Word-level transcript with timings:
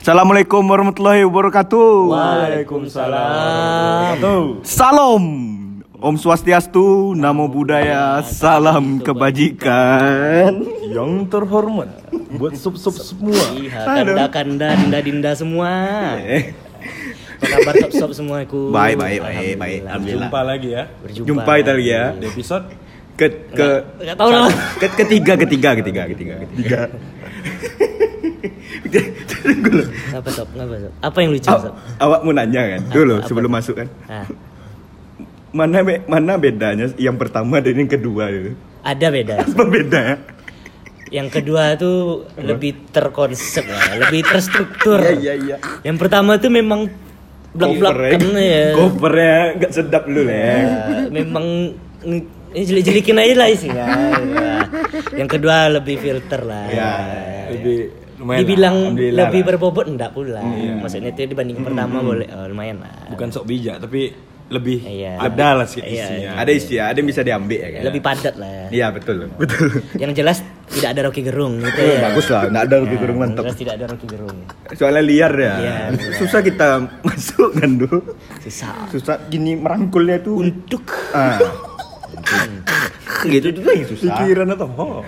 Assalamualaikum 0.00 0.64
warahmatullahi 0.64 1.28
wabarakatuh. 1.28 2.08
Waalaikumsalam. 2.08 4.16
Salam. 4.64 5.24
Om 6.00 6.16
Swastiastu, 6.16 7.12
Namo 7.12 7.44
Buddhaya, 7.44 8.24
salam 8.24 9.04
kebajikan. 9.04 10.64
Yang 10.80 11.28
terhormat 11.28 11.92
buat 12.32 12.56
sub-sub 12.56 12.96
semua. 12.96 13.36
Iya, 13.52 13.84
kanda 13.84 14.24
kanda 14.32 14.68
dinda 14.72 14.98
dinda 15.04 15.30
semua. 15.36 15.68
Eh, 16.16 16.56
Apa 17.36 17.60
kabar 17.60 17.74
sob 17.84 17.92
sob 17.92 18.10
semua 18.16 18.40
aku? 18.40 18.72
Baik, 18.72 18.96
baik, 18.96 19.20
baik, 19.20 19.56
baik. 19.56 19.80
Jumpa 20.02 20.40
lagi 20.40 20.68
ya 20.72 20.88
Berjumpa. 21.04 21.28
Jumpa 21.28 21.52
kita 21.54 21.72
lagi 21.72 21.88
ya. 21.88 22.04
di 22.16 22.26
episode 22.26 22.64
Ke 23.16 23.26
ke 23.52 23.68
Enggak 24.00 24.16
tahu 24.16 24.30
lah. 24.32 24.48
ke 24.76 24.86
ketiga 24.96 25.32
ketiga 25.36 25.70
ketiga 25.76 26.02
ketiga 26.08 26.34
ketiga. 26.40 26.80
Apa 30.12 30.28
sob? 30.30 30.48
Ngapa 30.50 30.74
sob? 30.78 30.92
Apa 31.00 31.16
yang 31.18 31.30
lucu 31.30 31.46
sob? 31.46 31.72
awak 31.96 32.20
mau 32.20 32.32
nanya 32.32 32.62
kan 32.68 32.80
dulu 32.88 33.14
Apa- 33.16 33.26
sebelum 33.26 33.48
apa? 33.48 33.56
masuk 33.56 33.74
kan 33.76 33.88
mana 35.50 35.78
be- 35.80 36.02
mana 36.04 36.32
bedanya 36.36 36.86
yang 36.96 37.16
pertama 37.16 37.58
dan 37.58 37.74
yang 37.74 37.90
kedua 37.90 38.30
itu 38.30 38.54
ada 38.80 39.06
beda. 39.08 39.34
apa 39.44 39.62
beda 39.64 40.00
ya 40.00 40.16
Yang 41.10 41.28
kedua 41.32 41.74
tuh 41.74 41.98
lebih 42.38 42.86
terkonsep 42.88 43.66
lah, 43.66 43.98
lebih 43.98 44.22
terstruktur. 44.24 45.02
iya 45.02 45.10
iya 45.12 45.34
iya 45.36 45.56
Yang 45.82 45.96
pertama 45.98 46.38
tuh 46.38 46.48
memang 46.48 46.86
blak-blakan 47.50 48.30
ya. 48.32 48.78
covernya 48.78 49.36
nggak 49.58 49.72
sedap 49.72 50.06
dulu 50.06 50.22
Ya, 50.22 50.38
ya 50.54 51.10
memang 51.10 51.74
ini 52.50 52.62
jelik-jelikin 52.62 53.14
aja 53.16 53.34
lah 53.36 53.48
isinya. 53.48 53.86
Ya. 54.22 54.54
Yang 55.18 55.28
kedua 55.32 55.56
lebih 55.68 55.98
filter 55.98 56.40
lah. 56.42 56.66
Ya, 56.68 56.92
lebih 57.50 57.90
lumayan 58.20 58.40
Dibilang 58.40 58.76
lah. 58.92 59.24
Lebih 59.24 59.40
lah. 59.40 59.46
berbobot 59.48 59.86
enggak 59.86 60.12
pula. 60.12 60.44
Maksudnya 60.78 61.10
itu 61.10 61.24
dibanding 61.26 61.58
pertama 61.60 61.98
boleh 62.00 62.28
oh, 62.28 62.46
lumayan 62.46 62.78
lah. 62.78 62.92
bukan 63.08 63.28
sok 63.28 63.48
bijak 63.48 63.80
tapi 63.80 64.12
lebih 64.50 64.82
Iya. 64.82 65.14
ada 65.16 65.54
lah 65.54 65.64
sedikit 65.64 65.94
Iya, 65.94 66.04
isinya. 66.04 66.30
ada 66.34 66.50
isi 66.50 66.72
ya 66.74 66.90
ada 66.90 66.98
yang 66.98 67.06
bisa 67.06 67.22
diambil 67.22 67.54
ya 67.56 67.70
kan 67.70 67.82
Lebih 67.86 68.02
padat 68.02 68.34
lah. 68.34 68.66
iya 68.68 68.86
betul 68.90 69.30
betul 69.32 69.78
Yang 69.94 70.12
jelas 70.18 70.38
tidak 70.66 70.90
ada 70.90 71.00
Rocky 71.06 71.22
Gerung 71.22 71.54
gitu 71.64 71.78
ya. 71.78 72.00
bagus 72.02 72.26
lah 72.28 72.42
nggak 72.50 72.64
ada 72.66 72.76
lebih 72.82 72.96
kurang 72.98 73.14
Yang 73.14 73.22
mantap 73.22 73.42
jelas 73.46 73.56
tidak 73.56 73.74
ada 73.78 73.84
Rocky 73.86 74.06
Gerung. 74.10 74.38
soalnya 74.74 75.02
liar 75.06 75.32
ya 75.32 75.54
Liar. 75.54 75.90
susah 76.18 76.40
kita 76.42 76.66
masuk 77.06 77.50
kan 77.54 77.70
dulu 77.78 77.98
Susah. 78.42 78.74
susah 78.90 79.16
gini 79.30 79.54
merangkulnya 79.54 80.18
tuh 80.18 80.42
Untuk 80.42 80.82
ah. 81.14 81.38
gitu 83.30 83.46
itu 83.50 83.60
yang 83.62 83.86
susah 83.86 84.18
pikiran 84.18 84.48
atau 84.50 84.66
oh, 84.72 85.00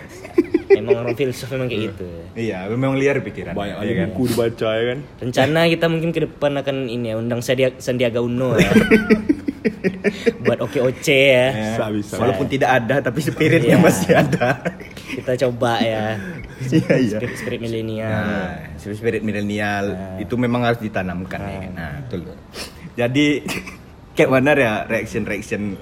emang 0.82 0.96
orang 0.98 1.14
filsuf 1.14 1.48
memang 1.48 1.66
kayak 1.66 1.82
gitu. 1.88 2.08
iya 2.34 2.66
memang 2.66 2.94
liar 2.94 3.18
pikiran 3.18 3.52
banyak 3.52 3.72
ya 3.72 3.82
aja 3.82 3.92
kan? 3.96 4.08
buku 4.10 4.22
dibaca 4.28 4.68
ya 4.70 4.84
kan. 4.84 4.98
Rencana 5.20 5.60
kita 5.68 5.86
mungkin 5.86 6.10
ke 6.10 6.20
depan 6.22 6.52
akan 6.56 6.76
ini 6.86 7.06
ya 7.08 7.16
undang 7.16 7.38
Sandiaga, 7.38 7.78
Sandiaga 7.78 8.18
Uno 8.18 8.54
ya. 8.54 8.70
Buat 10.42 10.58
oke-oce 10.60 11.18
ya. 11.32 11.46
Bisa 11.52 11.84
bisa. 11.88 12.14
walaupun 12.18 12.46
tidak 12.46 12.70
ada 12.76 12.98
tapi 13.00 13.18
spiritnya 13.20 13.78
Iya. 13.78 13.78
masih 13.78 14.12
ada 14.12 14.48
Kita 14.92 15.32
coba 15.40 15.78
ya. 15.78 16.18
iya 16.62 16.94
iya 16.96 17.16
Spirit, 17.16 17.34
spirit 17.36 17.60
milenial. 17.60 18.10
Nah, 18.10 18.50
spirit 18.76 18.96
spirit 18.98 19.22
milenial 19.22 19.84
itu 20.18 20.34
memang 20.36 20.62
harus 20.62 20.78
ditanamkan 20.78 21.38
ya. 21.40 21.58
kan? 21.60 21.72
Nah, 21.72 21.92
betul. 22.02 22.20
Jadi 22.94 23.26
kayak 24.16 24.30
mana 24.30 24.50
ya 24.52 24.72
reaction 24.84 25.24
reaction 25.24 25.74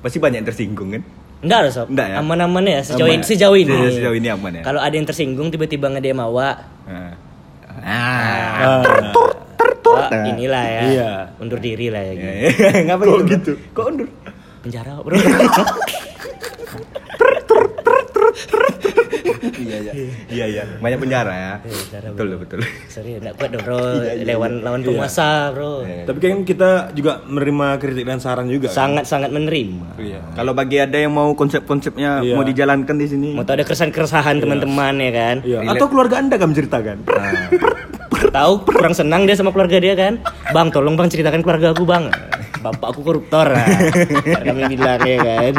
pasti 0.00 0.16
banyak 0.16 0.40
yang 0.40 0.48
tersinggung 0.48 0.90
kan? 0.92 1.02
Enggak 1.40 1.58
lah 1.60 1.70
sob. 1.70 1.86
Enggak 1.88 2.06
ya? 2.06 2.16
Aman-aman 2.18 2.64
ya 2.64 2.80
sejauh 2.80 3.08
Aman. 3.08 3.16
ini 3.16 3.24
sejauh 3.24 3.56
ini. 3.56 3.70
Sejauh- 3.70 3.94
sejauh 3.94 4.14
ini 4.14 4.28
aman 4.28 4.52
ya? 4.54 4.62
Kalau 4.62 4.80
ada 4.80 4.92
yang 4.92 5.04
tersinggung 5.04 5.48
tiba-tiba 5.48 5.88
nge-DM 5.88 6.20
awak, 6.20 6.56
Nah. 6.84 7.12
Ah. 7.80 8.52
Ah, 8.60 9.12
wah, 9.86 10.08
inilah 10.26 10.64
ya. 10.66 10.82
Iya. 10.84 11.10
Undur 11.38 11.56
diri 11.56 11.88
lah 11.88 12.02
ya. 12.02 12.12
gitu. 12.12 12.28
Ngapa 12.86 13.02
Kok 13.02 13.20
gitu? 13.26 13.52
Kok 13.72 13.84
undur? 13.88 14.08
Penjara 14.60 15.00
bro. 15.00 15.16
iya 19.58 19.76
iya. 19.80 19.92
Iya 20.28 20.44
iya. 20.46 20.62
Banyak 20.76 20.98
penjara 20.98 21.32
ya. 21.32 21.52
Iya, 21.60 21.76
penjara, 21.80 22.06
betul 22.10 22.26
bro. 22.26 22.38
betul. 22.40 22.58
Sorry, 22.86 23.10
enggak 23.16 23.34
kuat 23.36 23.48
dong 23.50 23.62
bro. 23.62 23.78
Iya, 24.00 24.12
iya, 24.16 24.24
Lawan 24.30 24.52
iya. 24.52 24.64
lawan 24.64 24.80
penguasa 24.82 25.28
bro. 25.50 25.72
Iya. 25.82 26.04
Tapi 26.04 26.18
kan 26.18 26.32
kita 26.42 26.70
juga 26.92 27.12
menerima 27.22 27.66
kritik 27.76 28.04
dan 28.04 28.18
saran 28.18 28.46
juga. 28.46 28.68
kan? 28.68 28.76
Sangat-sangat 28.76 29.30
menerima. 29.30 29.86
Iya. 29.96 30.20
Kalau 30.32 30.52
bagi 30.52 30.76
ada 30.78 30.96
yang 30.96 31.10
mau 31.10 31.32
konsep-konsepnya 31.32 32.20
Iya. 32.20 32.34
mau 32.34 32.44
dijalankan 32.44 32.96
di 32.96 33.06
sini. 33.06 33.28
Mau 33.32 33.42
tahu 33.42 33.54
ada 33.56 33.64
keresahan-keresahan 33.64 34.36
teman-teman 34.38 34.94
ya 34.96 35.10
kan? 35.10 35.36
Iya. 35.42 35.58
Atau 35.66 35.86
keluarga 35.86 36.18
anda 36.18 36.36
kan 36.36 36.50
menceritakan? 36.50 36.96
Tahu 38.30 38.52
kurang 38.62 38.92
senang 38.92 39.24
dia 39.24 39.34
sama 39.34 39.50
keluarga 39.50 39.80
dia 39.80 39.96
kan? 39.96 40.20
Bang, 40.52 40.68
tolong 40.68 40.94
bang 40.94 41.08
ceritakan 41.08 41.40
keluarga 41.40 41.72
aku 41.72 41.82
bang. 41.82 42.12
Bapakku 42.60 43.00
koruptor 43.00 43.56
lah. 43.56 43.66
Kami 44.44 44.62
bilang 44.76 45.00
ya 45.00 45.18
kan. 45.20 45.54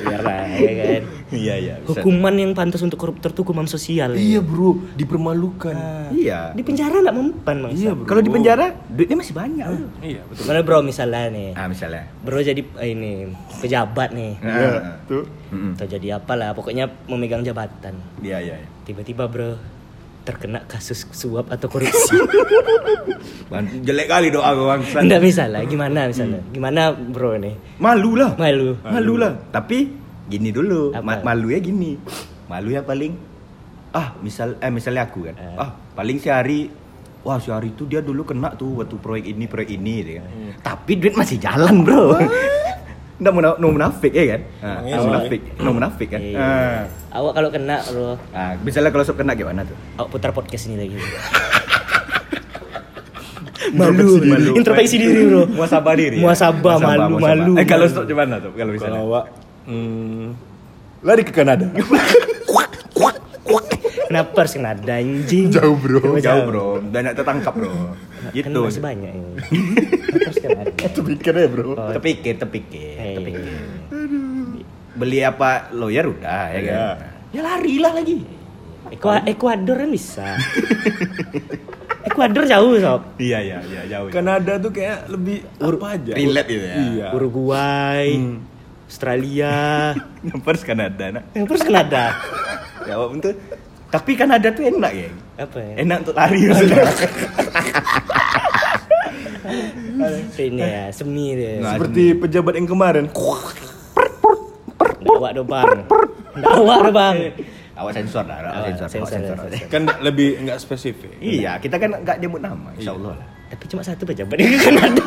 Biarlah 0.00 0.40
ya 0.56 0.72
kan. 0.72 1.02
Iya 1.30 1.54
iya. 1.60 1.74
Hukuman 1.86 2.34
yang 2.34 2.52
pantas 2.58 2.82
untuk 2.82 2.98
koruptor 2.98 3.30
itu 3.30 3.46
hukuman 3.46 3.68
sosial. 3.70 4.18
Iya 4.18 4.40
ya. 4.40 4.40
bro, 4.42 4.80
dipermalukan. 4.98 5.76
Iya. 6.10 6.56
Di 6.56 6.62
penjara 6.66 6.98
nggak 7.04 7.16
mempan 7.16 7.56
bang. 7.68 7.72
Iya 7.76 7.90
bro. 7.94 8.06
Kalau 8.08 8.22
di 8.24 8.30
penjara 8.32 8.66
duitnya 8.90 9.16
masih 9.20 9.34
banyak. 9.36 9.66
Iya 10.02 10.20
betul. 10.26 10.44
Mana 10.50 10.60
bro 10.66 10.78
misalnya 10.82 11.30
nih, 11.30 11.48
Ah 11.54 11.66
misalnya. 11.70 12.02
bro 12.24 12.40
jadi 12.42 12.62
eh, 12.82 12.90
ini 12.90 13.30
pejabat 13.62 14.10
nih. 14.10 14.32
Nah, 14.42 14.98
Tuh. 15.06 15.24
Mm-mm. 15.50 15.74
Atau 15.74 15.86
jadi 15.86 16.18
apa 16.18 16.32
lah, 16.38 16.54
pokoknya 16.54 16.86
memegang 17.06 17.42
jabatan. 17.42 17.94
Iya 18.22 18.38
iya. 18.42 18.56
iya. 18.64 18.68
Tiba-tiba 18.86 19.30
bro 19.30 19.79
terkena 20.22 20.62
kasus 20.68 21.08
suap 21.10 21.48
atau 21.48 21.66
korupsi. 21.66 22.16
Jelek 23.86 24.06
kali 24.06 24.28
doa 24.30 24.50
gue 24.54 24.66
bang. 24.66 24.80
Enggak 25.04 25.20
misalnya, 25.24 25.60
gimana 25.66 26.00
misalnya? 26.06 26.40
Gimana 26.54 26.80
bro 26.94 27.34
nih? 27.40 27.54
Malu 27.80 28.14
lah. 28.14 28.36
Malu. 28.36 28.78
Malu 28.84 29.14
lah. 29.18 29.32
Tapi 29.50 29.90
gini 30.30 30.54
dulu, 30.54 30.94
Apa? 30.94 31.02
ma- 31.02 31.22
malu 31.34 31.50
ya 31.50 31.58
gini. 31.58 31.98
Malu 32.46 32.70
ya 32.70 32.82
paling 32.86 33.14
ah 33.90 34.14
misal 34.22 34.54
eh 34.62 34.70
misalnya 34.70 35.10
aku 35.10 35.26
kan. 35.26 35.34
Eh. 35.34 35.56
Ah, 35.58 35.70
paling 35.98 36.22
sehari 36.22 36.70
Wah 37.20 37.36
sehari 37.36 37.76
itu 37.76 37.84
dia 37.84 38.00
dulu 38.00 38.24
kena 38.24 38.56
tuh 38.56 38.80
waktu 38.80 38.96
proyek 38.96 39.26
ini 39.28 39.44
proyek 39.44 39.76
ini 39.76 39.94
gitu 40.00 40.10
kan. 40.16 40.24
Tapi 40.64 40.92
duit 40.96 41.12
masih 41.12 41.36
jalan 41.36 41.84
bro. 41.84 42.16
Nggak 43.20 43.32
mau 43.32 43.42
no 43.54 43.66
munafik 43.70 44.10
ya 44.10 44.24
kan? 44.26 44.40
Ah, 44.58 44.80
Iya 44.80 44.96
no 44.96 44.98
sih. 44.98 45.06
munafik, 45.06 45.40
no 45.56 45.70
munafik 45.70 46.08
kan. 46.08 46.20
Iya. 46.20 46.38
Ah. 46.40 46.80
Awak 47.12 47.32
kalau 47.36 47.48
kena 47.50 47.76
bro, 47.84 48.16
Ah, 48.32 48.56
misalnya 48.58 48.88
kalau 48.88 49.04
sob 49.04 49.14
kena 49.14 49.34
gimana 49.34 49.60
tuh? 49.62 49.76
awak 49.96 50.08
putar 50.08 50.30
podcast 50.30 50.66
ini 50.66 50.76
lagi. 50.78 50.96
Introspeksi 53.70 54.18
diri. 54.18 54.50
Introspeksi 54.52 54.96
diri 54.96 55.20
bro. 55.26 55.42
Muasabah 55.46 55.94
diri. 55.94 56.16
ya? 56.16 56.22
Muasabah, 56.22 56.74
malu, 56.76 57.06
muasabah. 57.12 57.20
malu, 57.20 57.52
Eh 57.54 57.66
kalau 57.66 57.86
malu. 57.86 57.94
sob 57.94 58.04
gimana 58.04 58.34
tuh 58.38 58.50
kalau 58.52 58.72
misalnya? 58.72 58.96
Kalau 58.96 59.12
awak 59.12 59.24
hmm, 59.68 60.24
lari 61.02 61.22
ke 61.22 61.32
Kanada. 61.32 61.66
Kenapa 64.10 64.34
harus 64.36 64.52
kena 64.52 64.74
ada 64.74 64.94
anjing? 64.96 65.46
Jauh 65.48 65.76
bro. 65.76 66.18
Jauh 66.18 66.42
bro, 66.44 66.68
banyak 66.82 67.14
tertangkap 67.14 67.54
bro. 67.54 67.94
Kan 67.94 68.32
Gitu. 68.32 68.58
masih 68.58 68.82
banyak 68.82 69.12
ini. 69.12 69.32
Kenapa 70.04 70.26
harus 70.26 70.38
kena 70.40 70.58
ada? 70.60 70.82
Itu 70.82 71.00
pikir 71.00 71.32
ya 71.32 71.46
bro. 71.46 71.68
Oh. 71.70 71.90
Terpikir, 71.90 72.34
terpikir, 72.36 72.94
Eh. 72.96 73.14
terpikir. 73.14 73.54
Beli 74.92 75.22
apa 75.22 75.70
lawyer 75.70 76.04
udah 76.04 76.42
ya 76.48 76.60
kan? 76.60 76.74
Iya. 76.74 76.88
Ya 77.30 77.40
lari 77.40 77.74
lah 77.78 77.92
lagi. 77.94 78.18
Ekua- 78.90 79.22
Ekuador 79.24 79.78
kan 79.78 79.88
bisa. 79.88 80.26
Ekuador 82.02 82.44
jauh 82.44 82.74
sob. 82.76 83.02
Iya 83.16 83.38
iya 83.38 83.58
iya 83.62 83.82
jauh. 83.88 84.10
Kanada 84.10 84.58
tuh 84.58 84.72
kayak 84.72 85.06
lebih 85.06 85.46
apa 85.56 85.86
aja? 85.92 86.12
relate 86.12 86.48
gitu 86.48 86.64
ya. 86.64 86.74
Iya. 86.76 87.06
Uruguay, 87.12 88.06
Hmm. 88.10 88.36
Australia, 88.84 89.94
First 90.44 90.64
Kanada 90.64 91.04
nak. 91.12 91.30
yang 91.30 91.46
terus 91.46 91.62
Kanada. 91.62 92.18
Ya 92.82 92.98
walaupun 92.98 93.22
tuh 93.22 93.34
tapi 93.90 94.14
Kanada 94.14 94.48
tuh 94.54 94.64
enak 94.70 94.92
ya. 94.94 95.10
Apa 95.42 95.58
ya? 95.58 95.74
Enak 95.82 95.96
untuk 96.06 96.14
lari 96.14 96.40
maksudnya. 96.46 96.84
Ini 100.40 100.62
ya, 100.62 100.84
semi 100.94 101.34
deh. 101.36 101.58
Nggak. 101.60 101.74
Seperti 101.76 102.04
pejabat 102.16 102.54
yang 102.56 102.68
kemarin. 102.70 103.04
Awak 105.00 105.32
do 105.36 105.42
bang. 105.44 105.84
Awak 106.38 106.78
do 106.86 106.90
bang. 106.94 107.16
Awak 107.80 107.92
sensor 107.96 108.24
dah, 108.28 108.36
awak 108.44 108.76
sensor, 108.76 108.84
awak 108.84 108.92
sensor, 108.92 109.08
sensor. 109.08 109.48
sensor. 109.48 109.68
Kan 109.72 109.88
lebih 110.04 110.36
nggak 110.44 110.60
spesifik. 110.60 111.16
Iya, 111.16 111.56
kita 111.56 111.80
kan 111.80 111.96
nggak 112.04 112.20
nyebut 112.20 112.40
nama, 112.44 112.68
insya 112.76 112.92
Allah 112.92 113.16
lah. 113.16 113.28
Tapi 113.48 113.64
cuma 113.72 113.80
satu 113.80 114.04
pejabat 114.04 114.36
yang 114.36 114.52
Kanada. 114.60 115.04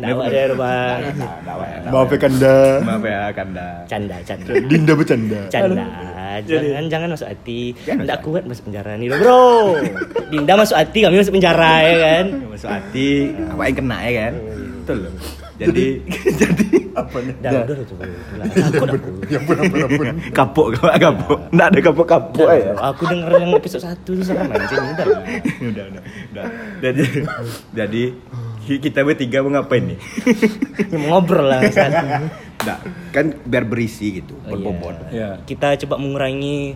Nggak 0.00 0.16
awak 0.16 0.26
deh 0.26 0.42
do 0.48 0.56
bang. 0.56 0.98
Nah, 1.20 1.52
awak, 1.52 1.68
nah, 1.84 1.90
Maaf 1.92 2.08
ya. 2.08 2.16
Kanda. 2.16 2.56
Maaf 2.80 3.04
ya 3.04 3.20
Kanda. 3.30 3.66
Canda, 3.84 4.16
canda. 4.24 4.50
Dinda 4.64 4.92
bercanda. 4.96 5.40
Canda, 5.52 5.86
jangan 6.48 6.84
jangan 6.88 7.08
masuk 7.12 7.28
hati. 7.28 7.60
Jangan 7.84 8.02
Nggak 8.08 8.18
masuk 8.18 8.32
kuat 8.32 8.42
masuk 8.48 8.64
penjara 8.72 8.92
nih, 8.96 9.08
bro. 9.12 9.76
Dinda 10.32 10.52
masuk 10.56 10.76
hati, 10.76 10.98
kami 11.04 11.16
masuk 11.20 11.34
penjara 11.36 11.72
ya 11.84 11.94
kan. 12.00 12.26
Masuk 12.48 12.70
hati, 12.72 13.08
apa 13.36 13.62
yang 13.68 13.76
kena 13.76 13.96
ya 14.00 14.12
kan? 14.16 14.34
Betul 14.80 14.96
loh. 15.04 15.12
jadi 15.60 15.86
jadi 16.40 16.66
Apa 16.96 17.16
nih? 17.20 17.34
Dah, 17.38 17.52
udah 17.62 17.76
coba. 17.84 18.02
Takut 18.48 18.88
aku. 18.90 19.08
Ya 19.30 19.38
ampun 19.38 19.56
ampun 19.62 19.78
ampun. 19.86 20.06
kapok 20.34 20.66
kapok 20.74 20.90
kapok 20.98 21.38
nggak 21.54 21.68
ada 21.70 21.78
kapok 21.86 22.06
kapok 22.08 22.46
Udah, 22.50 22.58
ya 22.58 22.72
Aku 22.90 23.02
denger 23.06 23.30
yang 23.38 23.52
episode 23.54 23.84
1 23.86 24.02
tuh 24.02 24.14
serem 24.26 24.50
anjing 24.50 24.82
udah. 24.82 25.06
udah 25.70 25.84
udah 25.86 26.02
udah 26.34 26.44
jadi 26.82 27.02
jadi 27.70 28.02
kita 28.66 29.00
bertiga 29.02 29.40
mau 29.40 29.52
ngapain 29.54 29.94
nih? 29.94 30.00
Ya, 30.90 30.98
ngobrol 30.98 31.46
lah 31.46 31.62
saat 31.70 32.26
Nggak, 32.60 32.78
kan 33.14 33.26
biar 33.46 33.64
berisi 33.64 34.20
gitu 34.20 34.34
Oh, 34.42 34.52
berbobot. 34.52 34.96
Ya. 35.14 35.38
Kita 35.46 35.78
coba 35.86 36.02
mengurangi 36.02 36.74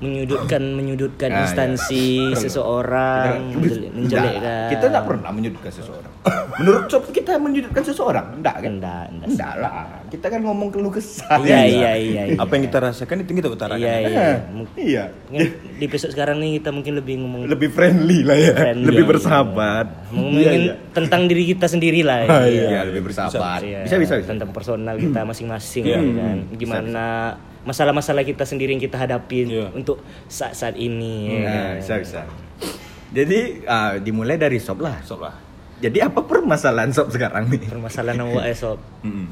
menyudutkan 0.00 0.62
menyudutkan 0.72 1.28
Ah, 1.28 1.34
iya. 1.34 1.42
instansi 1.44 2.04
seseorang 2.34 3.52
menjelek- 3.52 3.92
menjelekkan. 3.92 4.68
Kita 4.68 4.84
nggak 4.86 5.04
pernah 5.04 5.30
menyudutkan 5.30 5.70
seseorang 5.70 6.12
menurut 6.58 6.84
sob 6.86 7.08
kita 7.08 7.36
menyudutkan 7.36 7.80
seseorang 7.80 8.26
enggak 8.34 8.56
kan 8.58 8.72
Enggak, 8.74 9.04
enggak. 9.08 9.28
enggak 9.28 9.54
lah 9.56 9.72
kita 10.06 10.26
kan 10.26 10.40
ngomong 10.42 10.68
keluh 10.68 10.90
kesah 10.90 11.38
Iya 11.38 11.60
iya 11.64 11.92
iya. 11.94 12.22
iya. 12.26 12.36
Apa 12.36 12.52
yang 12.54 12.64
kita 12.66 12.78
rasakan 12.82 13.16
itu 13.20 13.32
kita 13.34 13.48
utarakan. 13.48 13.78
Iya 13.78 13.94
iya. 14.02 14.18
Eh, 14.26 14.36
Mungkin 14.50 14.76
iya 14.78 15.04
di 15.70 15.82
episode 15.82 16.10
sekarang 16.10 16.36
nih 16.38 16.58
kita 16.58 16.70
mungkin 16.70 16.92
lebih 16.94 17.14
ngomong 17.18 17.40
lebih 17.46 17.68
friendly 17.68 18.20
lah 18.22 18.36
ya 18.36 18.52
Friendly. 18.54 18.86
lebih 18.86 19.04
bersahabat 19.06 19.86
ngomongin 20.10 20.40
Iya, 20.40 20.52
iya. 20.66 20.74
tentang 20.90 21.24
diri 21.24 21.44
kita 21.46 21.66
sendiri 21.66 22.00
lah. 22.00 22.24
Ah, 22.24 22.44
ya. 22.44 22.68
Iya, 22.68 22.80
lebih 22.86 23.02
bersahabat 23.06 23.60
Iya, 23.60 23.78
bisa 23.84 23.96
bisa 23.96 24.12
bisa 24.16 24.28
tentang 24.28 24.50
personal 24.50 24.96
kita 24.96 25.20
masing-masing 25.22 25.84
Iya. 25.84 25.96
ya 25.96 26.12
kan. 26.18 26.36
Gimana 26.52 27.04
masalah-masalah 27.62 28.22
kita 28.22 28.42
sendiri 28.42 28.70
yang 28.70 28.80
kita 28.80 28.96
hadapin 28.96 29.46
Iya. 29.46 29.68
untuk 29.70 29.98
saat-saat 30.26 30.74
ini. 30.74 31.28
ya 31.30 31.40
Nah, 31.40 31.44
kan. 31.44 31.72
bisa 31.76 31.94
bisa 31.98 32.20
jadi 33.10 33.38
ah, 33.64 33.92
dimulai 33.96 34.36
dari 34.36 34.56
sob 34.56 34.78
lah 34.78 35.02
Sob 35.02 35.20
lah. 35.20 35.34
jadi 35.78 36.06
apa 36.06 36.22
permasalahan 36.22 36.88
sob 36.88 37.10
sekarang 37.10 37.48
nih 37.48 37.66
Permasalahan 37.66 38.22
awak 38.22 38.44
ya 38.44 38.54
sob 38.54 38.78
Mm-mm. 39.02 39.26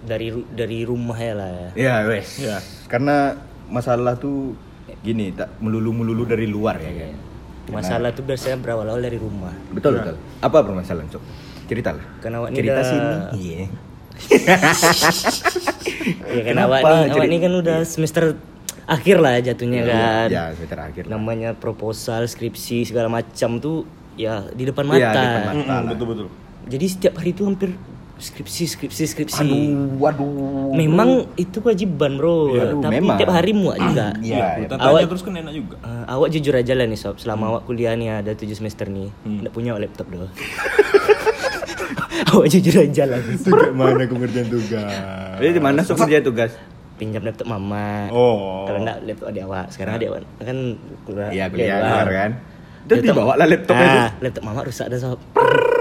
dari 0.00 0.28
ru- 0.28 0.48
dari 0.48 0.82
rumah 0.82 1.14
ya 1.16 1.34
lah 1.34 1.50
ya. 1.50 1.68
Ya 1.74 1.94
wes. 2.04 2.38
Ya. 2.38 2.58
Karena 2.86 3.34
masalah 3.66 4.14
tuh 4.14 4.54
gini, 5.00 5.30
tak 5.30 5.58
melulu-melulu 5.58 6.24
dari 6.24 6.46
luar 6.46 6.76
ya 6.76 6.90
kan. 6.96 7.14
Masalah 7.68 8.10
tuh 8.10 8.24
biasanya 8.24 8.56
berawal-awal 8.56 8.98
dari 8.98 9.16
rumah. 9.16 9.52
Betul 9.68 9.98
betul. 9.98 10.16
Apa 10.38 10.62
permasalahan 10.62 11.06
sob? 11.08 11.20
Ceritalah. 11.66 12.00
Karena 12.18 12.40
awak 12.40 12.50
ni 12.50 12.56
Cerita 12.56 12.80
dah- 12.80 12.86
sini. 12.86 13.14
Iya. 13.36 13.62
Ya 16.28 16.42
kan 16.44 16.54
Kenapa? 16.54 16.74
awak 16.80 17.08
ni, 17.08 17.28
awak 17.28 17.40
kan 17.40 17.52
udah 17.54 17.78
semester 17.84 18.24
akhir 18.84 19.16
lah 19.20 19.36
jatuhnya 19.38 19.82
kan. 19.84 20.26
Ya, 20.28 20.44
semester 20.52 20.78
akhir. 20.80 21.02
lah. 21.04 21.10
Namanya 21.14 21.50
proposal, 21.52 22.24
skripsi 22.24 22.84
segala 22.84 23.08
macam 23.08 23.60
tuh 23.60 23.84
ya 24.16 24.44
di 24.50 24.64
depan 24.64 24.84
mata. 24.84 24.98
Iya, 24.98 25.10
di 25.10 25.20
depan 25.20 25.42
mata. 25.44 25.54
Mm-mm, 25.54 25.80
betul 25.92 26.06
betul. 26.08 26.26
Jadi 26.68 26.86
setiap 26.86 27.14
hari 27.16 27.30
itu 27.32 27.42
hampir 27.44 27.70
skripsi, 28.18 28.64
skripsi, 28.66 29.02
skripsi. 29.06 29.46
Aduh, 29.46 30.00
waduh. 30.00 30.74
Memang 30.74 31.30
itu 31.38 31.62
kewajiban 31.62 32.18
bro. 32.18 32.50
Iya, 32.50 32.62
aduh, 32.66 32.80
Tapi 32.82 32.94
memang. 32.98 33.16
tiap 33.16 33.30
hari 33.30 33.52
muak 33.54 33.76
juga. 33.78 34.06
Iya, 34.24 34.36
iya. 34.36 34.46
Kita 34.66 34.74
Awak- 34.76 35.06
terus 35.06 35.22
kan 35.22 35.34
enak 35.36 35.54
juga. 35.54 35.74
Eh, 35.78 36.04
awak 36.08 36.28
jujur 36.34 36.54
aja 36.56 36.72
lah 36.74 36.84
nih 36.84 36.98
sob, 36.98 37.16
selama 37.16 37.44
awak 37.48 37.62
kuliah 37.64 37.94
nih 37.94 38.20
ada 38.20 38.32
7 38.34 38.50
semester 38.52 38.90
nih, 38.90 39.08
nggak 39.22 39.52
punya 39.54 39.78
laptop 39.78 40.10
doh. 40.10 40.28
awak 42.30 42.46
jujur 42.48 42.74
aja 42.78 43.04
lah. 43.04 43.20
Sejak 43.34 43.72
mana 43.72 44.02
aku 44.02 44.14
ngerjain 44.16 44.48
tugas? 44.48 44.92
Jadi 45.36 45.50
di 45.50 45.60
mana 45.60 45.80
sob 45.80 45.96
kerja 45.96 46.20
tugas? 46.20 46.52
Pinjam 46.94 47.22
laptop 47.22 47.46
mama. 47.46 48.10
Oh. 48.10 48.64
Kalau 48.64 48.82
enggak 48.82 48.98
laptop 49.02 49.26
adik 49.28 49.42
awak. 49.44 49.66
Sekarang 49.68 49.92
adik 49.96 50.08
awak 50.08 50.22
kan 50.38 50.58
kuliah. 51.04 51.30
Iya, 51.30 51.44
kuliah 51.46 51.76
luar. 51.76 51.84
luar 51.84 52.08
kan. 52.10 52.30
Terus 52.80 52.98
Laptop- 52.98 53.14
dibawa 53.14 53.32
lah 53.34 53.46
laptopnya 53.46 53.86
itu. 53.86 54.00
ah, 54.00 54.10
laptop 54.18 54.42
mama 54.42 54.60
rusak 54.62 54.86
dah 54.88 54.98
sob. 54.98 55.18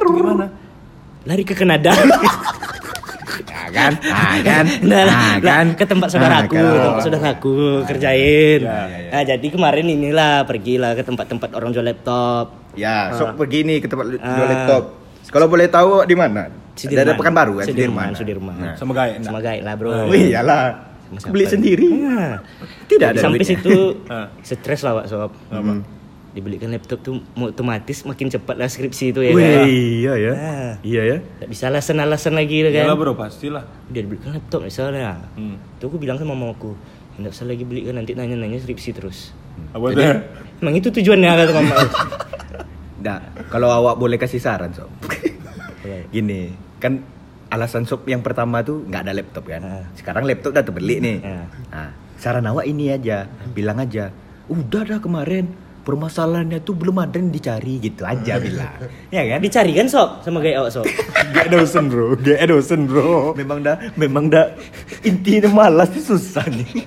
Gimana? 0.05 0.45
Lari 1.23 1.43
ke 1.43 1.53
Kanada. 1.53 1.91
Ya 3.47 3.63
kan? 3.77 3.93
Ah 4.05 4.35
kan? 4.41 4.65
Nah, 4.81 4.97
Ah 4.97 5.05
lah, 5.05 5.31
kan? 5.39 5.65
ke 5.73 5.83
tempat 5.83 6.07
saudaraku, 6.09 6.55
Ah, 6.55 6.67
kan? 6.67 6.83
tempat 6.85 7.01
saudaraku 7.01 7.55
kerjain. 7.83 8.59
Ya, 8.61 8.77
ya, 8.85 8.97
ya. 8.97 9.09
Nah, 9.09 9.23
jadi 9.25 9.47
kemarin 9.47 9.85
inilah 9.85 10.43
pergilah 10.43 10.91
ke 10.93 11.01
tempat-tempat 11.01 11.49
orang 11.51 11.71
jual 11.71 11.81
laptop. 11.81 12.55
Ya, 12.73 13.11
sok 13.11 13.35
pergi 13.35 13.63
nih 13.63 13.77
ke 13.79 13.87
tempat 13.87 14.05
jual 14.11 14.21
Ah. 14.21 14.47
laptop. 14.47 14.83
Kalau 15.27 15.47
boleh 15.51 15.67
tahu 15.67 16.07
di 16.07 16.15
mana? 16.15 16.47
Ada 16.77 17.17
Pekanbaru 17.17 17.59
kan? 17.59 17.65
Sudirman, 17.67 18.13
Sudirman. 18.13 18.55
Nah. 18.55 18.75
Sama 18.77 18.93
gaet. 18.93 19.25
Sama 19.25 19.39
lah, 19.41 19.73
Bro. 19.75 19.89
Oh 19.89 20.13
iyalah. 20.13 20.87
Sama 21.17 21.33
Beli 21.33 21.45
sendiri. 21.47 21.87
Nah, 21.87 22.43
Tidak 22.85 23.07
ada 23.15 23.19
sampai 23.19 23.39
duitnya. 23.39 23.57
situ 23.57 23.75
Ah. 24.13 24.27
stres 24.43 24.83
lah 24.83 25.01
Wak 25.01 25.05
sob. 25.07 25.31
Hmm. 25.49 25.81
Dibelikan 26.35 26.69
laptop 26.69 27.01
tuh 27.01 27.17
otomatis 27.33 28.05
makin 28.05 28.29
cepat 28.29 28.61
lah 28.61 28.69
skripsi 28.69 29.09
itu 29.09 29.25
ya 29.25 29.31
Wih, 29.33 29.41
kan. 29.41 29.65
iya 29.65 30.13
ya. 30.19 30.33
Ah. 30.35 30.73
Iya 30.85 31.01
ya. 31.01 31.17
Tak 31.41 31.47
bisa 31.49 31.63
alasan-alasan 31.71 32.37
lagi 32.37 32.61
tu 32.61 32.69
Iyalah 32.69 32.93
kan. 32.93 32.99
bro, 32.99 33.13
pastilah. 33.17 33.63
Dia 33.89 34.05
dibelikan 34.05 34.35
laptop 34.37 34.61
misalnya. 34.61 35.17
Hmm. 35.33 35.57
Tu 35.81 35.87
aku 35.87 35.97
bilang 35.97 36.19
sama 36.21 36.35
mama 36.37 36.53
aku, 36.53 36.75
tidak 37.17 37.31
usah 37.33 37.47
lagi 37.47 37.63
belikan 37.65 37.97
nanti 37.97 38.13
nanya-nanya 38.13 38.61
skripsi 38.61 38.89
terus. 38.93 39.33
Apa 39.73 39.89
tuh? 39.89 40.03
Emang 40.61 40.75
itu 40.77 40.93
tujuannya 40.93 41.29
kata 41.33 41.51
mama. 41.55 41.73
Nah, 43.07 43.23
kalau 43.47 43.71
awak 43.71 43.95
boleh 43.95 44.19
kasih 44.19 44.43
saran, 44.43 44.75
Sob. 44.75 44.91
Iya. 45.87 46.03
Gini, 46.11 46.51
kan 46.83 46.99
alasan 47.47 47.87
Sob 47.87 48.03
yang 48.03 48.19
pertama 48.19 48.59
tuh 48.59 48.83
nggak 48.83 49.07
ada 49.07 49.13
laptop 49.15 49.47
kan. 49.47 49.61
Ah. 49.63 49.85
Sekarang 49.95 50.27
laptop 50.27 50.51
udah 50.51 50.65
terbeli 50.67 50.99
nih. 50.99 51.17
Ah. 51.23 51.47
Nah, 51.71 51.89
saran 52.19 52.43
awak 52.43 52.67
ini 52.67 52.91
aja, 52.91 53.31
bilang 53.55 53.79
aja, 53.79 54.11
udah 54.51 54.83
dah 54.83 54.99
kemarin 54.99 55.47
permasalahannya 55.87 56.59
tuh 56.67 56.75
belum 56.75 56.99
ada 56.99 57.15
yang 57.15 57.31
dicari 57.31 57.79
gitu 57.79 58.03
aja 58.03 58.35
bilang. 58.43 58.75
ya 59.07 59.23
kan? 59.23 59.39
Dicari 59.39 59.71
kan 59.71 59.87
sob 59.87 60.19
sama 60.19 60.43
gaya 60.43 60.59
awak 60.59 60.75
sob. 60.75 60.83
Gak 61.31 61.47
dosen 61.47 61.87
bro, 61.87 62.19
gak 62.19 62.43
dosen 62.51 62.91
bro. 62.91 63.31
Memang 63.39 63.63
dah, 63.63 63.79
memang 63.95 64.27
dah 64.27 64.51
intinya 65.07 65.47
malas 65.47 65.87
tuh 65.95 66.19
susah 66.19 66.43
nih. 66.51 66.83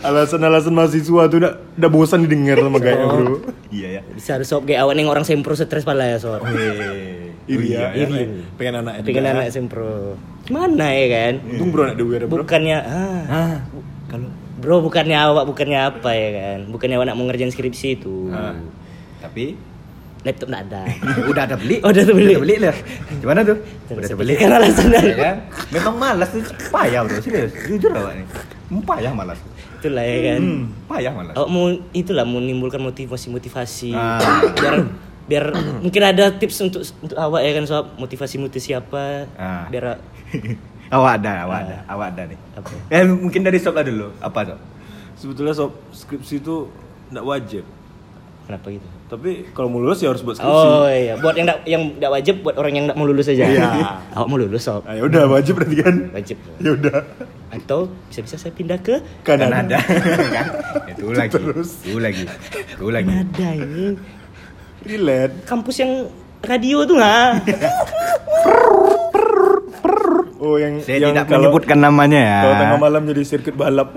Alasan-alasan 0.00 0.72
mahasiswa 0.72 1.22
tuh 1.28 1.38
udah, 1.44 1.52
udah 1.76 1.90
bosan 1.92 2.24
didengar 2.24 2.56
sama 2.56 2.80
gaya 2.80 3.04
bro. 3.04 3.44
iya 3.68 4.00
ya. 4.00 4.02
Bisa 4.16 4.40
sob 4.48 4.64
gaya 4.64 4.88
awak 4.88 4.96
nih 4.96 5.04
orang 5.04 5.28
sempro 5.28 5.52
stres 5.52 5.84
pala 5.84 6.08
ya 6.08 6.16
sob. 6.16 6.40
Weh. 6.48 7.28
Iri 7.42 7.74
ya, 7.74 7.90
Iri. 7.90 8.48
pengen 8.54 8.86
anak 8.86 9.02
Pengen 9.02 9.26
anak 9.28 9.50
sempro. 9.52 10.14
Gimana 10.48 10.94
ya 10.94 11.06
kan? 11.10 11.34
Untung 11.52 11.68
bro 11.68 11.80
anak 11.84 11.96
dewi 12.00 12.12
ada 12.16 12.26
bro. 12.30 12.40
Bukannya 12.40 12.78
ah, 12.80 13.20
Ah, 13.28 13.56
kalau 14.08 14.30
bro 14.62 14.78
bukannya 14.78 15.18
awak 15.18 15.44
bukannya 15.44 15.78
apa 15.82 16.10
ya 16.14 16.30
kan? 16.32 16.58
Bukannya 16.70 16.96
awak 16.96 17.06
nak 17.10 17.16
mau 17.18 17.26
ngerjain 17.26 17.50
skripsi 17.50 17.98
itu. 17.98 18.30
Ah, 18.30 18.54
tapi 19.18 19.58
Laptop 20.22 20.54
nggak 20.54 20.64
ada. 20.70 20.82
udah 21.34 21.42
ada 21.50 21.56
beli. 21.58 21.82
Oh, 21.82 21.90
udah 21.90 22.02
ada 22.06 22.14
beli. 22.14 22.38
Udah 22.38 22.42
beli 22.46 22.56
lah. 22.62 22.76
Gimana 23.18 23.42
tuh? 23.42 23.58
Udah 23.90 24.06
ada 24.06 24.14
beli. 24.14 24.32
Kan 24.38 24.54
alasannya. 24.54 25.00
Ya 25.02 25.16
kan? 25.18 25.36
Memang 25.74 25.94
malas 25.98 26.30
tuh 26.30 26.42
payah 26.70 27.02
bro, 27.02 27.18
serius. 27.18 27.50
Jujur 27.66 27.90
awak 27.90 28.14
nih. 28.14 28.26
Payah 28.86 29.12
malas. 29.12 29.38
Itulah 29.82 30.04
ya 30.06 30.18
kan. 30.30 30.40
Hmm, 30.40 30.62
payah 30.86 31.10
malas. 31.10 31.34
Awak 31.34 31.48
mau 31.50 31.66
itulah 31.90 32.22
mau 32.22 32.38
menimbulkan 32.38 32.78
motivasi-motivasi. 32.78 33.90
Ah. 33.98 34.22
Biar 34.54 34.74
biar 35.22 35.44
mungkin 35.82 36.02
ada 36.02 36.34
tips 36.34 36.66
untuk 36.66 36.82
untuk 37.02 37.18
awak 37.18 37.42
ya 37.42 37.54
kan 37.54 37.66
sob 37.66 37.94
motivasi 37.94 38.42
motivasi 38.42 38.74
apa 38.74 39.26
Ah. 39.38 39.66
biar 39.70 39.98
awak 40.92 41.10
ada, 41.18 41.30
awak 41.42 41.58
ada, 41.62 41.76
awak 41.86 42.06
ada 42.12 42.22
nih. 42.26 42.38
apa 42.52 42.66
Eh 42.88 43.02
mungkin 43.06 43.40
dari 43.40 43.56
sob 43.56 43.72
lah 43.72 43.82
dulu. 43.82 44.10
Apa 44.18 44.38
sob? 44.46 44.58
Sebetulnya 45.14 45.52
sob 45.52 45.70
skripsi 45.90 46.38
itu 46.38 46.66
nggak 47.08 47.22
wajib. 47.22 47.62
kenapa 48.42 48.68
gitu 48.68 48.84
Tapi 49.06 49.52
kalau 49.52 49.68
mau 49.68 49.78
lulus 49.78 49.98
ya 49.98 50.08
harus 50.08 50.20
buat 50.20 50.34
skripsi. 50.34 50.50
oh 50.50 50.84
iya 50.84 51.14
buat 51.14 51.32
yang 51.32 51.44
nggak 51.44 51.58
yang 51.62 51.82
nggak 51.94 52.10
wajib 52.10 52.42
buat 52.42 52.56
orang 52.56 52.72
yang 52.74 52.84
nggak 52.84 52.96
mau 52.96 53.04
lulus 53.04 53.28
aja 53.28 53.44
Iya. 53.44 53.64
awak 54.18 54.26
mau 54.26 54.34
lulus 54.34 54.60
sob 54.60 54.82
Ah, 54.82 54.92
ya 54.92 55.02
udah 55.02 55.24
wajib 55.26 55.54
berarti 55.54 55.74
kan. 55.78 55.94
wajib 56.10 56.36
Ya 56.58 56.70
udah. 56.72 56.98
atau 57.48 57.86
bisa-bisa 58.08 58.34
saya 58.34 58.50
pindah 58.50 58.76
ke 58.78 58.98
Kanada. 59.22 59.46
Kanada. 59.46 59.76
kan? 60.34 60.46
Itu 60.90 61.12
lagi. 61.12 61.30
Terus. 61.30 61.68
Itu 61.84 61.96
lagi. 61.96 62.24
Itu 62.50 62.84
lagi. 62.88 63.06
Kanada 63.06 63.46
ini 63.54 63.84
Relate. 64.82 65.34
kampus 65.44 65.74
yang 65.78 65.92
radio 66.42 66.82
tuh 66.82 66.98
nggak 66.98 67.46
Oh 70.42 70.58
yang 70.58 70.74
Saya 70.78 70.98
yang 70.98 71.14
tidak 71.14 71.24
kalau- 71.24 71.38
menyebutkan 71.46 71.78
namanya 71.78 72.18
ya. 72.18 72.38
Kalau 72.42 72.54
tengah 72.58 72.78
malam 72.80 73.02
jadi 73.06 73.22
sirkuit 73.22 73.54
balap. 73.54 73.94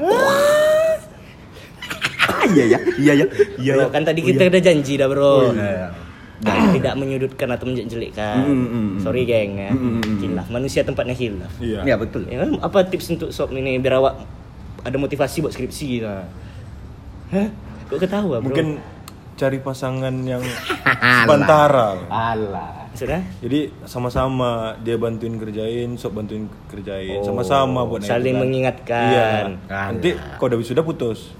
Ah, 2.25 2.45
iya 2.47 2.65
ya, 2.67 2.79
iya 2.95 3.13
ya, 3.15 3.25
iya 3.57 3.73
ya. 3.75 3.85
kan 3.87 4.01
tadi 4.01 4.21
kita 4.21 4.45
udah 4.45 4.61
janji 4.61 4.93
dah 4.95 5.07
bro 5.07 5.49
Iya. 5.51 5.89
Dan 6.35 6.75
tidak 6.75 6.93
menyudutkan 6.95 7.47
atau 7.47 7.65
menjelekkan 7.65 8.43
Mm, 8.43 8.53
mm, 8.53 8.67
mm. 8.67 8.89
sorry 8.99 9.23
geng 9.23 9.55
ya 9.55 9.71
Mm, 9.71 9.79
mm, 9.79 10.01
mm. 10.03 10.17
hilaf 10.19 10.47
manusia 10.49 10.81
tempatnya 10.81 11.13
hilaf 11.13 11.49
Iya. 11.57 11.81
Ya 11.83 11.95
betul. 11.95 12.27
Ya 12.27 12.43
kan 12.43 12.59
apa 12.59 12.85
tips 12.85 13.09
untuk 13.09 13.29
sob 13.31 13.49
ini 13.51 13.77
biar 13.77 13.97
awak 13.97 14.21
ada 14.81 14.95
motivasi 14.95 15.41
buat 15.41 15.49
skripsi 15.49 16.05
lah. 16.05 16.29
Hah? 17.31 17.49
Kok 17.87 17.97
ketawa, 17.99 18.37
Bro? 18.37 18.45
Mungkin 18.45 18.77
cari 19.35 19.59
pasangan 19.59 20.15
yang 20.23 20.39
sebantara. 21.21 21.99
Alah. 22.07 22.87
sudah 22.95 23.19
Jadi 23.43 23.67
sama-sama 23.83 24.79
dia 24.79 24.95
bantuin 24.95 25.35
kerjain, 25.35 25.99
sob 25.99 26.15
bantuin 26.15 26.47
kerjain, 26.67 27.19
sama-sama 27.21 27.83
buat 27.83 27.99
naik 27.99 28.07
saling 28.07 28.35
bulan. 28.35 28.43
mengingatkan. 28.47 29.07
Iya. 29.11 29.27
Alah. 29.67 29.85
Nanti 29.91 30.09
kalau 30.39 30.47
udah 30.49 30.59
wisuda 30.59 30.81
putus. 30.81 31.35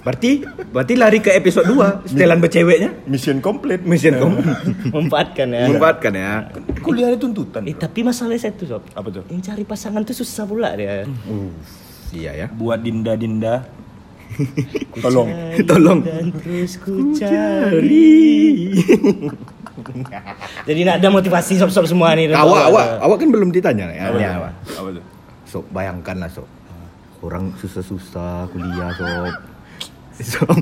Berarti 0.00 0.44
berarti 0.72 0.94
lari 0.96 1.18
ke 1.20 1.32
episode 1.32 1.68
2 1.68 2.08
setelan 2.08 2.40
berceweknya. 2.40 2.90
Mission 3.04 3.40
complete. 3.40 3.84
Mission 3.84 4.16
kamu 4.16 4.36
Memanfaatkan 4.92 5.48
ya. 5.52 5.64
memanfaatkan 5.68 6.12
ya. 6.12 6.32
Kuliah 6.80 7.12
tuntutan. 7.16 7.64
Eh, 7.68 7.76
tapi 7.76 8.00
masalahnya 8.00 8.48
satu 8.48 8.64
sob. 8.64 8.82
Apa 8.92 9.08
tuh? 9.12 9.24
Yang 9.28 9.52
cari 9.52 9.64
pasangan 9.64 10.00
tuh 10.04 10.16
susah 10.16 10.44
pula 10.48 10.72
dia. 10.72 11.04
Uh, 11.28 11.52
iya 12.12 12.32
ya. 12.32 12.46
Buat 12.48 12.80
dinda-dinda. 12.80 13.68
Tolong. 15.04 15.28
Tolong. 15.64 16.00
Dan 16.04 16.26
terus 16.38 16.78
ku 16.80 17.12
cari. 17.16 18.70
Jadi 20.68 20.80
nak 20.84 21.00
ada 21.00 21.08
motivasi 21.08 21.56
sob-sob 21.56 21.88
semua 21.88 22.12
nih. 22.12 22.32
Awak 22.32 22.62
awak 22.72 22.86
awak 23.00 23.16
kan 23.16 23.28
belum 23.32 23.50
ditanya 23.50 23.88
ya. 23.90 24.12
Apa 24.12 24.18
ya, 24.20 24.30
awak. 24.36 24.52
Sob, 25.48 25.64
bayangkanlah 25.72 26.30
sob. 26.30 26.46
Orang 27.20 27.52
susah-susah 27.58 28.48
kuliah 28.52 28.92
sob. 28.96 29.34
Sob, 30.20 30.52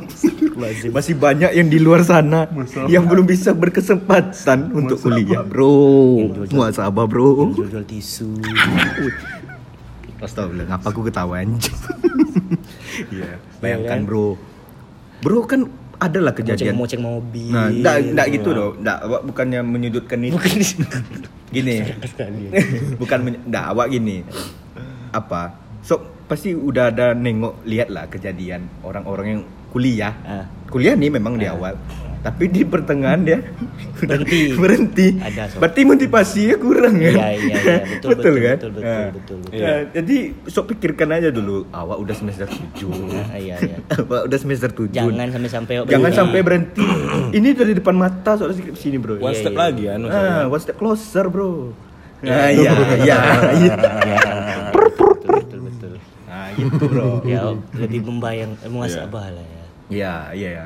masih 0.94 1.18
banyak 1.18 1.50
yang 1.50 1.66
di 1.66 1.82
luar 1.82 2.06
sana 2.06 2.46
yang 2.86 3.10
belum 3.10 3.26
bisa 3.26 3.50
berkesempatan 3.58 4.70
untuk 4.70 5.02
kuliah, 5.02 5.42
bro. 5.42 6.30
Muasabah, 6.46 7.06
bro. 7.10 7.58
Jual-jual 7.58 7.82
tisu. 7.82 8.38
Astagfirullah, 10.18 10.66
ngapa 10.66 10.86
aku 10.90 11.06
ketawa 11.06 11.42
anjing? 11.42 11.74
Iya, 13.06 13.38
bayangkan 13.62 14.02
bro. 14.02 14.34
Bro 15.22 15.46
kan 15.46 15.66
adalah 15.98 16.30
kejadian. 16.30 16.78
Moceng-moceng 16.78 17.02
mobil. 17.02 17.50
Nah, 17.50 17.68
enggak 17.70 17.96
enggak 18.14 18.26
gitu 18.38 18.50
loh. 18.54 18.70
Enggak, 18.78 18.98
bukannya 19.26 19.60
menyudutkan 19.66 20.18
itu. 20.22 20.38
gini. 21.54 21.76
Bukan 23.02 23.18
enggak 23.48 23.64
awak 23.74 23.90
gini. 23.90 24.22
Apa? 25.10 25.58
So 25.82 25.98
pasti 26.28 26.52
udah 26.52 26.92
ada 26.92 27.16
nengok 27.16 27.64
lihat 27.64 27.88
lah 27.88 28.04
kejadian 28.06 28.68
orang-orang 28.84 29.26
yang 29.26 29.42
kuliah. 29.72 30.14
Ah. 30.22 30.44
Kuliah 30.68 30.94
nih 30.94 31.10
memang 31.10 31.40
di 31.40 31.48
awal. 31.48 31.74
Tapi 32.28 32.44
di 32.46 32.60
pertengahan 32.62 33.20
dia 33.20 33.38
Berhenti. 33.96 34.52
berhenti. 34.62 35.08
Ada, 35.16 35.48
Sob. 35.48 35.58
Berarti 35.58 35.80
motivasinya 35.82 36.56
kurang 36.56 36.94
kan? 36.94 37.08
Iya, 37.10 37.28
iya, 37.32 37.54
iya. 37.64 37.76
Betul, 37.88 38.08
betul, 38.12 38.34
kan? 38.36 38.56
betul, 38.58 38.70
betul, 38.70 38.82
Nah, 38.84 39.06
betul, 39.08 39.36
betul. 39.40 39.58
nah, 39.58 39.78
jadi 39.90 40.16
sok 40.44 40.64
pikirkan 40.68 41.08
aja 41.10 41.28
dulu. 41.30 41.56
Awak 41.68 41.96
udah 41.98 42.14
semester 42.14 42.46
7. 42.46 42.84
Ah, 43.16 43.34
iya, 43.34 43.56
iya. 43.58 43.76
Awak 43.98 44.22
udah 44.28 44.38
semester 44.38 44.70
7. 44.70 44.92
Jangan 44.92 45.28
sampai-sampai 45.30 45.74
Jangan 45.80 45.88
berhenti. 46.04 46.14
sampai 46.14 46.40
berhenti. 46.42 46.84
Ini 47.38 47.48
dari 47.54 47.72
depan 47.72 47.94
mata 47.94 48.30
soal 48.34 48.52
skripsi 48.52 48.86
ini, 48.88 48.98
Bro. 48.98 49.18
One 49.18 49.32
Iya, 49.32 49.40
step 49.40 49.52
iya. 49.52 49.58
lagi 49.58 49.82
kan. 49.84 50.00
Ah, 50.06 50.44
one 50.46 50.60
step 50.60 50.76
closer, 50.76 51.24
Bro. 51.26 51.72
Nah, 52.18 52.50
iya, 52.50 52.70
iya, 52.98 53.16
iya. 53.56 53.74
Betul, 54.70 55.14
betul, 55.24 55.58
betul. 55.64 55.92
Nah, 56.24 56.46
gitu, 56.52 56.84
Bro. 56.84 57.08
Ya, 57.24 57.40
lebih 57.74 58.00
membayang, 58.04 58.52
muasabah 58.64 59.26
lah 59.28 59.42
ya. 59.44 59.64
Iya, 59.88 60.14
iya, 60.34 60.48
iya. 60.52 60.64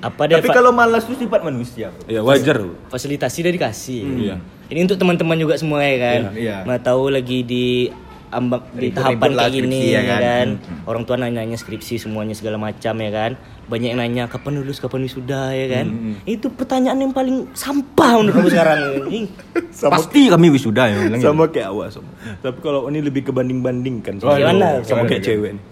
Apa 0.00 0.22
dia 0.24 0.40
Tapi 0.40 0.48
kalau 0.48 0.70
malas 0.70 1.04
itu 1.04 1.14
sifat 1.20 1.40
manusia, 1.42 1.92
Bro. 1.92 2.08
Ya 2.08 2.20
wajar. 2.20 2.56
bro. 2.58 2.72
fasilitasi 2.88 3.44
udah 3.44 3.52
dikasih. 3.52 4.02
Iya. 4.18 4.36
Ini 4.64 4.80
untuk 4.82 4.96
teman-teman 4.96 5.36
juga 5.36 5.54
semua 5.54 5.80
ya 5.80 5.96
kan. 5.96 6.20
Iya, 6.32 6.40
iya. 6.40 6.56
Mau 6.64 6.78
tahu 6.78 7.12
lagi 7.12 7.44
di 7.44 7.92
ambang 8.28 8.66
di 8.74 8.90
tahapan 8.90 9.30
kayak 9.30 9.52
gini 9.52 9.92
ya 9.92 10.00
ya 10.00 10.02
kan. 10.02 10.20
kan. 10.20 10.48
Hmm. 10.58 10.88
Orang 10.88 11.02
tua 11.04 11.14
nanya-nanya 11.14 11.54
skripsi 11.54 12.00
semuanya 12.00 12.34
segala 12.34 12.56
macam 12.56 12.94
ya 12.96 13.10
kan. 13.12 13.32
Banyak 13.64 13.88
yang 13.92 14.00
nanya 14.00 14.24
kapan 14.26 14.58
lulus, 14.58 14.76
kapan 14.76 15.04
wisuda 15.04 15.52
ya 15.52 15.66
kan. 15.70 15.86
Hmm, 15.86 16.14
Itu 16.24 16.48
pertanyaan 16.48 16.98
yang 16.98 17.12
paling 17.12 17.52
sampah 17.52 18.10
menurut 18.18 18.40
aku 18.40 18.50
sekarang. 18.50 18.78
anjing. 19.04 19.26
Pasti 19.70 20.20
kami 20.26 20.46
wisuda 20.48 20.82
ya. 20.84 20.96
bilang 20.98 21.20
sama 21.22 21.44
kayak 21.46 21.68
awak 21.70 21.88
sama. 21.92 22.10
Tapi 22.40 22.58
kalau 22.58 22.88
ini 22.88 23.00
lebih 23.00 23.24
ke 23.24 23.32
banding-bandingkan 23.32 24.18
sama, 24.18 24.34
Waduh, 24.34 24.40
gimana? 24.42 24.68
sama 24.80 25.04
gimana, 25.04 25.08
kayak 25.08 25.20
gimana? 25.20 25.28
cewek 25.28 25.50
nih. 25.52 25.64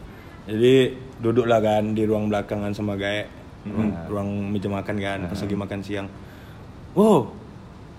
Jadi 0.43 0.75
duduklah 1.23 1.61
kan 1.61 1.83
di 1.93 2.03
ruang 2.03 2.27
belakangan 2.29 2.73
sama 2.73 2.95
gaek. 3.65 3.75
Hmm. 3.75 3.93
Ruang 4.11 4.29
meja 4.51 4.69
makan 4.69 4.97
kan 4.99 5.19
pas 5.31 5.39
lagi 5.39 5.57
makan 5.57 5.79
siang. 5.83 6.09
Wow, 6.93 7.33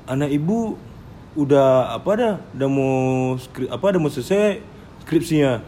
anak 0.06 0.30
ibu 0.30 0.78
udah 1.34 1.98
apa 1.98 2.12
dah? 2.14 2.36
Udah 2.54 2.70
mau 2.70 2.94
skri, 3.42 3.66
apa 3.72 3.84
udah 3.96 4.02
mau 4.02 4.12
selesai 4.12 4.62
skripsinya. 5.08 5.64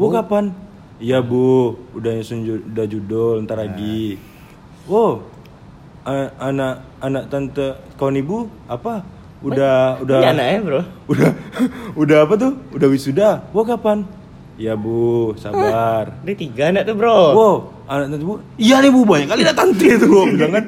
Wow, 0.00 0.10
kapan? 0.14 0.54
Iya 1.02 1.20
bu, 1.20 1.74
udah 1.92 2.14
nyusun 2.14 2.46
udah 2.72 2.86
judul 2.86 3.42
ntar 3.44 3.58
lagi. 3.60 4.16
Wow, 4.86 5.26
anak 6.38 6.86
anak 7.00 7.24
tante 7.28 7.76
kawan 7.98 8.20
ibu 8.20 8.48
apa? 8.70 9.04
Udah 9.44 10.00
udah 10.00 10.16
Ini 10.24 10.28
anak 10.32 10.46
ya 10.48 10.58
bro. 10.64 10.80
udah 11.12 11.30
udah 12.00 12.18
apa 12.24 12.34
tuh 12.40 12.52
udah 12.72 12.88
wisuda 12.88 13.44
wah 13.52 13.64
kapan 13.68 14.08
ya 14.54 14.72
bu 14.72 15.34
sabar 15.34 16.14
Ada 16.16 16.32
tiga 16.32 16.70
anak 16.70 16.82
tuh 16.84 16.94
bro. 16.94 17.20
wow 17.32 17.54
anak 17.84 18.06
nanti 18.08 18.22
bu 18.22 18.34
iya 18.54 18.78
nih 18.78 18.88
bu 18.88 19.02
banyak 19.02 19.26
kali 19.26 19.42
datang 19.42 19.70
tantri 19.70 19.92
itu 19.92 20.06
jangan 20.32 20.62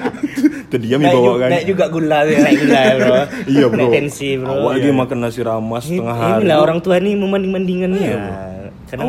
terdiam 0.70 0.98
Naik, 0.98 1.12
bawa 1.12 1.24
ju- 1.24 1.38
kan 1.38 1.50
naik 1.50 1.66
juga 1.66 1.84
gula 1.86 2.18
tuh, 2.22 2.34
naik 2.34 2.56
gula 2.58 2.80
ya, 2.80 2.94
bro. 2.96 3.14
iya 3.52 3.64
bro 3.66 3.78
Naik 3.78 3.92
tensi 3.94 4.28
bro. 4.36 4.52
Iya. 4.52 4.68
lagi 4.72 4.90
makan 4.90 5.18
nasi 5.20 5.40
ramas 5.40 5.82
setengah 5.84 6.16
hari 6.16 6.40
Inilah 6.42 6.58
orang 6.58 6.78
tua 6.80 6.96
nih 6.96 7.14
membanding-bandingannya. 7.14 8.02
Iya, 8.02 8.18
Kadang 8.86 9.08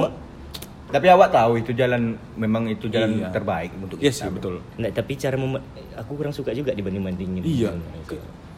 Tapi 0.85 1.07
awak 1.09 1.29
tahu 1.29 1.57
itu 1.57 1.73
jalan 1.73 2.01
memang 2.35 2.69
itu 2.69 2.85
jalan 2.85 3.17
Iya. 3.17 3.33
terbaik 3.33 3.73
untuk 3.75 3.97
iya 3.97 4.07
kita, 4.07 4.17
sih 4.19 4.27
Bro. 4.27 4.35
betul 4.35 4.53
Nggak, 4.77 4.91
tapi 4.93 5.11
cara 5.15 5.35
mem- 5.35 5.65
aku 5.95 6.11
kurang 6.13 6.29
suka 6.31 6.53
juga 6.53 6.69
dibanding-bandingin. 6.71 7.41
Iya. 7.41 7.73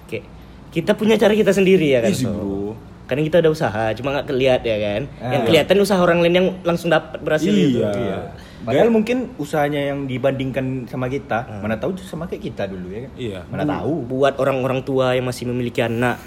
Kayak 0.06 0.26
kita 0.70 0.92
punya 0.92 1.16
cara 1.16 1.32
kita 1.32 1.50
sendiri 1.50 1.88
ya 1.90 2.04
kan. 2.04 2.12
Iya 2.12 2.28
bro. 2.28 2.76
Kadang 3.06 3.26
kita 3.26 3.38
udah 3.42 3.52
usaha, 3.54 3.86
cuma 3.94 4.18
nggak 4.18 4.28
kelihat 4.34 4.62
ya 4.66 4.78
kan. 4.82 5.02
Ah. 5.22 5.32
yang 5.38 5.44
kelihatan 5.46 5.78
usaha 5.78 6.00
orang 6.02 6.26
lain 6.26 6.36
yang 6.36 6.48
langsung 6.66 6.90
dapat 6.90 7.22
berhasil 7.22 7.54
gitu. 7.54 7.86
Iya. 7.86 7.92
Iya. 7.94 8.18
Padahal 8.66 8.90
mungkin 8.90 9.38
usahanya 9.38 9.94
yang 9.94 10.10
dibandingkan 10.10 10.90
sama 10.90 11.06
kita, 11.06 11.62
mana 11.62 11.78
tahu 11.78 11.94
sama 12.02 12.26
kayak 12.26 12.50
kita 12.50 12.66
dulu 12.66 12.90
ya 12.90 13.00
kan? 13.06 13.12
Iya. 13.14 13.40
Mana 13.46 13.64
tahu. 13.64 13.94
Buat 14.10 14.42
orang-orang 14.42 14.82
tua 14.82 15.14
yang 15.14 15.30
masih 15.30 15.46
memiliki 15.46 15.86
anak, 15.86 16.18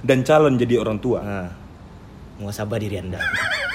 dan 0.00 0.24
calon 0.24 0.56
jadi 0.56 0.80
orang 0.80 0.96
tua 0.96 1.20
nah, 1.20 1.48
muasabah 2.40 2.78
diri 2.80 2.96
anda. 3.02 3.20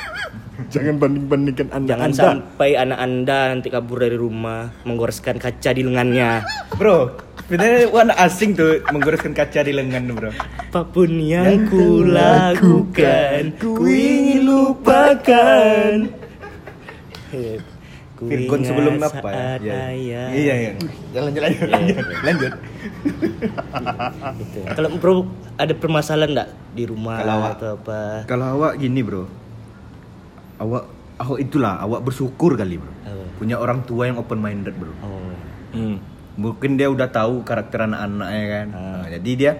jangan 0.74 0.96
banding 0.98 1.28
bandingkan 1.28 1.68
anda 1.76 1.90
Jangan 1.94 2.12
sampai 2.16 2.80
anak 2.80 3.00
anda 3.00 3.40
nanti 3.52 3.68
kabur 3.68 4.02
dari 4.02 4.16
rumah 4.18 4.72
menggoreskan 4.88 5.38
kaca 5.38 5.70
di 5.76 5.84
lengannya. 5.84 6.42
Bro, 6.80 7.20
sebenarnya 7.46 7.86
warna 7.90 8.14
asing 8.18 8.58
tuh 8.58 8.82
menggoreskan 8.90 9.32
kaca 9.32 9.62
di 9.62 9.72
lengan, 9.72 10.10
Bro. 10.10 10.34
Apa 10.34 10.82
pun 10.90 11.22
yang 11.22 11.70
ku 11.70 12.02
lakukan, 12.02 13.54
ku 13.62 13.86
ingin 13.86 14.50
lupakan. 14.50 16.10
Ku 18.16 18.32
Virgon 18.32 18.64
sebelum 18.64 18.96
apa 18.98 19.28
ya? 19.60 19.92
Iya. 19.92 20.22
Iya, 20.32 20.54
iya. 20.56 20.72
Jalan 21.12 21.32
jalan 21.36 21.50
Iya, 21.52 21.68
lanjut. 21.76 21.98
Lanjut. 22.24 22.54
Gitu. 24.40 24.60
Kalau 24.72 24.90
bro 24.96 25.14
ada 25.60 25.74
permasalahan 25.76 26.32
enggak 26.32 26.50
di 26.72 26.84
rumah 26.88 27.20
Kalau 27.20 27.36
awak- 27.36 27.54
atau 27.60 27.70
apa? 27.76 28.00
Kalau 28.24 28.46
awak 28.56 28.80
gini, 28.80 29.04
Bro. 29.04 29.28
Awak 30.56 30.84
awak 31.20 31.40
itulah, 31.44 31.76
awak 31.84 32.08
bersyukur 32.08 32.56
kali, 32.56 32.80
Bro. 32.80 32.92
Apa? 33.04 33.24
Punya 33.36 33.60
orang 33.60 33.84
tua 33.84 34.08
yang 34.08 34.16
open 34.16 34.40
minded, 34.40 34.74
Bro. 34.80 34.96
Oh. 35.04 35.36
Hmm. 35.76 36.00
Mungkin 36.36 36.76
dia 36.76 36.92
udah 36.92 37.08
tahu 37.08 37.48
karakter 37.48 37.88
anak-anaknya 37.88 38.44
kan. 38.52 38.68
Ah. 38.76 38.80
Nah, 39.04 39.08
jadi 39.08 39.32
dia 39.36 39.52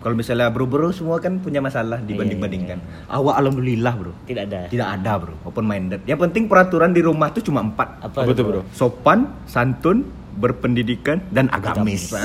kalau 0.00 0.16
misalnya 0.16 0.48
bro-bro 0.48 0.88
semua 0.96 1.20
kan 1.20 1.36
punya 1.44 1.60
masalah 1.60 2.00
dibanding-bandingkan. 2.00 2.80
Awak 3.12 3.34
alhamdulillah, 3.36 3.92
Bro. 4.00 4.12
Tidak 4.24 4.42
ada. 4.48 4.60
Tidak 4.72 4.88
ada, 4.88 5.12
Bro. 5.20 5.36
Open 5.44 5.68
minded. 5.68 6.00
Yang 6.08 6.24
penting 6.24 6.48
peraturan 6.48 6.96
di 6.96 7.04
rumah 7.04 7.28
tuh 7.28 7.44
cuma 7.44 7.60
empat. 7.60 8.00
Apa, 8.00 8.24
apa 8.24 8.32
tuh 8.32 8.44
bro 8.48 8.60
Sopan, 8.72 9.28
santun, 9.44 10.08
berpendidikan, 10.40 11.20
dan 11.28 11.52
agamis. 11.52 12.16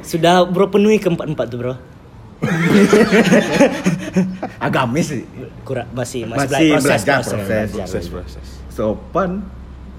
Sudah 0.00 0.48
bro 0.48 0.72
penuhi 0.72 0.96
keempat-empat 0.96 1.46
tuh 1.52 1.58
bro. 1.60 1.74
agamis 4.66 5.12
sih. 5.12 5.28
Kurang 5.68 5.92
masih 5.92 6.24
Masih 6.24 6.48
masih, 6.48 6.68
bela- 6.72 6.80
belajar, 6.80 7.20
proses, 7.20 7.28
proses. 7.28 7.44
belajar. 7.44 7.76
proses 7.76 8.04
proses 8.08 8.46
Sopan. 8.72 9.30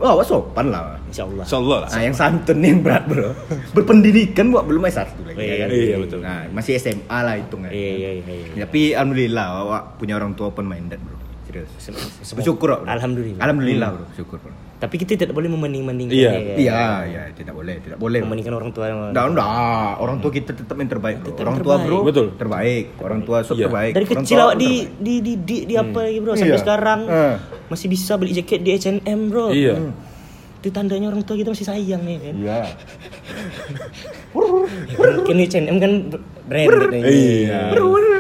Oh, 0.02 0.18
awak 0.18 0.26
sopan 0.26 0.74
lah. 0.74 0.98
Insya 1.06 1.30
Allah. 1.30 1.46
Insyaallah 1.46 1.78
lah 1.86 1.90
Nah, 1.94 2.02
yang 2.02 2.16
santun 2.18 2.58
yang 2.58 2.82
berat, 2.82 3.06
Bro. 3.06 3.38
Berpendidikan, 3.78 4.50
Wak, 4.50 4.66
belum 4.66 4.82
S1 4.90 5.14
lagi. 5.22 5.38
Iya, 5.38 5.54
ya 5.54 5.56
kan? 5.62 5.70
iya, 5.70 5.96
betul. 6.02 6.20
Nah, 6.26 6.42
masih 6.50 6.74
SMA 6.82 7.18
lah 7.22 7.38
hitungan. 7.38 7.70
Iya 7.70 7.92
iya 7.94 8.10
iya. 8.18 8.34
iya. 8.58 8.66
Tapi 8.66 8.98
alhamdulillah 8.98 9.46
awak 9.62 9.82
punya 10.02 10.18
orang 10.18 10.34
tua 10.34 10.50
open 10.50 10.66
minded, 10.66 10.98
Bro. 11.06 11.18
Serius. 11.46 11.70
Bersyukur, 12.34 12.82
Bro. 12.82 12.90
Alhamdulillah. 12.90 13.42
Alhamdulillah, 13.46 13.90
Bro. 13.94 14.06
Syukur, 14.18 14.38
Bro. 14.42 14.54
Tapi 14.82 14.98
kita 14.98 15.14
tidak 15.14 15.38
boleh 15.38 15.46
membanding-bandingkan. 15.46 16.18
Iya. 16.18 16.32
Iya, 16.58 16.82
iya, 17.06 17.22
tidak 17.38 17.54
boleh, 17.54 17.78
tidak 17.78 18.02
boleh. 18.02 18.18
Membandingkan 18.26 18.56
orang 18.58 18.74
tua. 18.74 18.90
Enggak, 18.90 19.26
enggak. 19.30 19.92
Orang 20.02 20.18
tua 20.18 20.32
kita 20.34 20.52
tetap 20.58 20.74
yang 20.74 20.90
terbaik, 20.90 21.22
Bro. 21.22 21.28
Tetap 21.30 21.46
Orang 21.46 21.58
tua, 21.62 21.76
terbaik. 21.78 21.86
Bro, 21.86 21.98
Betul. 22.02 22.28
terbaik. 22.34 22.86
Orang 22.98 23.22
tua 23.22 23.38
sob 23.46 23.56
Iya. 23.56 23.70
terbaik. 23.70 23.92
Dari 23.94 24.06
Orang 24.10 24.18
kecil 24.18 24.36
tua 24.36 24.44
awak 24.44 24.56
di 24.58 24.72
di 24.98 25.14
di 25.22 25.34
di, 25.38 25.58
di 25.70 25.76
apa 25.78 26.00
lagi 26.02 26.18
bro 26.18 26.34
sampai 26.34 26.50
Iya. 26.50 26.64
sekarang 26.66 27.00
Eh. 27.06 27.36
masih 27.70 27.88
bisa 27.88 28.18
beli 28.18 28.34
jaket 28.34 28.60
di 28.60 28.70
H&M 28.74 29.20
bro. 29.30 29.54
iya 29.54 29.78
Itu 30.58 30.70
tandanya 30.70 31.10
orang 31.10 31.22
tua 31.22 31.38
kita 31.38 31.54
masih 31.54 31.66
sayang 31.66 32.02
ya 32.02 32.18
kan. 32.20 32.34
Iya. 32.36 32.60
Mungkin 35.22 35.36
H&M 35.40 35.78
kan 35.78 35.92
brand 36.48 36.70
Iya. 36.98 37.70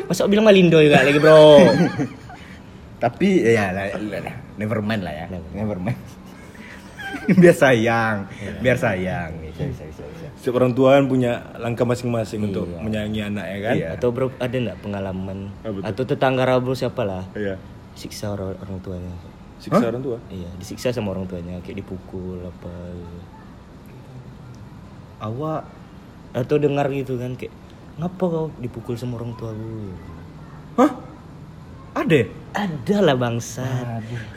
Masa 0.06 0.30
bilang 0.30 0.46
Malindo 0.46 0.77
juga 0.77 1.01
lagi 1.01 1.18
bro. 1.18 1.58
Tapi 3.03 3.27
ya 3.41 3.74
lah, 3.74 3.89
never 4.56 4.77
mind 4.77 5.01
lah 5.01 5.13
ya. 5.15 5.25
Never 5.58 5.82
mind. 5.82 6.21
biar 7.42 7.54
sayang, 7.54 8.18
biar 8.60 8.78
sayang. 8.78 9.32
Bisa, 9.42 9.63
bisa, 9.68 9.84
bisa, 9.86 10.04
bisa. 10.04 10.25
Setiap 10.38 10.58
orang 10.58 10.74
tua 10.74 10.98
kan 10.98 11.06
punya 11.06 11.38
langkah 11.62 11.86
masing-masing 11.86 12.50
untuk 12.50 12.66
Iya. 12.66 12.82
menyayangi 12.82 13.22
anak 13.30 13.46
ya 13.46 13.58
kan? 13.62 13.75
Iya. 13.78 13.88
Atau 13.94 14.10
bro 14.10 14.28
ada 14.38 14.56
nggak 14.58 14.80
pengalaman 14.82 15.54
Ah, 15.62 15.70
betul. 15.70 15.86
atau 15.86 16.04
tetangga 16.08 16.44
bro 16.58 16.74
siapa 16.74 17.01
lah 17.06 17.24
Iya. 17.38 17.56
siksa 17.94 18.34
orang, 18.34 18.58
orang 18.58 18.78
tuanya. 18.82 19.13
Siksa 19.62 19.86
orang 19.86 20.01
tua. 20.01 20.18
Iya, 20.34 20.50
disiksa 20.58 20.90
sama 20.90 21.13
orang 21.13 21.30
tuanya 21.30 21.62
kayak 21.62 21.86
dipukul 21.86 22.42
apa 22.42 22.72
gitu. 22.98 23.20
Awak 25.22 25.62
Atau 26.32 26.63
dengar 26.63 26.88
gitu 26.96 27.20
kan 27.20 27.36
kayak 27.36 27.51
ngapa 28.00 28.24
kau 28.24 28.48
dipukul 28.63 28.96
sama 28.96 29.20
orang 29.20 29.36
tua 29.36 29.51
gue? 29.51 29.92
Hah? 30.80 30.92
Ada? 32.01 32.22
Ada 32.51 32.98
lah 33.05 33.15
bangsa. 33.15 33.63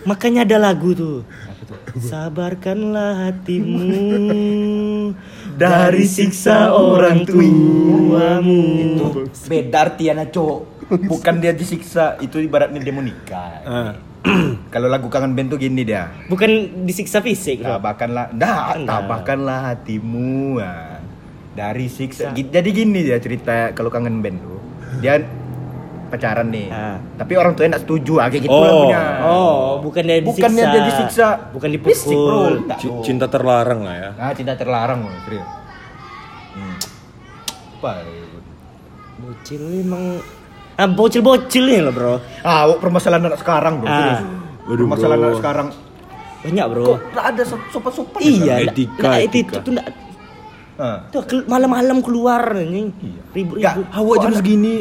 Makanya 0.05 0.45
ada 0.45 0.57
lagu 0.61 0.93
tuh. 0.93 1.25
Sabarkanlah 1.97 3.31
hatimu 3.31 3.81
dari 5.57 6.05
siksa 6.05 6.77
orang 6.77 7.25
tuamu. 7.25 8.61
Itu 8.85 9.05
beda 9.49 9.91
artiannya, 9.91 10.29
Cok. 10.29 10.59
Bukan 11.09 11.41
dia 11.41 11.57
disiksa, 11.57 12.21
itu 12.21 12.37
ibaratnya 12.45 12.85
dia 12.85 12.93
mau 12.93 13.01
nikah. 13.01 13.53
Ah. 13.65 13.93
Kalau 14.75 14.89
lagu 14.89 15.09
kangen 15.09 15.33
band 15.33 15.57
tuh 15.57 15.61
gini 15.61 15.85
dia. 15.85 16.13
Bukan 16.29 16.85
disiksa 16.85 17.25
fisik 17.25 17.65
loh. 17.65 17.77
Tabahkanlah, 17.77 18.33
dah, 18.37 18.77
tabahkanlah 18.85 19.73
hatimu. 19.73 20.61
Nah, 20.61 21.01
dari 21.57 21.89
siksa. 21.89 22.37
Jadi 22.37 22.69
gini 22.73 23.01
dia 23.05 23.17
cerita 23.21 23.73
kalau 23.73 23.89
kangen 23.89 24.21
band 24.21 24.37
tuh. 24.41 24.61
Dia 25.01 25.21
pacaran 26.15 26.47
nih. 26.49 26.67
Ah. 26.69 26.97
Tapi 27.17 27.33
orang 27.35 27.53
tuanya 27.53 27.75
enggak 27.75 27.85
setuju, 27.85 28.13
ah, 28.17 28.27
kayak 28.29 28.43
gitu 28.43 28.55
Oh. 28.55 28.63
lagunya. 28.63 29.01
Oh, 29.21 29.67
bukan 29.79 30.03
dia 30.03 30.19
disiksa. 30.21 30.39
Bukan 30.39 30.51
dia 30.55 30.83
disiksa. 30.87 31.27
Bukan 31.51 31.69
Fisik, 31.75 31.83
bro. 32.09 32.23
dipukul. 32.31 32.55
C- 32.73 32.87
bro. 32.87 33.03
cinta 33.03 33.27
terlarang 33.27 33.81
lah 33.83 33.95
ya. 33.95 34.11
Nah, 34.15 34.33
cinta 34.33 34.55
terlarang 34.55 34.99
loh, 35.03 35.15
serius. 35.25 35.49
Hmm. 36.55 36.77
Apa? 37.75 37.91
Bocil 39.17 39.63
emang 39.77 40.05
Ah, 40.75 40.91
bocil-bocil 40.91 41.65
nih 41.65 41.81
loh, 41.81 41.95
Bro. 41.95 42.15
Ah, 42.43 42.67
permasalahan 42.75 43.31
anak 43.31 43.39
sekarang, 43.39 43.79
bro. 43.79 43.87
Ah. 43.87 44.19
Waduh, 44.67 44.75
permasalahan 44.81 45.19
bro. 45.19 45.29
anak 45.29 45.39
sekarang. 45.39 45.69
Banyak, 46.45 46.67
Bro. 46.67 46.85
Kok 46.85 46.99
tak 47.15 47.25
ada 47.31 47.43
sopan-sopan? 47.71 48.21
Iya, 48.21 48.55
Etika, 48.61 48.69
etika, 48.69 49.07
nah, 49.07 49.17
itu 49.17 49.39
etika. 49.41 49.55
tuh 49.63 49.71
enggak 49.71 49.87
Ah. 50.75 50.99
tuh 51.09 51.23
malam-malam 51.47 52.03
keluar 52.03 52.43
nih. 52.53 52.91
Iya. 52.91 53.23
Ribut-ribut. 53.31 53.87
Awak 53.89 54.17
jam 54.21 54.33
segini 54.35 54.75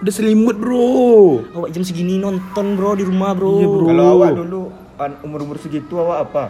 udah 0.00 0.12
selimut 0.12 0.56
bro. 0.56 1.44
Awak 1.52 1.68
jam 1.70 1.82
segini 1.82 2.16
nonton, 2.16 2.74
Bro, 2.74 2.96
di 2.96 3.04
rumah, 3.04 3.32
Bro. 3.32 3.52
Iya, 3.54 3.68
bro. 3.68 3.84
Kalau 3.86 4.04
awak 4.14 4.30
dulu 4.34 4.60
an- 4.96 5.18
umur-umur 5.20 5.56
segitu 5.56 5.94
awak 5.96 6.18
apa? 6.26 6.44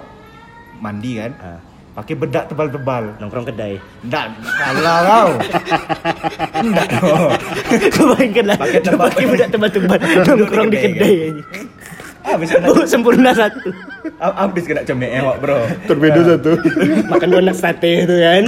Mandi 0.78 1.18
kan? 1.18 1.32
Ah. 1.36 1.60
Pakai 1.90 2.14
bedak 2.14 2.46
tebal-tebal. 2.46 3.18
Nongkrong 3.18 3.44
kedai. 3.44 3.82
Enggak, 4.00 4.24
salah 4.56 4.98
kau. 5.02 5.30
Enggak. 6.56 6.86
Kebayangkan 7.90 8.44
lah. 8.46 8.56
Pakai 8.96 9.24
bedak 9.26 9.48
tebal-tebal 9.50 9.98
nongkrong 10.24 10.68
di 10.70 10.78
kedai 10.78 11.14
aja. 11.26 11.42
Habis 12.20 12.52
kena 12.52 12.66
Oh, 12.68 12.84
sempurna 12.84 13.32
satu. 13.32 13.72
habis 14.20 14.62
kena 14.62 14.84
cemek 14.84 15.10
awak, 15.18 15.36
Bro. 15.42 15.58
Torpedo 15.84 16.20
satu. 16.22 16.50
Makan 17.10 17.28
donat 17.28 17.56
sate 17.58 18.06
itu 18.06 18.14
kan. 18.14 18.44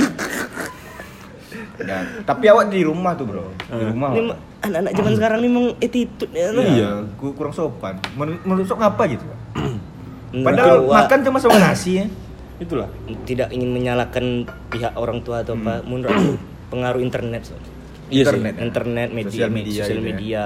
Nah, 1.83 2.03
tapi 2.23 2.47
awak 2.47 2.71
di 2.71 2.87
rumah 2.87 3.13
tuh, 3.13 3.27
Bro. 3.27 3.45
Di 3.51 3.85
rumah. 3.85 4.15
Ini 4.15 4.21
awak. 4.23 4.29
mah- 4.31 4.41
anak-anak 4.63 4.93
zaman 4.95 5.13
sekarang 5.15 5.39
nih 5.39 5.49
memang 5.49 5.67
attitude 5.77 6.33
ya. 6.33 6.47
Iya, 6.51 6.91
ku- 7.15 7.35
kurang 7.35 7.51
sopan. 7.51 7.99
Menurut 8.15 8.41
menurut 8.43 8.65
sok 8.65 8.79
ngapa 8.79 9.03
gitu? 9.09 9.25
Padahal 10.47 10.81
awak, 10.83 10.97
makan 11.05 11.19
cuma 11.23 11.39
sama 11.39 11.59
nasi 11.61 11.91
ya. 11.99 12.07
Itulah. 12.65 12.87
tidak 13.25 13.51
ingin 13.51 13.71
menyalahkan 13.71 14.25
pihak 14.69 14.95
orang 14.95 15.19
tua 15.21 15.43
atau 15.43 15.55
apa. 15.55 15.83
Menurut 15.83 16.09
aku 16.09 16.33
pengaruh 16.73 17.01
internet. 17.01 17.43
So. 17.45 17.59
Iya 18.07 18.23
sih. 18.25 18.39
Internet. 18.39 18.55
internet 18.57 19.09
media 19.11 19.31
Sosial 19.33 19.51
media, 19.51 19.59
media 19.65 19.73
sosial 19.79 19.97
gitu 19.97 19.99
ya. 19.99 20.09
media 20.09 20.45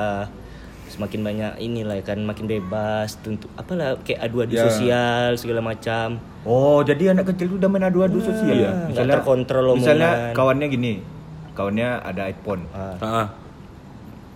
semakin 0.87 1.21
banyak 1.21 1.53
inilah 1.59 1.99
kan 2.01 2.23
makin 2.23 2.47
bebas 2.47 3.19
tentu 3.19 3.51
apalah 3.53 3.99
kayak 4.01 4.23
adu-adu 4.23 4.55
Ya. 4.55 4.65
sosial 4.65 5.35
segala 5.35 5.61
macam 5.61 6.17
Oh, 6.41 6.81
jadi 6.81 7.11
anak 7.11 7.27
kecil 7.29 7.51
tuh 7.51 7.59
udah 7.59 7.67
main 7.67 7.85
adu-adu 7.85 8.17
sosial 8.17 8.55
Iya, 8.55 8.71
ya? 8.89 9.03
terkontrol 9.05 9.75
Misalnya 9.75 10.31
omongan. 10.31 10.33
kawannya 10.33 10.67
gini, 10.71 10.93
kawannya 11.53 11.89
ada 12.01 12.23
iPhone, 12.25 12.71
Ah. 12.71 12.95
Ah, 13.03 13.27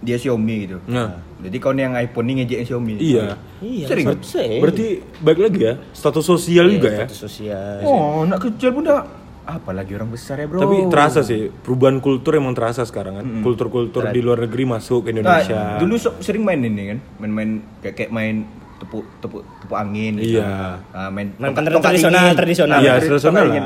dia 0.00 0.16
Xiaomi 0.16 0.56
gitu. 0.62 0.78
Nah. 0.86 1.20
Jadi 1.38 1.56
kawan 1.56 1.76
yang 1.78 1.92
iPhone 1.94 2.26
ini 2.26 2.42
ngejekin 2.42 2.64
Xiaomi. 2.66 2.94
Iya. 2.96 3.36
iya 3.60 3.86
Sering. 3.86 4.06
ber- 4.06 4.24
sering. 4.24 4.60
Berarti 4.60 4.86
baik 5.18 5.38
lagi 5.38 5.60
ya 5.62 5.74
status 5.90 6.24
sosial 6.26 6.66
Iya, 6.66 6.74
juga 6.74 6.88
ya. 6.88 6.98
status 7.02 7.18
sosial 7.20 7.76
Oh, 7.82 8.24
anak 8.24 8.38
kecil 8.42 8.70
pun 8.70 8.82
udah 8.82 9.00
apalagi 9.42 9.92
orang 9.92 10.08
besar 10.08 10.36
ya, 10.36 10.46
Bro. 10.46 10.58
Tapi 10.58 10.76
terasa 10.86 11.20
sih 11.20 11.50
perubahan 11.50 11.98
kultur 11.98 12.32
emang 12.34 12.52
terasa 12.52 12.82
sekarang 12.82 13.14
kan. 13.14 13.26
Kultur-kultur 13.40 14.08
di 14.08 14.20
luar 14.20 14.40
negeri 14.40 14.64
masuk 14.64 15.04
ke 15.04 15.10
Nah, 15.10 15.20
Indonesia. 15.42 15.60
dulu 15.76 15.94
so- 15.96 16.16
sering 16.18 16.40
main 16.40 16.60
ini 16.60 16.82
kan, 16.86 16.98
main-main 17.18 17.50
kayak, 17.80 17.94
kayak 17.94 18.10
main 18.10 18.46
tepuk 18.78 19.04
tepuk 19.18 19.42
tepuk 19.60 19.76
angin 19.76 20.16
gitu. 20.16 20.38
Iya. 20.38 20.80
Ah, 20.88 21.08
main 21.08 21.34
Main 21.34 21.50
tongkat- 21.50 21.76
tradisional- 21.76 21.76
tongkat 21.76 21.92
tradisional- 21.92 22.32
tradisional. 22.32 22.78
Iya, 22.80 22.92
tradisional 22.96 23.44
lah. 23.44 23.56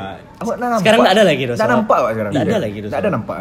Nak? 0.57 0.79
Sekarang 0.81 0.99
nggak 0.99 1.15
ada 1.15 1.23
lagi 1.23 1.43
tuh, 1.43 1.55
Nggak 1.55 1.63
Sob. 1.63 1.75
nampak 1.77 1.97
Pak, 1.97 2.11
sekarang. 2.11 2.31
Nggak 2.33 2.43
ada 2.45 2.57
lagi 2.57 2.77
tuh, 2.77 2.89
Nggak 2.89 2.99
ada 2.99 3.11
nampak 3.11 3.35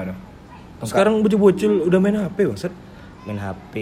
Sekarang 0.87 1.19
bocil-bocil 1.19 1.85
udah 1.85 1.99
main 1.99 2.17
HP 2.17 2.39
bang. 2.45 2.59
Set. 2.59 2.75
main 3.25 3.41
HP 3.41 3.73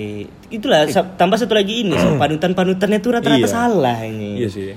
itulah 0.50 0.86
sa- 0.86 1.02
tambah 1.12 1.34
satu 1.34 1.50
lagi 1.52 1.82
ini 1.82 1.90
so, 1.92 2.14
panutan-panutannya 2.14 3.02
tuh 3.02 3.10
rata-rata 3.10 3.42
Iya. 3.42 3.50
salah 3.50 3.98
ini 4.00 4.38
Iya 4.38 4.46
sih. 4.46 4.70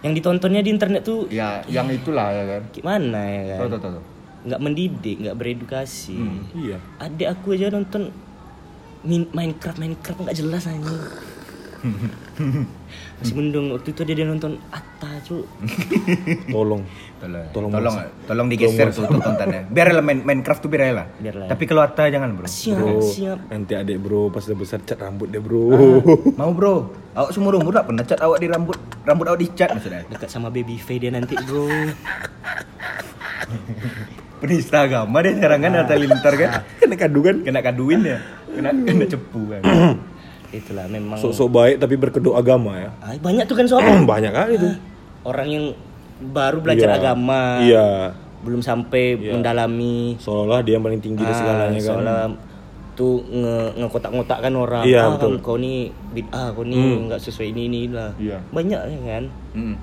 yang 0.00 0.10
ditontonnya 0.10 0.58
di 0.58 0.70
internet 0.70 1.06
tuh 1.06 1.30
Ya, 1.30 1.62
yang 1.64 1.86
itulah 1.86 2.26
ya 2.28 2.42
kan. 2.42 2.62
gimana 2.72 3.22
ya 3.22 3.54
kan 3.56 3.70
tahu 3.70 3.78
tahu. 3.78 4.02
nggak 4.42 4.58
mendidik 4.58 5.16
nggak 5.22 5.36
beredukasi 5.36 6.18
Iya. 6.52 6.82
adik 6.98 7.30
aku 7.30 7.54
aja 7.54 7.70
nonton 7.70 8.10
min- 9.02 9.30
Minecraft 9.30 9.78
Minecraft 9.78 10.18
nggak 10.20 10.34
jelas 10.36 10.66
aja 10.66 10.94
masih 13.22 13.34
mendung 13.38 13.70
waktu 13.74 13.94
itu 13.94 14.02
dia, 14.06 14.14
dia 14.18 14.26
nonton 14.26 14.58
Atta 14.70 15.10
cu 15.26 15.46
Tolong. 16.54 16.82
Tolong, 17.22 17.46
Tolong, 17.54 17.94
tolong, 18.26 18.46
digeser 18.50 18.90
tuh 18.90 19.06
tontonannya. 19.06 19.70
Biar 19.70 19.94
lah 19.94 20.02
main 20.02 20.26
Minecraft 20.26 20.58
tuh 20.58 20.66
biar 20.66 20.90
lah. 20.90 21.06
Tapi 21.22 21.64
kalau 21.70 21.86
Atta 21.86 22.10
jangan 22.10 22.34
bro. 22.34 22.50
siap 22.50 22.82
Bro, 22.82 22.98
siap 23.02 23.38
nanti 23.46 23.78
adik 23.78 23.98
bro 24.02 24.26
pas 24.30 24.42
udah 24.42 24.58
besar 24.58 24.82
cat 24.82 24.98
rambut 24.98 25.30
deh 25.30 25.38
bro. 25.38 26.02
Mau 26.38 26.50
bro. 26.50 26.90
Awak 27.14 27.30
semua 27.30 27.54
umur 27.54 27.74
tak 27.74 27.86
pernah 27.86 28.02
cat 28.02 28.18
awak 28.18 28.42
di 28.42 28.46
rambut 28.50 28.74
rambut 29.06 29.26
awak 29.30 29.38
dicat 29.38 29.70
maksudnya. 29.70 30.02
dekat 30.10 30.28
sama 30.30 30.50
baby 30.50 30.78
Faye 30.82 30.98
dia 30.98 31.10
nanti 31.14 31.38
bro 31.46 31.70
Penista 34.42 34.82
agama 34.82 35.22
deh 35.22 35.38
sekarang 35.38 35.62
kan 35.62 35.72
Atta 35.78 35.94
Lintar 35.94 36.34
kan. 36.34 36.50
Kena 36.82 36.98
kandungan. 36.98 37.46
Kena 37.46 37.62
kaduin 37.62 38.02
ya. 38.02 38.18
Kena 38.50 38.74
kena 38.74 39.06
cepu 39.06 39.40
kan. 39.46 39.62
itulah 40.52 40.84
memang 40.84 41.16
Sok-sok 41.16 41.48
baik 41.48 41.76
tapi 41.78 41.96
berkedok 41.96 42.32
agama 42.32 42.76
ya. 42.76 42.90
Ah, 42.98 43.12
banyak 43.14 43.44
tuh 43.44 43.56
kan 43.56 43.64
soal 43.64 43.82
Banyak 44.06 44.30
kali 44.30 44.54
tuh. 44.56 44.74
orang 45.22 45.48
yang 45.48 45.64
baru 46.22 46.58
belajar 46.58 46.88
Iya. 46.88 46.96
agama 46.98 47.40
Iya. 47.58 47.88
belum 48.40 48.60
sampai 48.60 49.16
Iya. 49.16 49.32
mendalami 49.32 50.14
Seolah-olah 50.16 50.60
dia 50.60 50.74
yang 50.74 50.82
paling 50.82 50.98
tinggi 50.98 51.18
dari 51.18 51.32
segalanya 51.32 51.72
kan. 51.74 51.86
soalnya 51.88 52.16
tuh 52.92 53.24
nge 53.24 53.56
ngekotak-ngotakkan 53.78 54.52
orang 54.52 54.84
Iya, 54.84 55.00
ah, 55.02 55.10
betul. 55.14 55.40
kau 55.40 55.56
nih 55.56 55.78
bid'ah 56.12 56.52
kau 56.52 56.62
nih 56.62 56.76
Hmm. 56.76 57.08
nggak 57.08 57.20
sesuai 57.20 57.48
ini 57.50 57.62
ini 57.66 57.80
lah 57.88 58.12
Iya. 58.14 58.38
banyak 58.48 58.80
ya 58.82 59.00
kan 59.10 59.24
Mm. 59.52 59.74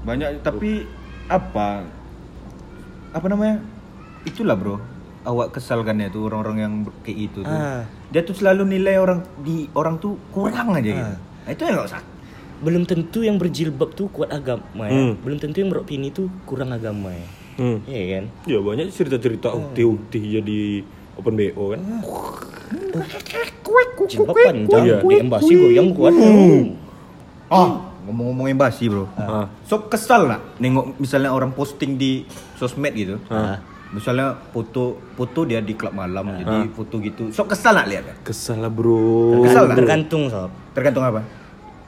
Banyak 0.00 0.28
tapi 0.40 0.84
apa 1.26 1.84
apa 3.10 3.26
namanya? 3.26 3.60
Itulah 4.22 4.54
bro. 4.54 4.76
Awak 5.22 5.52
kesalkan 5.52 5.98
ya 5.98 6.08
tuh 6.08 6.24
orang-orang 6.24 6.56
yang 6.58 6.72
kayak 7.00 7.18
itu 7.26 7.40
tuh. 7.40 7.50
Ah. 7.50 7.84
Dia 8.10 8.20
tuh 8.20 8.34
selalu 8.34 8.66
nilai 8.68 8.98
orang 8.98 9.22
di 9.38 9.70
orang 9.72 9.96
tuh 9.96 10.18
kurang 10.30 10.70
aja 10.72 10.82
gitu. 10.84 10.98
Ah. 11.06 11.18
Nah, 11.40 11.50
itu 11.50 11.62
yang 11.62 11.74
nggak 11.76 11.88
usah. 11.88 12.02
belum 12.60 12.84
tentu 12.84 13.24
yang 13.24 13.40
berjilbab 13.40 13.96
tuh 13.96 14.12
kuat 14.12 14.28
agama 14.30 14.84
ya 14.84 14.92
Hmm. 14.92 15.12
belum 15.16 15.40
tentu 15.40 15.64
yang 15.64 15.72
beropini 15.72 16.12
tuh 16.12 16.28
kurang 16.44 16.68
agama 16.70 17.08
ya 17.08 17.24
Hmm. 17.56 17.80
Iya 17.86 18.02
kan 18.12 18.24
Ya 18.44 18.58
banyak 18.60 18.92
cerita-cerita 18.92 19.48
ukti-ukti 19.50 20.20
jadi 20.30 20.84
open 21.16 21.34
BO 21.34 21.72
kan. 21.72 21.80
jilbab 24.06 24.36
panjang 24.36 24.84
Iya. 24.84 24.96
di 25.00 25.16
embasi 25.16 25.52
goyang 25.54 25.90
kuat 25.92 26.12
Oh, 27.48 27.68
ngomong-ngomong 28.04 28.46
embasi 28.46 28.86
bro. 28.86 29.08
Ah. 29.16 29.48
So 29.64 29.88
kesal 29.88 30.28
nggak 30.28 30.60
nengok 30.60 31.00
misalnya 31.00 31.32
orang 31.32 31.50
posting 31.50 31.96
di 31.96 32.22
sosmed 32.54 32.92
gitu. 32.92 33.18
Ah. 33.26 33.58
Misalnya 33.90 34.38
foto 34.48 35.02
foto 35.12 35.42
dia 35.42 35.58
di 35.58 35.74
klub 35.74 35.90
malam 35.90 36.22
jadi 36.36 36.70
foto 36.70 36.98
gitu. 36.98 37.28
So 37.30 37.42
kesal 37.44 37.74
nggak 37.74 37.88
lihat? 37.88 38.04
Kesal 38.22 38.58
lah 38.58 38.70
bro. 38.70 39.42
Kesal 39.42 39.66
nggak? 39.66 39.76
tergantung 39.76 40.22
sob 40.26 40.50
Tergantung 40.70 41.02
apa? 41.02 41.20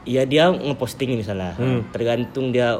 Iya 0.02 0.26
dia 0.26 0.50
ngeposting 0.50 1.14
ini 1.14 1.22
salah. 1.22 1.54
Hmm. 1.54 1.86
Tergantung 1.90 2.50
dia 2.50 2.74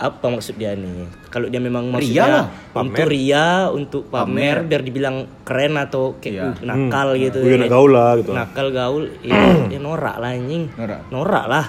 apa 0.00 0.26
maksud 0.26 0.56
dia 0.56 0.72
nih. 0.72 1.04
Kalau 1.28 1.46
dia 1.46 1.60
memang 1.60 1.84
Ria 1.86 1.92
maksudnya 1.92 2.24
lah. 2.26 2.46
untuk 2.74 3.04
ria, 3.06 3.46
untuk 3.68 4.02
pamer, 4.08 4.64
biar 4.64 4.80
dibilang 4.80 5.28
keren 5.44 5.76
atau 5.76 6.16
kayak 6.16 6.32
Iya. 6.32 6.44
uh, 6.48 6.64
nakal 6.64 7.08
gitu. 7.14 7.38
Gue 7.38 7.60
nak 7.60 7.68
gaul 7.68 7.92
lah 7.92 8.16
gitu. 8.16 8.32
Nakal 8.32 8.66
gaul, 8.72 9.04
ya, 9.20 9.36
ya 9.68 9.78
norak 9.78 10.16
lah 10.16 10.32
anjing. 10.32 10.72
Norak. 10.72 11.00
Norak 11.12 11.44
lah. 11.44 11.66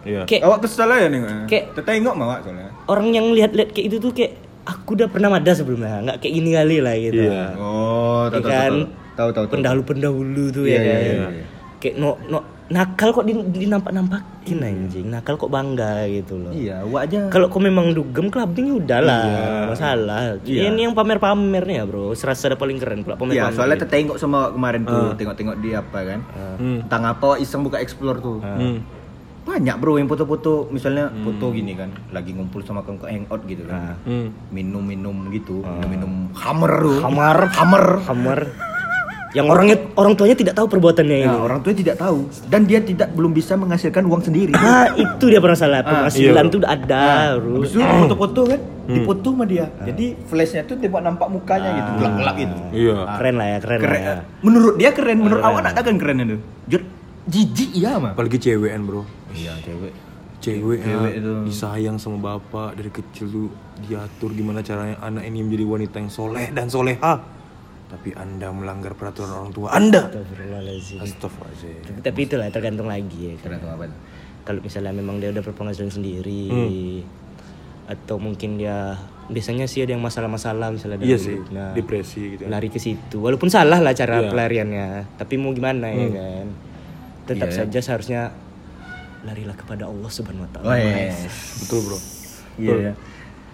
Iya. 0.00 0.22
kayak 0.24 0.40
Awak 0.40 0.58
kesal 0.62 0.88
aja 0.88 1.10
nih. 1.10 1.20
Kayak- 1.44 1.66
Tertengok 1.74 2.14
mah 2.14 2.24
awak 2.24 2.38
soalnya. 2.40 2.70
orang 2.86 3.08
yang 3.10 3.26
lihat-lihat 3.28 3.70
kayak 3.70 3.86
itu 3.90 3.96
tuh 3.98 4.14
kayak 4.14 4.32
aku 4.70 4.94
udah 4.94 5.08
pernah 5.10 5.28
ada 5.30 5.52
sebelumnya, 5.52 5.98
nggak 6.00 6.16
kayak 6.18 6.32
gini 6.32 6.50
kali 6.54 6.76
lah 6.78 6.94
gitu. 6.94 7.22
Iya. 7.26 7.44
Oh, 7.58 8.22
Ya 8.30 8.40
kan? 8.40 8.72
Tahu 9.12 9.30
tahu 9.30 9.44
tahu. 9.44 9.54
Pendahulu-pendahulu 9.58 10.44
tuh 10.48 10.64
Iya, 10.64 10.72
ya 10.72 10.80
iya, 10.80 10.86
kan. 10.86 11.00
iya, 11.02 11.12
iya. 11.34 11.44
Kayak 11.80 11.94
no, 11.96 12.08
no 12.28 12.38
nakal 12.70 13.10
kok 13.10 13.26
di, 13.26 13.34
dinampak-nampakin 13.34 14.58
anjing. 14.62 15.06
Nakal 15.10 15.34
kok 15.34 15.50
bangga 15.50 16.06
gitu 16.06 16.38
loh. 16.38 16.52
Iya, 16.54 16.86
awak 16.86 17.10
aja. 17.10 17.20
Kalau 17.26 17.50
kau 17.50 17.58
memang 17.58 17.90
dugem 17.90 18.30
clubbing 18.30 18.78
udahlah, 18.78 19.26
Iya. 19.26 19.48
masalah. 19.66 20.22
Iya. 20.46 20.70
Ini 20.70 20.80
yang 20.86 20.94
pamer-pamer 20.94 21.66
nih 21.66 21.76
ya, 21.82 21.84
Bro. 21.84 22.14
Serasa 22.14 22.46
ada 22.46 22.56
paling 22.56 22.78
keren 22.78 23.02
pula. 23.02 23.18
Iya, 23.28 23.50
soalnya 23.50 23.74
gitu. 23.74 23.90
tertengok 23.90 24.16
sama 24.16 24.54
kemarin 24.54 24.86
tuh, 24.86 25.18
tengok-tengok 25.18 25.56
di 25.58 25.70
apa 25.74 25.98
kan. 26.04 26.20
Hmm. 26.56 26.78
Tentang 26.86 27.02
apa 27.10 27.28
iseng 27.42 27.66
buka 27.66 27.82
explore 27.82 28.22
tuh. 28.22 28.38
Hmm. 28.38 28.86
Banyak 29.50 29.76
bro 29.82 29.98
yang 29.98 30.06
foto-foto 30.06 30.70
misalnya 30.70 31.10
foto 31.26 31.50
gini 31.50 31.74
kan, 31.74 31.90
lagi 32.14 32.30
ngumpul 32.30 32.62
sama 32.62 32.86
kawan 32.86 33.02
hangout 33.02 33.42
gitu 33.50 33.66
kan. 33.66 33.98
Hmm. 34.06 34.30
Minum-minum 34.54 35.26
gitu, 35.34 35.66
minum-minum 35.66 36.30
hammer 36.38 36.72
tuh. 36.78 36.98
Hammer. 37.02 37.38
Hammer. 37.50 37.86
Hammer. 38.06 38.40
Yang 39.30 39.46
orangnya 39.46 39.76
orang 39.94 40.14
tuanya 40.18 40.34
tidak 40.34 40.54
tahu 40.58 40.66
perbuatannya 40.66 41.18
ini. 41.22 41.30
Nah, 41.30 41.46
orang 41.46 41.62
tua 41.62 41.70
tidak 41.70 42.02
tahu 42.02 42.26
dan 42.50 42.66
dia 42.66 42.82
tidak 42.82 43.14
belum 43.14 43.30
bisa 43.30 43.54
menghasilkan 43.54 44.02
uang 44.02 44.26
sendiri. 44.26 44.50
Ah, 44.58 44.90
itu 44.98 45.24
dia 45.30 45.38
permasalahan. 45.38 45.86
Penghasilan 45.86 46.44
iya, 46.46 46.50
tuh 46.50 46.58
udah 46.58 46.70
ada. 46.74 47.02
Habis 47.38 47.70
itu 47.74 47.78
foto-foto 47.78 48.40
kan, 48.50 48.60
dipoto 48.90 49.28
sama 49.34 49.44
dia. 49.46 49.66
Jadi 49.86 50.18
flashnya 50.26 50.66
tuh 50.66 50.78
tembak 50.82 51.02
nampak 51.06 51.30
mukanya 51.30 51.70
gitu, 51.78 51.90
gelap-gelap 52.02 52.34
gitu. 52.38 52.54
Iya. 52.74 52.96
Keren 53.18 53.34
lah 53.38 53.46
ya, 53.46 53.58
keren, 53.62 53.78
Keren. 53.78 53.94
lah 53.94 54.02
ya. 54.02 54.22
Menurut 54.42 54.74
dia 54.78 54.90
keren, 54.90 55.18
menurut 55.22 55.42
awak 55.46 55.62
ada 55.62 55.80
kan 55.82 55.94
keren 55.94 56.16
itu. 56.26 56.38
Jujur, 56.66 56.82
jijik 57.30 57.70
iya 57.78 58.02
mah. 58.02 58.18
Apalagi 58.18 58.38
cewekan, 58.42 58.82
Bro. 58.82 59.02
Iya, 59.32 59.52
cewek. 59.60 59.92
Cewek, 60.40 60.78
Cewek 60.80 61.12
ah, 61.12 61.12
itu. 61.12 61.32
disayang 61.44 61.96
sama 61.96 62.16
bapak 62.16 62.72
dari 62.72 62.88
kecil 62.88 63.28
tuh 63.28 63.48
diatur 63.78 64.32
gimana 64.32 64.60
caranya 64.60 64.96
anak 64.98 65.22
ini 65.22 65.44
menjadi 65.44 65.64
wanita 65.66 65.96
yang 65.98 66.08
soleh 66.08 66.48
dan 66.48 66.66
soleha. 66.66 67.20
Tapi 67.86 68.14
anda 68.14 68.48
melanggar 68.48 68.94
peraturan 68.94 69.28
orang 69.30 69.50
tua 69.50 69.68
anda. 69.70 70.08
Astagfirullahaladzim. 70.08 70.98
Astagfirullahaladzim. 70.98 71.84
Tapi, 71.84 71.98
tapi 72.00 72.20
itulah 72.22 72.48
tergantung 72.48 72.86
lagi 72.86 73.18
ya. 73.20 73.32
kan. 73.34 73.42
Tergantung 73.44 73.70
apa? 73.70 73.84
Kalau 74.40 74.60
misalnya 74.60 74.92
memang 74.92 75.20
dia 75.20 75.28
udah 75.28 75.42
berpenghasilan 75.42 75.92
sendiri 75.92 76.42
Hmm. 76.48 77.04
atau 77.86 78.16
mungkin 78.16 78.56
dia 78.56 78.96
biasanya 79.26 79.66
sih 79.66 79.82
ada 79.82 79.92
yang 79.92 80.00
masalah-masalah 80.00 80.70
misalnya 80.70 80.96
Iya 80.98 81.10
dari 81.12 81.20
sih. 81.20 81.36
Nah, 81.50 81.70
depresi 81.70 82.22
gitu. 82.32 82.46
lari 82.46 82.66
ke 82.66 82.78
situ 82.78 83.18
walaupun 83.18 83.46
salah 83.46 83.76
lah 83.76 83.92
cara 83.92 84.18
Iya. 84.20 84.30
pelariannya 84.30 84.88
tapi 85.16 85.34
mau 85.36 85.50
gimana 85.50 85.86
ya 85.86 86.06
kan 86.08 86.46
tetap 87.26 87.48
Iya. 87.48 87.56
saja 87.60 87.78
seharusnya 87.80 88.22
larilah 89.20 89.52
kepada 89.52 89.84
Allah 89.84 90.08
subhanahu 90.08 90.44
wa 90.44 90.50
taala 90.50 90.66
Oh, 90.66 90.76
yes. 90.76 91.16
Betul, 91.60 91.78
Bro. 91.84 91.98
Iya. 92.56 92.74
ya. 92.74 92.92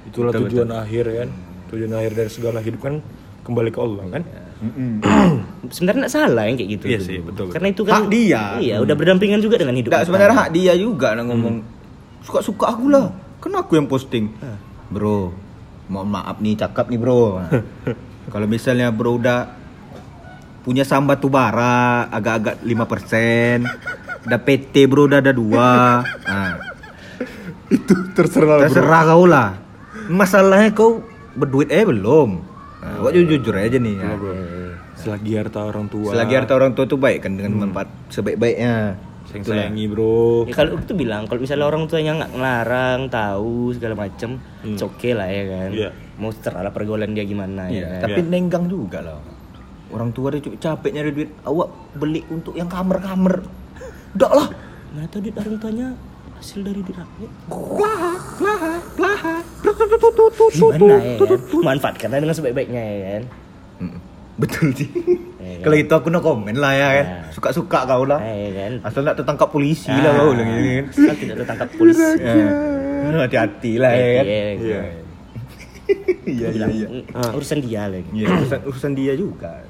Itulah 0.04 0.30
Betul, 0.30 0.42
tujuan 0.48 0.70
akhir 0.72 1.04
kan. 1.08 1.28
Tujuan 1.66 1.92
akhir 1.92 2.12
dari 2.14 2.30
segala 2.30 2.58
hidup 2.60 2.80
kan 2.80 2.94
kembali 3.42 3.70
ke 3.70 3.80
Allah 3.80 4.04
kan. 4.08 4.22
sebenarnya 5.74 6.00
nggak 6.02 6.14
salah 6.14 6.48
yang 6.48 6.56
kayak 6.56 6.70
gitu 6.80 6.84
Iya 6.88 6.96
tuh. 6.96 7.04
sih, 7.04 7.18
betul, 7.20 7.46
karena 7.52 7.68
itu 7.68 7.82
kan 7.84 7.92
Hak 7.92 8.08
dia. 8.08 8.42
iya 8.56 8.80
udah 8.80 8.96
berdampingan 8.96 9.36
juga 9.38 9.60
dengan 9.60 9.76
hidup 9.76 9.92
Nggak, 9.92 10.08
sebenarnya 10.08 10.32
hak 10.34 10.50
dia 10.50 10.72
juga 10.72 11.12
nak 11.12 11.24
ngomong 11.28 11.56
suka-suka 12.24 12.72
aku 12.72 12.88
lah. 12.88 13.12
Kan 13.36 13.52
aku 13.52 13.76
yang 13.76 13.84
posting. 13.84 14.32
Bro, 14.88 15.36
mohon 15.86 16.08
maaf 16.08 16.40
nih 16.40 16.56
cakap 16.56 16.88
nih 16.88 16.96
bro. 16.96 17.36
Kalau 18.32 18.46
misalnya 18.48 18.88
bro 18.88 19.20
udah 19.20 19.52
punya 20.64 20.82
saham 20.82 21.04
batu 21.04 21.28
bara 21.28 22.08
agak-agak 22.08 22.64
5% 22.64 23.62
udah 24.26 24.40
PT 24.42 24.90
bro 24.90 25.06
udah 25.06 25.22
ada 25.22 25.30
dua 25.30 26.02
nah, 26.26 26.54
Itu 27.76 27.94
terserah, 28.14 28.62
terserah 28.66 29.02
kau 29.06 29.26
lah 29.26 29.58
masalahnya 30.06 30.70
kau 30.70 31.02
berduit 31.34 31.68
eh 31.70 31.82
belum 31.82 32.42
nah, 32.82 32.96
gua 33.02 33.10
jujur 33.10 33.54
aja 33.54 33.76
nih 33.76 33.94
ya. 33.98 34.14
Bro. 34.16 34.32
Selagi 34.96 35.32
harta 35.36 35.60
orang 35.60 35.86
tua. 35.92 36.10
selagi 36.14 36.34
harta 36.34 36.52
orang 36.56 36.72
tua 36.72 36.88
itu 36.88 36.96
baik 36.96 37.26
kan 37.28 37.36
dengan 37.36 37.68
manfaat 37.68 37.90
sebaik-baiknya 38.08 38.96
sayang 39.26 39.44
sayangi, 39.44 39.84
Bro. 39.90 40.46
Ya, 40.48 40.54
kalau 40.54 40.78
itu 40.78 40.94
bilang 40.94 41.26
kalau 41.26 41.40
misalnya 41.42 41.66
orang 41.66 41.82
tuanya 41.90 42.12
nggak 42.22 42.32
ngelarang 42.32 43.00
tahu 43.10 43.74
segala 43.74 43.94
macem 44.06 44.38
okay 44.64 45.12
lah 45.12 45.28
ya 45.28 45.44
kan 45.50 45.70
Iya. 45.74 45.90
mau 46.16 46.30
terserah 46.32 46.72
pergaulan 46.72 47.12
dia 47.12 47.26
gimana 47.26 47.68
Iya, 47.68 47.82
ya 47.82 47.86
kan? 48.00 48.00
tapi 48.08 48.20
nenggang 48.24 48.64
juga 48.70 49.02
lah. 49.02 49.18
Orang 49.90 50.10
tua 50.10 50.34
dia 50.34 50.42
capek 50.42 50.90
nyari 50.94 51.10
duit, 51.14 51.30
awak 51.46 51.70
beli 51.94 52.22
untuk 52.30 52.58
yang 52.58 52.66
kamar-kamar. 52.66 53.65
Udah 54.16 54.30
lah. 54.32 54.48
mana 54.96 55.04
tahu 55.12 55.28
duit 55.28 55.36
orang 55.36 55.60
tuanya 55.60 55.88
hasil 56.36 56.64
dari 56.64 56.80
gimana 56.80 57.04
ya 57.20 57.28
kan 60.72 60.80
manfaatkanlah 61.60 62.18
dengan 62.18 62.32
sebaik-baiknya 62.32 62.80
ya 62.80 63.08
kan 63.12 63.24
Betul 64.36 64.68
sih. 64.76 64.84
Iya, 65.40 65.64
Kalau 65.64 65.76
itu 65.80 65.88
aku 65.88 66.12
no 66.12 66.20
komen 66.20 66.60
lah 66.60 66.76
ya 66.76 66.88
kan. 66.92 67.06
Iya. 67.08 67.32
Suka-suka 67.32 67.88
kau 67.88 68.04
lah. 68.04 68.20
ya 68.20 68.52
kan 68.52 68.72
Asal 68.84 69.00
nak 69.00 69.16
tertangkap 69.16 69.48
polisi 69.48 69.88
lah 69.88 70.12
kau 70.12 70.36
bilang 70.36 70.48
gini 70.52 70.70
kan. 70.76 70.84
Asal 70.92 71.14
tidak 71.16 71.36
tertangkap 71.40 71.68
polisi. 71.72 72.04
Hati-hati 73.16 73.72
lah 73.80 73.92
ya 73.96 74.08
kan. 74.12 74.24
Iya, 74.28 74.44
Iya. 74.52 74.80
Iya, 76.26 76.48
iya, 76.52 76.66
iya. 76.76 76.86
"Mm, 76.90 77.32
urusan 77.32 77.58
dia 77.64 77.82
lagi 77.88 78.10
Iya, 78.12 78.26
urusan, 78.28 78.60
urusan 78.68 78.92
dia 78.92 79.12
juga. 79.16 79.64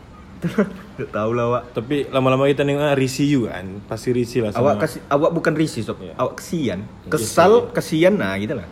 Tidak 0.96 1.10
tahu 1.10 1.30
lah 1.32 1.44
awak. 1.46 1.62
Tapi 1.72 2.08
lama-lama 2.08 2.46
kita 2.46 2.62
nengok 2.62 2.82
ah, 2.82 2.94
risih 2.94 3.26
juga 3.26 3.48
kan. 3.54 3.66
Pasti 3.84 4.08
risih 4.10 4.40
lah 4.40 4.50
sama. 4.50 4.62
Awak 4.62 4.74
kasih 4.80 5.00
awak 5.08 5.30
bukan 5.30 5.52
risih 5.52 5.82
sob. 5.82 5.98
Awak 6.00 6.34
kesian. 6.36 6.80
Kesal, 7.06 7.68
kesian 7.70 8.14
nah 8.14 8.34
gitu 8.36 8.54
lah. 8.54 8.66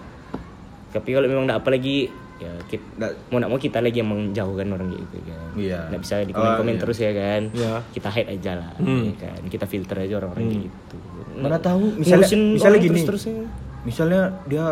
tapi 0.90 1.10
kalau 1.10 1.26
memang 1.26 1.42
nggak 1.44 1.58
apa 1.58 1.70
lagi 1.70 2.06
ya 2.37 2.54
kita, 2.64 2.87
Nggak- 2.94 3.14
mau 3.28 3.38
nak 3.38 3.48
mau 3.48 3.58
kita 3.58 3.78
lagi 3.78 3.98
yang 3.98 4.06
menjauhkan 4.06 4.66
orang 4.68 4.88
gitu 4.88 5.16
kan 5.22 5.42
Iya. 5.54 5.90
nggak 5.90 6.00
bisa 6.00 6.14
di 6.20 6.30
komen 6.30 6.50
komen 6.54 6.62
Oh, 6.64 6.70
iya. 6.70 6.82
terus 6.82 6.98
ya 6.98 7.10
kan 7.10 7.42
Iya. 7.50 7.72
kita 7.90 8.08
hide 8.10 8.30
aja 8.30 8.52
lah 8.54 8.70
Hmm. 8.78 9.02
ya 9.04 9.14
kan 9.18 9.40
kita 9.44 9.66
filter 9.66 9.96
aja 9.98 10.14
orang-orang 10.16 10.44
kayak 10.44 10.62
gitu 10.64 10.96
Mana 11.34 11.58
tahu 11.58 11.98
misalnya 11.98 12.30
misalnya 12.30 12.62
orang 12.70 12.78
gini. 12.80 12.94
terus-terusnya. 12.94 13.42
Misalnya 13.82 14.20
dia 14.46 14.64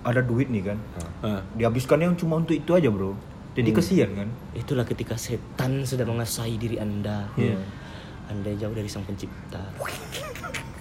ada 0.00 0.20
duit 0.20 0.48
nih 0.48 0.62
kan. 0.64 0.78
Ah. 1.20 1.44
Dihabiskannya 1.52 2.16
cuma 2.16 2.40
untuk 2.40 2.56
itu 2.56 2.72
aja, 2.72 2.88
Bro. 2.88 3.12
Jadi 3.58 3.70
kesian 3.72 4.10
kan. 4.14 4.28
itulah 4.52 4.86
ketika 4.86 5.14
setan 5.14 5.82
sudah 5.82 6.06
menguasai 6.06 6.54
diri 6.54 6.78
anda 6.78 7.26
Iya. 7.34 7.58
anda 8.28 8.50
jauh 8.54 8.70
dari 8.70 8.86
sang 8.86 9.02
pencipta 9.02 9.58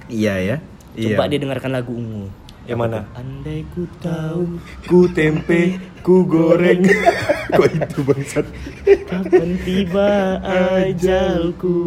Iya 0.06 0.34
ya. 0.38 0.58
coba 0.94 1.26
dia 1.26 1.38
dengarkan 1.38 1.72
lagu 1.72 1.92
ungu 1.92 2.30
Yang 2.64 2.80
mana? 2.80 3.00
andai 3.14 3.66
ku 3.72 3.82
tahu 3.98 4.60
Ku 4.84 5.10
tempe, 5.10 5.74
ku 6.00 6.22
goreng. 6.24 6.84
Kok 7.58 7.66
itu 7.66 8.00
bangsat? 8.04 8.46
kapan 9.10 9.50
tiba 9.60 10.38
ajalku 10.44 11.78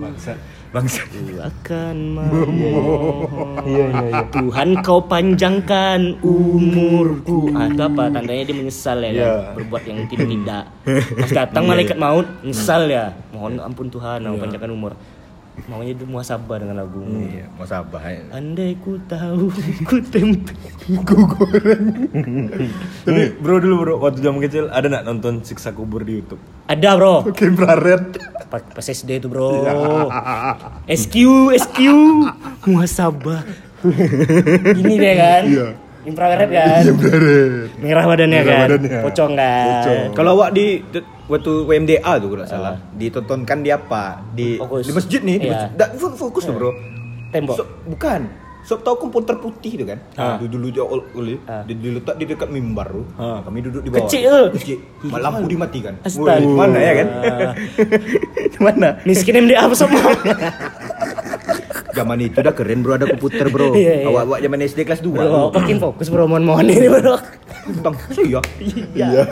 Bangsat. 0.00 0.38
Bangsa. 0.74 1.06
Akan 1.38 2.18
memohon. 2.18 3.62
Tuhan 4.34 4.68
kau 4.82 4.98
panjangkan 5.06 6.18
umurku. 6.18 7.54
Ah, 7.54 7.70
Itu 7.70 7.86
apa? 7.86 8.10
Tandanya 8.10 8.42
dia 8.42 8.56
menyesal 8.58 8.98
ya 8.98 9.10
kan? 9.14 9.14
Iya. 9.14 9.34
Berbuat 9.54 9.82
yang 9.86 9.98
tidak-tidak. 10.10 10.64
Pas 11.14 11.30
datang 11.30 11.64
malaikat 11.70 11.94
maut 11.94 12.26
Menyesal 12.42 12.90
ya. 12.90 13.14
Mohon 13.30 13.52
ampun 13.62 13.86
Tuhan 13.86 14.18
Mau 14.26 14.34
panjangkan 14.34 14.70
umur 14.74 14.92
Maunya 15.64 15.94
dia 15.94 16.02
muasabah 16.02 16.58
dengan 16.58 16.76
lagu 16.76 16.98
Iya, 17.00 17.46
mau 17.50 17.62
sabar. 17.64 18.02
ya. 18.04 18.20
Andai 18.30 18.74
ku 18.76 18.98
tahu 19.02 19.48
Ku 19.86 19.96
tempe 20.04 20.50
Ku 21.00 21.16
goreng. 21.24 22.10
Tapi 23.06 23.22
bro 23.38 23.56
dulu 23.56 23.74
bro, 23.78 23.94
waktu 23.98 24.18
zaman 24.18 24.38
kecil 24.40 24.66
ada 24.68 24.86
nak 24.88 25.02
nonton 25.04 25.40
siksa 25.40 25.70
kubur 25.70 26.02
di 26.02 26.18
YouTube? 26.18 26.42
Ada 26.66 26.94
bro 26.94 27.22
Oke, 27.24 27.46
infrared. 27.46 28.18
Pas, 28.44 28.60
pas 28.60 28.82
SD 28.84 29.18
itu 29.18 29.26
bro 29.26 29.62
Iya. 29.62 29.72
SQ 30.92 31.14
SQ 31.56 31.78
Muasabah 32.66 33.46
Gini 34.74 34.94
deh 34.96 35.14
kan 35.14 35.42
Iya. 35.44 35.66
Infrared 36.04 36.50
kan 36.50 36.82
Merah 37.78 38.04
badannya 38.04 38.38
Merah 38.38 38.44
kan 38.44 38.68
badannya. 38.68 38.98
Pocong 39.02 39.32
kan 39.32 39.66
Pocong. 39.70 40.02
Kalau 40.12 40.30
awak 40.34 40.50
di 40.50 40.82
di- 40.84 41.13
waktu 41.26 41.52
WMDA 41.64 42.12
tuh 42.16 42.28
kalau 42.30 42.44
salah, 42.44 42.74
ditontonkan 42.92 43.60
di 43.60 43.70
apa? 43.70 44.22
Di 44.30 44.56
Fokus. 44.56 44.84
di 44.84 44.92
masjid 44.92 45.20
nih, 45.20 45.36
di 45.36 45.46
Iya. 45.46 45.52
masjid. 45.52 45.70
Da- 45.74 45.92
fo- 45.94 46.16
fokus 46.18 46.42
tuh, 46.42 46.52
Bro. 46.52 46.70
Tembok 47.30 47.56
So- 47.56 47.70
bukan. 47.84 48.22
Sob 48.64 48.80
tahu 48.80 48.96
komputer 48.98 49.36
putih 49.36 49.76
itu 49.76 49.84
kan? 49.84 50.00
Ah. 50.16 50.40
Dulu 50.40 50.72
dulu 50.72 51.36
Ah. 51.44 51.60
di- 51.62 51.76
diletak 51.76 52.16
di 52.16 52.24
dekat 52.24 52.48
mimbar 52.48 52.88
tuh. 52.88 53.04
Ah. 53.14 53.44
Kami 53.44 53.60
duduk 53.60 53.84
di 53.84 53.92
bawah. 53.92 54.08
Kecil. 54.08 54.36
Kecil. 54.56 54.78
Ma- 55.04 55.20
Lampu 55.20 55.44
dimatikan. 55.44 56.00
Astaga. 56.00 56.40
Woi, 56.40 56.48
Mana 56.48 56.78
ya 56.78 56.92
kan? 56.96 57.08
Mana? 58.64 58.88
Miskin 59.04 59.36
MDA 59.38 59.60
apa 59.62 59.76
semua 59.76 60.00
Zaman 61.94 62.18
itu 62.18 62.34
udah 62.36 62.50
keren 62.50 62.80
bro 62.80 62.96
ada 62.96 63.06
komputer 63.06 63.46
bro. 63.46 63.70
Iya, 63.70 64.00
iya. 64.00 64.06
Awak-awak 64.08 64.38
zaman 64.40 64.58
SD 64.64 64.80
kelas 64.82 64.98
2 64.98 65.14
Bro, 65.14 65.52
makin 65.52 65.76
fokus 65.78 66.08
bro 66.08 66.24
mohon-mohon 66.24 66.66
ini 66.66 66.88
bro 66.88 67.14
Bang, 67.84 67.94
saya 68.08 68.40
Iya 68.98 69.22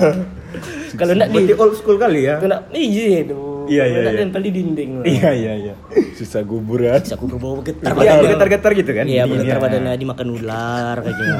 Kalau 0.94 1.12
enggak 1.12 1.28
di 1.28 1.36
Berarti 1.38 1.54
old 1.56 1.74
school 1.74 1.96
kali 1.96 2.20
ya. 2.24 2.36
Kalau 2.36 2.58
enggak 2.64 2.82
Iya 2.82 3.18
itu 3.20 3.38
Iya, 3.62 3.84
iya, 3.86 3.98
Tak 4.02 4.12
iya. 4.12 4.20
nempel 4.26 4.42
di 4.42 4.50
dinding. 4.50 4.90
lah. 4.98 5.04
Iya 5.06 5.30
iya 5.32 5.52
iya. 5.56 5.74
Susah 6.12 6.42
kuburan. 6.42 6.98
Terus 6.98 7.14
aku 7.14 7.24
berbawa 7.30 7.62
getar 7.62 7.94
Iya, 7.94 8.12
getar-getar 8.26 8.70
gitu 8.74 8.90
kan? 8.90 9.04
Iya, 9.06 9.22
getar 9.24 9.58
badannya 9.58 9.94
dimakan 9.94 10.28
ular 10.34 10.96
kayak 10.98 11.14
gitu. 11.14 11.34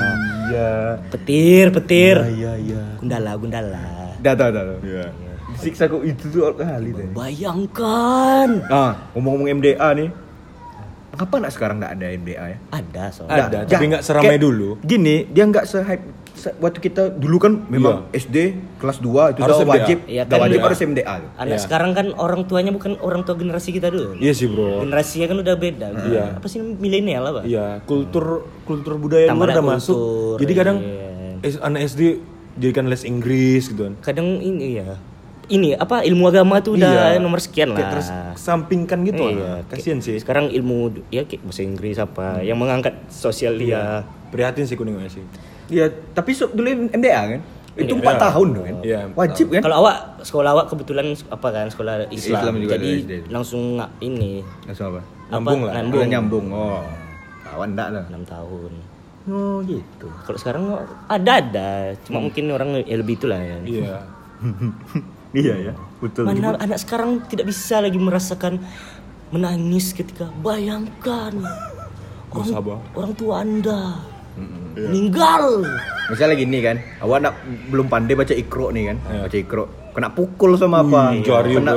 Iya. 0.49 0.73
Petir, 1.11 1.67
petir. 1.71 2.17
Iya 2.31 2.53
iya. 2.57 2.83
Gundala, 2.97 3.33
gundala. 3.35 4.15
Dah 4.23 4.35
tahu 4.39 4.51
tahu. 4.55 4.75
Iya. 4.87 5.05
Siksa 5.53 5.85
kok 5.87 6.01
itu 6.01 6.25
tuh 6.31 6.55
kali 6.55 6.95
deh. 6.95 7.11
Bayangkan. 7.13 8.49
Ah, 8.67 9.11
ngomong-ngomong 9.13 9.51
MDA 9.53 9.89
nih. 9.93 10.09
Kenapa 11.13 11.35
nak 11.39 11.53
sekarang 11.53 11.77
nggak 11.77 11.93
ada 11.93 12.07
MDA 12.09 12.45
ya? 12.49 12.59
Ada 12.73 13.05
soalnya. 13.13 13.45
Ada, 13.45 13.59
tapi 13.69 13.85
nggak 13.85 14.03
seramai 14.03 14.39
dulu. 14.41 14.81
Gini, 14.81 15.29
dia 15.29 15.45
nggak 15.45 15.69
se-hype 15.69 16.05
se- 16.05 16.22
waktu 16.59 16.79
kita 16.81 17.13
dulu 17.13 17.37
kan 17.39 17.53
memang 17.67 18.09
SD 18.11 18.37
kelas 18.77 18.99
2 18.99 19.33
itu 19.33 19.41
Harus 19.41 19.57
udah 19.57 19.63
MDA. 19.63 19.75
wajib, 19.77 19.99
Iya, 20.05 20.23
udah 20.23 20.31
kan 20.33 20.43
wajib 20.43 20.61
harus 20.61 20.81
MDA. 20.83 21.17
Anak 21.35 21.47
Iya. 21.47 21.59
sekarang 21.61 21.91
kan 21.93 22.07
orang 22.15 22.41
tuanya 22.45 22.71
bukan 22.71 22.93
orang 22.99 23.23
tua 23.23 23.37
generasi 23.37 23.71
kita 23.71 23.89
dulu. 23.89 24.17
Iya 24.17 24.33
sih 24.33 24.47
bro. 24.47 24.81
Generasinya 24.81 25.27
kan 25.29 25.39
udah 25.39 25.55
beda. 25.55 25.89
Iya. 26.05 26.25
Apa 26.35 26.47
sih 26.47 26.59
milenial 26.59 27.25
apa? 27.27 27.41
Iya, 27.43 27.85
kultur 27.85 28.49
kultur 28.63 28.97
budaya 28.97 29.29
luar 29.29 29.39
udah 29.47 29.55
ada 29.55 29.65
masuk. 29.69 29.93
kultur, 29.93 30.37
Jadi 30.41 30.53
kadang 30.53 30.77
iya. 30.81 31.61
Anak 31.61 31.81
SD 31.85 32.03
jadikan 32.55 32.87
les 32.87 33.03
Inggris 33.03 33.63
gitu 33.67 33.83
kan. 33.85 33.95
Kadang 34.01 34.39
ini 34.39 34.79
ya. 34.79 34.97
Ini 35.45 35.75
apa 35.75 36.01
ilmu 36.01 36.25
agama 36.25 36.59
tuh 36.59 36.75
udah 36.75 37.19
nomor 37.19 37.37
sekian 37.37 37.71
Kayak 37.71 37.79
lah. 37.79 37.91
terus 37.93 38.09
sampingkan 38.37 39.05
gitu 39.05 39.21
Iya, 39.27 39.37
lah. 39.37 39.57
Kasian 39.69 39.99
sih. 39.99 40.17
Sekarang 40.17 40.49
ilmu 40.49 40.91
ya 41.09 41.23
kayak 41.23 41.45
bahasa 41.45 41.61
Inggris 41.61 41.97
apa 41.97 42.41
yang 42.41 42.57
mengangkat 42.57 42.97
sosial 43.07 43.55
dia. 43.55 44.07
Prihatin 44.31 44.65
sih 44.65 44.75
kuningnya 44.75 45.07
sih. 45.07 45.21
Iya, 45.73 45.87
tapi 46.13 46.31
so, 46.37 46.53
dulu 46.53 46.93
MDA 46.93 47.21
kan? 47.37 47.41
Itu 47.73 47.97
Iya. 47.97 48.05
4 48.05 48.25
tahun 48.29 48.49
kan? 48.53 48.77
Iya, 48.85 49.01
Wajib 49.17 49.47
kan? 49.49 49.63
Kalau 49.65 49.77
awak 49.81 49.97
sekolah 50.21 50.51
awak 50.53 50.67
kebetulan 50.69 51.17
apa 51.33 51.49
kan 51.49 51.67
sekolah 51.73 51.95
Islam, 52.13 52.37
Islam 52.37 52.55
juga 52.61 52.75
jadi 52.77 52.91
ada 53.01 53.17
langsung 53.33 53.81
nggak 53.81 53.91
ini 54.05 54.33
Langsung 54.69 54.87
apa? 54.93 55.01
Nyambung 55.33 55.61
apa, 55.65 55.67
lah. 55.67 55.73
Nyambung. 55.81 56.09
Nyambung. 56.13 56.47
Oh. 56.53 56.85
Kawan 57.49 57.69
enggak 57.73 57.89
lah. 57.97 58.05
6 58.13 58.29
tahun. 58.29 58.73
Oh, 59.23 59.57
gitu. 59.65 60.09
Kalau 60.29 60.39
sekarang 60.39 60.65
ada 61.09 61.31
ada, 61.41 61.71
cuma 62.05 62.19
mungkin 62.21 62.45
orang 62.53 62.85
ya 62.85 62.97
lebih 63.01 63.17
itulah 63.17 63.41
ya. 63.41 63.57
Iya. 63.65 63.97
Iya 65.33 65.55
ya, 65.57 65.75
betul. 65.97 66.29
Mana 66.29 66.61
anak 66.61 66.77
sekarang 66.77 67.25
tidak 67.25 67.49
bisa 67.49 67.81
lagi 67.81 67.97
merasakan 67.97 68.61
menangis 69.33 69.97
ketika 69.97 70.29
bayangkan 70.45 71.33
orang, 72.37 72.85
orang 72.93 73.13
tua 73.17 73.41
anda 73.41 73.97
meninggal. 74.77 75.63
Misalnya 76.09 76.37
gini 76.37 76.59
kan, 76.61 76.77
awak 77.01 77.19
nak 77.23 77.35
belum 77.69 77.87
pandai 77.87 78.17
baca 78.17 78.35
ikro 78.35 78.69
nih 78.71 78.93
kan, 78.93 78.97
Iya. 79.09 79.21
baca 79.25 79.37
ikro, 79.39 79.65
kena 79.93 80.09
pukul 80.13 80.57
sama 80.57 80.85
apa? 80.85 81.13
Wih, 81.13 81.25
jari 81.25 81.51
kena. 81.57 81.73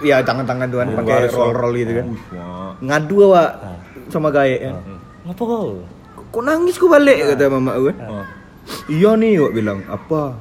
Iya 0.00 0.16
tangan-tangan 0.24 0.66
tuh 0.72 0.78
kan, 0.80 0.88
pakai 0.96 1.12
garis, 1.12 1.32
roll 1.34 1.52
roll 1.52 1.74
gitu 1.76 1.92
kan. 1.98 2.06
Ngadu 2.80 3.16
awak 3.30 3.50
sama 4.08 4.28
gaya 4.30 4.56
kan. 4.70 4.74
Ngapa 5.28 5.42
kau? 5.42 5.68
Kok 6.30 6.42
nangis 6.46 6.78
kau 6.78 6.86
balik 6.86 7.34
kata 7.34 7.50
mama 7.50 7.74
gue. 7.76 7.92
Ah. 7.98 8.24
Iya 8.86 9.18
nih, 9.18 9.40
awak 9.42 9.52
bilang 9.52 9.78
apa? 9.86 10.38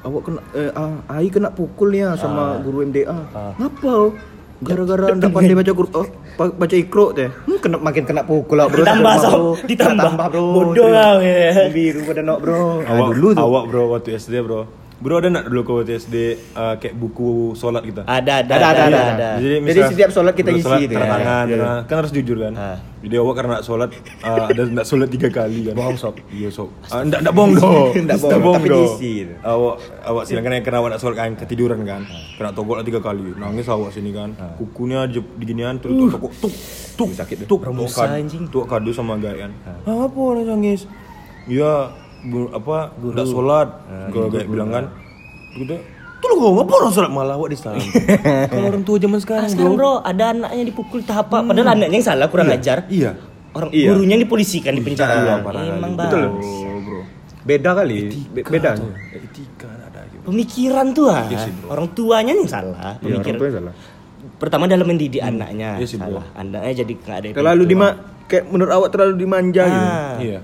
Awak 0.00 0.22
kena, 0.24 0.40
eh, 0.56 0.70
ah, 0.74 0.96
Ai 1.06 1.28
kena 1.28 1.52
pukul 1.52 1.92
ya 1.92 2.16
sama 2.16 2.58
guru 2.60 2.82
MDA. 2.82 3.14
Ngapa? 3.56 4.10
Gara-gara 4.60 5.04
anda 5.08 5.28
pandai 5.28 5.56
baca 5.56 5.72
Qur- 5.72 5.92
oh, 5.94 6.06
baca 6.36 6.76
ikro 6.76 7.16
teh. 7.16 7.32
Hmm, 7.32 7.56
kena 7.58 7.76
makin 7.76 8.04
kena 8.04 8.22
pukul 8.22 8.60
lah 8.60 8.68
bro. 8.68 8.84
Ditambah, 8.84 9.12
Bro. 9.14 9.24
Sob. 9.24 9.56
Ditambah. 9.64 10.10
bro. 10.28 10.44
Bodoh 10.52 10.88
kau, 10.90 11.16
ya. 11.18 11.68
Biru 11.72 12.00
pada 12.04 12.20
nok 12.20 12.38
bro. 12.38 12.60
Ah, 12.84 12.92
Awak 12.92 13.08
dulu 13.16 13.28
tuh. 13.32 13.40
Awak 13.40 13.64
bro 13.66 13.82
waktu 13.90 14.08
SD 14.14 14.34
bro. 14.44 14.60
Bro 15.00 15.16
ada 15.16 15.32
nak 15.32 15.48
dulu 15.48 15.60
ke 15.64 15.72
waktu 15.80 15.92
SD 15.96 16.16
uh, 16.52 16.76
kayak 16.76 16.92
buku 16.92 17.56
sholat 17.56 17.80
kita? 17.80 18.04
Ada, 18.04 18.44
ada, 18.44 18.52
Ada, 18.52 18.66
ada, 18.68 18.82
ada, 18.84 19.00
ada. 19.16 19.28
Jadi, 19.40 19.56
Jadi 19.64 19.80
setiap 19.96 20.10
sholat 20.12 20.36
kita 20.36 20.52
isi 20.52 20.60
sholat 20.60 20.80
itu 20.84 20.92
tanda 20.92 21.08
ya. 21.08 21.12
tangan, 21.16 21.44
Iya. 21.48 21.56
nah, 21.56 21.78
kan 21.88 21.96
harus 22.04 22.12
jujur 22.12 22.36
kan. 22.36 22.52
Ah. 22.52 22.76
Jadi 23.00 23.14
awak 23.16 23.34
karena 23.40 23.50
nak 23.56 23.64
sholat 23.64 23.90
uh, 24.20 24.44
ada 24.52 24.62
nak 24.68 24.84
sholat 24.84 25.08
tiga 25.08 25.32
kali 25.32 25.72
kan. 25.72 25.72
Bohong 25.72 25.96
sob. 25.96 26.20
Iya 26.28 26.52
sob. 26.52 26.68
Uh, 26.92 27.00
ndak 27.08 27.24
ndak 27.24 27.32
bohong 27.32 27.52
dong. 27.56 27.96
Ndak 28.04 28.18
bohong, 28.20 28.60
tapi 28.60 28.68
diisi 28.68 29.10
gitu. 29.24 29.34
Awak 29.40 29.74
awak 30.04 30.22
silakan 30.28 30.52
yang 30.60 30.64
kena 30.68 30.76
awak 30.84 30.90
nak 30.92 31.00
sholat 31.00 31.16
kan 31.16 31.32
ketiduran 31.32 31.80
kan. 31.88 32.04
Kena 32.36 32.52
togok 32.52 32.76
lah 32.76 32.84
tiga 32.84 33.00
kali. 33.00 33.24
Nangis 33.40 33.72
awak 33.72 33.96
sini 33.96 34.12
kan. 34.12 34.36
Kukunya 34.60 35.08
je 35.08 35.24
diginian 35.40 35.80
terus 35.80 35.96
uh. 35.96 36.12
togok 36.12 36.32
tuk 36.44 36.52
tuk 37.00 37.10
sakit 37.16 37.48
tuk. 37.48 37.64
Tuk, 38.52 38.64
kado 38.68 38.90
sama 38.92 39.16
gaya 39.16 39.48
kan. 39.48 39.52
Ah, 39.88 40.04
apa 40.04 40.18
orang 40.20 40.44
nangis? 40.44 40.84
Ya 41.48 41.88
apa 42.50 42.76
ndak 42.94 43.26
sholat. 43.26 43.68
Kalau 44.08 44.26
gaya 44.28 44.44
bilang 44.44 44.68
kan. 44.68 44.84
Gitu. 45.52 45.76
Tuh 46.20 46.26
lu 46.26 46.36
ngomong 46.36 46.62
apa 46.62 46.72
orang 46.76 46.92
sholat 46.92 47.10
malah 47.10 47.34
awak 47.34 47.48
di 47.48 47.56
sana. 47.56 47.80
Kalau 48.52 48.66
orang 48.68 48.84
tua 48.84 48.96
zaman 48.96 49.18
sekarang, 49.18 49.40
Ah, 49.40 49.48
sekarang 49.48 49.72
bro, 49.72 50.04
ada 50.04 50.24
anaknya 50.30 50.64
dipukul 50.68 51.00
tahap 51.00 51.32
apa? 51.32 51.40
Padahal 51.42 51.72
anaknya 51.72 51.96
yang 51.96 52.04
salah 52.04 52.28
kurang 52.28 52.52
ajar. 52.52 52.84
Iya. 52.86 53.16
Orang 53.50 53.72
Iya. 53.72 53.88
gurunya 53.90 54.14
yang 54.14 54.22
dipolisikan 54.22 54.76
di 54.76 54.84
penjara. 54.84 55.16
Iya, 55.16 55.34
Emang 55.72 55.96
bang. 55.96 56.12
Oh, 56.12 56.76
bro. 56.78 57.00
Beda 57.40 57.72
kali. 57.72 58.12
Be- 58.30 58.44
beda. 58.44 58.76
Etika 59.10 59.68
ada 59.80 60.00
gitu. 60.06 60.22
Pemikiran 60.22 60.86
tuh 60.92 61.08
ah. 61.08 61.24
Orang 61.66 61.88
tuanya 61.90 62.36
yang 62.36 62.44
salah. 62.44 63.00
Iya, 63.00 63.16
orang 63.16 63.24
Pemikiran. 63.24 63.34
tua 63.34 63.46
yang 63.46 63.56
salah. 63.56 63.74
Pertama 64.36 64.64
dalam 64.64 64.84
mendidik 64.84 65.20
anaknya 65.20 65.76
Iya 65.76 65.86
sih, 65.88 65.96
bro. 65.96 66.20
salah. 66.20 66.24
Anaknya 66.34 66.72
jadi 66.78 66.92
nggak 66.94 67.16
ada. 67.16 67.26
Terlalu 67.32 67.62
dima 67.64 67.88
kayak 68.26 68.44
menurut 68.46 68.70
awak 68.70 68.88
terlalu 68.90 69.14
dimanja 69.18 69.64
gitu. 69.64 69.88
Ah. 69.88 70.14
Iya. 70.20 70.40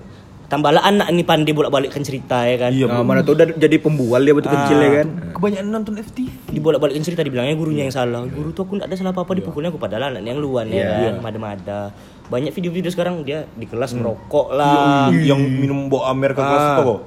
Tambahlah 0.46 0.78
anak 0.80 1.10
ini 1.10 1.22
pandai 1.22 1.50
bolak-balikkan 1.50 2.00
cerita 2.00 2.42
ya 2.42 2.54
kan. 2.56 2.70
Iya, 2.70 2.86
Nah, 2.86 3.02
mana 3.02 3.20
tahu 3.20 3.34
udah 3.34 3.50
jadi 3.52 3.76
pembual 3.76 4.20
dia 4.20 4.30
waktu 4.30 4.46
kecil 4.46 4.78
ya 4.78 4.90
kan. 4.96 5.06
Kebanyakan 5.32 5.66
nonton 5.68 5.94
FTV. 5.98 6.30
Dibolak-balikin 6.48 7.02
cerita 7.02 7.20
dibilangnya 7.20 7.52
gurunya 7.52 7.82
yang 7.82 7.90
salah. 7.90 8.22
Guru 8.24 8.50
tuh 8.50 8.62
aku 8.62 8.78
nggak 8.78 8.86
ada 8.86 8.94
salah 8.94 9.10
apa-apa 9.10 9.34
dipukulnya 9.34 9.68
aku 9.68 9.76
padahal 9.76 10.08
anaknya 10.08 10.30
yang 10.30 10.40
luan 10.40 10.66
ya 10.68 10.78
Iya. 10.78 10.88
kan. 11.10 11.14
Mada-mada. 11.20 11.80
Banyak 12.26 12.50
video-video 12.52 12.88
sekarang 12.88 13.22
dia 13.22 13.50
di 13.50 13.64
kelas 13.64 13.90
merokok 13.92 14.50
lah. 14.52 15.10
yang 15.10 15.38
minum 15.40 15.86
bawa 15.86 16.10
Amer 16.10 16.30
ke 16.30 16.38
kelas 16.38 16.62
Ah. 16.62 16.70
itu 16.72 16.82
kok. 16.84 17.00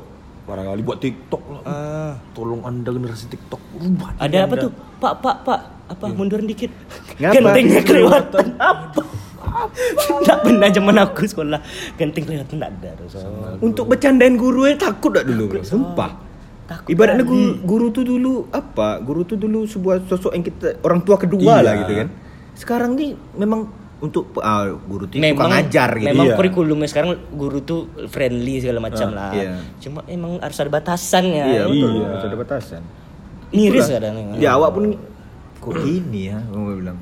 Barangkali 0.46 0.82
buat 0.82 0.98
TikTok 0.98 1.44
lah. 1.50 1.62
Ah. 1.64 2.14
Tolong 2.34 2.62
anda 2.62 2.90
generasi 2.90 3.26
TikTok 3.28 3.62
rubah. 3.74 4.10
diri 4.12 4.24
Ada 4.26 4.38
apa 4.42 4.54
anda. 4.54 4.64
tuh? 4.64 4.72
Pak, 4.98 5.14
pak, 5.20 5.36
pak. 5.44 5.60
Apa 5.88 6.06
mundurin 6.08 6.44
dikit. 6.46 6.70
Gentengnya 7.16 7.82
kelewatan. 7.82 8.46
Apa? 8.58 9.02
Tidak 10.00 10.38
pernah 10.42 10.68
zaman 10.68 10.96
aku 10.98 11.22
sekolah. 11.24 11.60
Genteng 11.96 12.24
kelewatan 12.24 12.48
tidak 12.52 12.70
ada. 12.74 12.90
Untuk 13.60 13.86
bercandain 13.86 14.36
guru 14.36 14.66
ya 14.66 14.76
takut 14.76 15.12
tak 15.12 15.26
dulu 15.26 15.44
bro? 15.50 15.62
Sumpah. 15.62 16.12
Takut 16.66 16.86
Ibaratnya 16.88 17.26
guru, 17.26 17.58
guru 17.60 17.88
tuh 17.90 18.06
dulu 18.06 18.46
apa? 18.50 19.02
Guru 19.02 19.26
tuh 19.26 19.36
dulu 19.36 19.66
sebuah 19.66 20.06
sosok 20.06 20.32
yang 20.32 20.46
kita 20.46 20.78
orang 20.80 21.02
tua 21.02 21.18
kedua 21.18 21.60
Iya. 21.60 21.66
lah 21.66 21.74
gitu 21.82 21.94
kan. 21.96 22.08
Sekarang 22.54 22.94
nih 22.94 23.18
memang 23.34 23.66
untuk 24.00 24.32
ah, 24.40 24.70
guru 24.70 25.04
tuh 25.04 25.18
tukang 25.18 25.26
Memang 25.26 25.50
ngajar 25.50 25.90
gitu. 25.98 26.08
Memang 26.08 26.26
Iya. 26.30 26.36
kurikulumnya 26.38 26.88
sekarang 26.88 27.18
guru 27.32 27.60
tuh 27.60 27.80
friendly 28.06 28.62
segala 28.62 28.80
macam 28.80 29.10
Ah, 29.12 29.18
lah. 29.18 29.32
iya. 29.34 29.58
Cuma 29.82 30.06
emang 30.06 30.38
harus 30.38 30.56
ada 30.56 30.70
batasannya. 30.70 31.44
Iya, 31.44 31.62
betul. 31.66 31.90
Iya. 31.90 32.06
Harus 32.06 32.24
ada 32.24 32.38
batasan. 32.38 32.82
Miris 33.50 33.88
kadang. 33.90 34.16
Ya 34.38 34.54
awak 34.54 34.72
pun 34.72 34.94
kok 35.58 35.74
gini 35.76 36.30
ya, 36.30 36.38
kamu 36.46 36.86
bilang. 36.86 36.98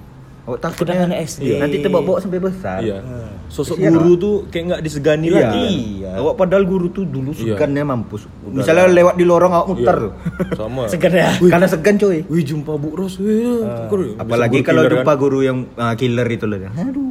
Awak 0.48 0.60
takutnya 0.64 0.96
Sedangkan 0.96 1.12
SD. 1.28 1.42
Iya, 1.44 1.56
nanti 1.60 1.78
terbawa-bawa 1.84 2.18
sampai 2.18 2.40
besar. 2.40 2.80
Iya. 2.80 3.04
Sosok 3.48 3.76
Kesian 3.78 3.92
guru 3.94 4.12
tuh 4.16 4.36
kayak 4.48 4.64
nggak 4.64 4.82
disegani 4.82 5.28
Iya. 5.28 5.36
lagi. 5.38 5.68
Iya. 6.00 6.12
Awak 6.18 6.34
padahal 6.40 6.64
guru 6.64 6.88
tuh 6.88 7.04
dulu 7.04 7.36
Iya. 7.36 7.52
segannya 7.52 7.84
mampus. 7.84 8.32
Misalnya 8.48 8.88
lewat 8.88 9.20
di 9.20 9.26
lorong 9.28 9.52
awak 9.52 9.68
muter 9.68 9.92
Iya. 9.92 10.04
tuh. 10.08 10.12
Sama. 10.56 10.84
Segar 10.96 11.12
ya. 11.12 11.30
Karena 11.36 11.68
segan 11.68 11.96
coy. 12.00 12.24
Wih 12.24 12.44
jumpa 12.48 12.72
Bu 12.74 12.96
Ros. 12.96 13.20
Wih, 13.20 13.60
Bisa 13.60 14.24
Apalagi 14.24 14.64
kalau 14.64 14.88
jumpa 14.88 15.04
kan? 15.06 15.20
guru 15.20 15.40
yang 15.44 15.68
ah, 15.76 16.00
killer 16.00 16.26
itu 16.26 16.48
loh. 16.48 16.58
Aduh. 16.64 17.06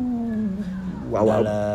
Wow, 1.06 1.28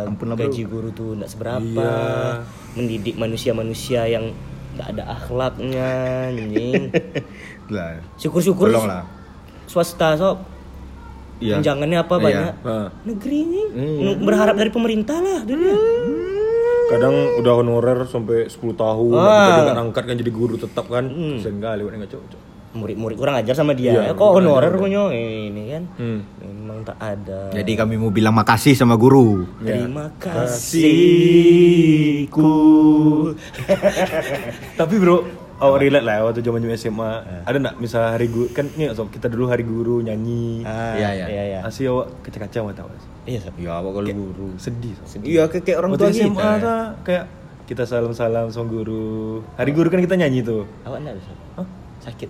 Ampun 0.05 0.27
lah 0.27 0.35
bro. 0.35 0.49
gaji 0.49 0.61
guru 0.65 0.89
tuh 0.91 1.13
tidak 1.13 1.29
seberapa. 1.29 1.61
Iya. 1.61 2.41
Mendidik 2.73 3.15
manusia-manusia 3.15 4.03
yang 4.05 4.33
nggak 4.75 4.87
ada 4.91 5.03
akhlaknya, 5.13 5.89
anjing. 6.27 6.89
Lah. 7.73 8.03
Syukur-syukur 8.17 8.67
Tolonglah. 8.67 9.07
swasta 9.63 10.19
sob. 10.19 10.50
Iya. 11.41 11.57
Tunjangannya 11.57 11.97
apa 11.97 12.13
Iya. 12.13 12.23
banyak. 12.23 12.53
Nah, 12.61 12.87
Negeri 13.03 13.37
ini 13.41 13.61
Iya. 13.67 14.13
berharap 14.15 14.55
dari 14.55 14.69
pemerintah 14.69 15.17
lah 15.17 15.41
dulu. 15.41 15.73
kadang 16.87 17.15
udah 17.39 17.53
honorer 17.55 18.03
sampai 18.03 18.45
10 18.45 18.75
tahun, 18.75 19.15
Ah. 19.15 19.63
nggak 19.63 19.79
angkat 19.79 20.03
kan 20.03 20.15
jadi 20.17 20.27
guru 20.27 20.55
tetap 20.55 20.85
kan. 20.85 21.07
Sehingga 21.39 21.73
lewat 21.73 21.95
nggak 21.95 22.11
cocok. 22.11 22.41
Murid-murid 22.71 23.15
kurang 23.15 23.35
ajar 23.35 23.51
sama 23.53 23.71
dia. 23.71 23.91
Iya, 23.91 24.01
Eh, 24.05 24.13
Kok 24.13 24.31
honorer 24.33 24.75
punya 24.75 25.07
ini 25.09 25.71
kan? 25.71 25.83
Hmm. 25.95 26.19
Memang 26.37 26.83
tak 26.83 26.99
ada. 26.99 27.47
Jadi 27.49 27.71
kami 27.75 27.95
mau 27.95 28.11
bilang 28.11 28.31
makasih 28.33 28.75
sama 28.75 28.95
guru. 28.95 29.47
Terima 29.61 30.07
Ya. 30.07 30.19
kasihku. 32.11 32.51
Tapi 34.79 34.95
bro, 34.97 35.23
awak 35.61 35.77
relate 35.79 36.01
lah 36.01 36.17
waktu 36.21 36.41
zaman 36.41 36.59
zaman 36.59 36.75
SMA. 36.75 37.11
Ada 37.43 37.57
nggak 37.59 37.75
misal 37.77 38.01
hari 38.09 38.27
guru 38.27 38.49
kan 38.49 38.65
ini 38.71 38.89
sob 38.91 39.07
kita 39.07 39.25
dulu 39.25 39.45
hari 39.45 39.61
guru 39.61 40.01
nyanyi. 40.01 40.61
Ah, 40.61 40.93
Iya, 40.93 41.09
iya. 41.13 41.25
iya, 41.27 41.43
iya. 41.47 41.59
Asli 41.61 41.85
awak 41.85 42.09
kecak-kacau 42.21 42.65
mah 42.65 42.73
tahu. 42.73 42.89
Iya, 43.21 43.39
Sob. 43.39 43.53
Ya 43.55 43.77
apa 43.77 43.87
kalau 43.87 44.07
guru. 44.07 44.47
Sedih. 44.57 44.97
Sob. 45.03 45.21
Iya 45.21 45.45
kayak, 45.45 45.63
kayak 45.63 45.77
orang 45.77 45.89
tua 45.93 46.09
Waktu 46.09 46.17
SMA 46.19 46.33
kita. 46.33 46.41
ya. 46.41 46.57
tuh 46.57 46.81
kayak 47.03 47.23
kita 47.63 47.83
salam-salam 47.85 48.45
sama 48.49 48.65
guru. 48.67 49.39
Hari 49.55 49.71
guru 49.71 49.87
kan 49.87 50.01
kita 50.01 50.17
nyanyi 50.17 50.41
tuh. 50.41 50.65
Awak 50.81 50.97
enggak, 50.99 51.13
Sob? 51.21 51.37
Hah? 51.55 51.67
Sakit. 52.01 52.29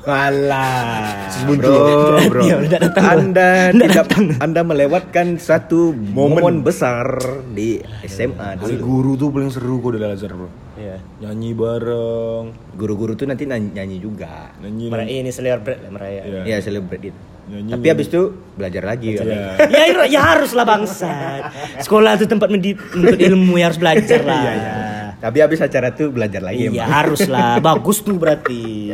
Alah, 0.00 1.28
bro, 1.44 1.76
bro. 2.26 2.40
Udah. 2.64 2.80
Anda 3.06 3.68
Udah 3.68 3.88
tidak. 4.00 4.40
Anda 4.40 4.60
melewatkan 4.62 5.36
satu 5.36 5.92
momen, 5.92 6.60
besar 6.60 7.04
di 7.46 7.84
SMA 8.04 8.56
dulu. 8.56 8.80
guru 8.80 9.10
tuh 9.16 9.28
paling 9.28 9.48
seru 9.48 9.76
kok 9.78 9.92
di 9.92 10.00
Lazar 10.00 10.32
bro. 10.32 10.48
Iya. 10.90 10.98
Nyanyi 11.22 11.50
bareng, 11.54 12.44
Guru-guru 12.74 13.14
tuh 13.14 13.30
nanti 13.30 13.46
nyanyi, 13.46 13.96
juga. 14.02 14.50
nyanyi. 14.58 14.90
Meraya 14.90 15.10
ini 15.10 15.30
celebrate 15.30 15.80
lah 15.80 15.90
meraya. 15.94 16.22
Iya. 16.26 16.40
Ya 16.44 16.56
celebrate 16.58 17.14
itu. 17.14 17.20
Nyanyi. 17.50 17.70
Tapi 17.74 17.86
habis 17.90 18.06
itu 18.10 18.22
belajar 18.58 18.82
lagi. 18.86 19.08
kan? 19.14 19.26
Iya. 19.26 19.46
ya, 19.70 20.04
ya 20.06 20.20
harus 20.22 20.50
lah 20.54 20.66
bangsa. 20.66 21.10
Sekolah 21.78 22.18
itu 22.18 22.26
tempat 22.26 22.48
mendip, 22.50 22.78
untuk 22.94 23.18
ilmu 23.18 23.54
ya 23.58 23.70
harus 23.70 23.78
belajar 23.78 24.20
lah. 24.26 24.42
Tapi 25.20 25.38
habis 25.44 25.60
acara 25.60 25.92
tuh 25.92 26.08
belajar 26.08 26.40
lagi. 26.40 26.66
Iya 26.66 26.80
emang. 26.80 26.88
harus 26.88 27.22
lah, 27.28 27.60
bagus 27.68 28.00
tuh 28.00 28.16
berarti. 28.16 28.88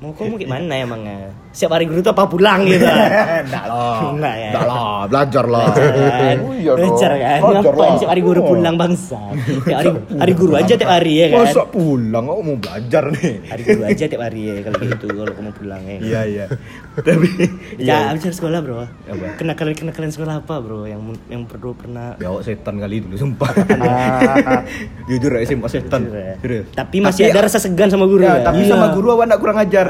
Mau 0.00 0.12
kamu 0.12 0.40
gimana 0.40 0.72
emangnya? 0.76 1.32
Setiap 1.56 1.72
hari 1.72 1.88
guru 1.88 2.04
tuh 2.04 2.12
apa 2.12 2.28
pulang 2.28 2.68
gitu? 2.68 2.84
Enggak 3.48 3.64
lah. 3.64 4.12
Enggak 4.12 4.34
ya. 4.36 4.48
Enggak 4.52 4.64
lah, 4.68 5.00
belajar 5.08 5.44
lah. 5.48 5.66
Kan? 5.72 6.36
Oh, 6.38 6.52
iya 6.52 6.68
dong. 6.68 6.76
Belajar 6.76 7.10
kan? 7.16 7.38
Belajar 7.40 7.72
Ngapain 7.72 7.92
setiap 7.96 8.10
hari 8.12 8.22
guru 8.22 8.34
Oh. 8.36 8.46
pulang 8.46 8.76
bangsa? 8.76 9.18
Tiap 9.64 9.72
hari, 9.72 9.88
hari 10.20 10.32
guru 10.36 10.52
aja 10.52 10.72
tiap 10.76 10.90
hari 10.92 11.12
ya 11.16 11.26
kan? 11.32 11.38
Masa 11.42 11.64
pulang? 11.64 12.24
Aku 12.28 12.42
mau 12.42 12.56
belajar 12.56 13.02
nih. 13.08 13.32
Hari 13.48 13.62
guru 13.64 13.82
aja 13.82 14.04
tiap 14.04 14.20
hari 14.20 14.40
ya 14.44 14.54
kalau 14.60 14.78
gitu 14.84 15.06
kalau 15.08 15.32
kamu 15.32 15.50
pulang 15.54 15.82
ya. 15.82 15.96
Iya 15.96 16.20
iya. 16.28 16.44
Tapi 16.94 17.28
Ya, 17.80 18.12
bicara 18.12 18.34
sekolah 18.34 18.58
bro. 18.60 18.84
Kenakalan 19.34 19.72
kenakalan 19.72 20.10
sekolah 20.10 20.34
apa 20.38 20.54
bro? 20.60 20.84
Yang 20.84 21.00
yang 21.26 21.42
perlu 21.44 21.72
pernah 21.72 22.20
Biawak 22.20 22.44
setan 22.44 22.76
kali 22.76 23.00
dulu 23.00 23.16
sumpah. 23.16 23.48
Jujur 25.08 25.30
ya 25.32 25.40
SMA 25.42 25.68
setan. 25.68 26.04
Ya. 26.04 26.36
Tapi 26.68 26.96
masih 27.00 27.32
ada 27.32 27.40
rasa 27.42 27.56
segan 27.56 27.88
sama 27.88 28.04
guru 28.04 28.20
Ya, 28.20 28.36
ya. 28.36 28.44
tapi 28.44 28.60
Iya. 28.60 28.76
sama 28.76 28.92
guru 28.92 29.08
awak 29.10 29.24
enggak 29.24 29.40
kurang 29.40 29.56
ajar. 29.58 29.86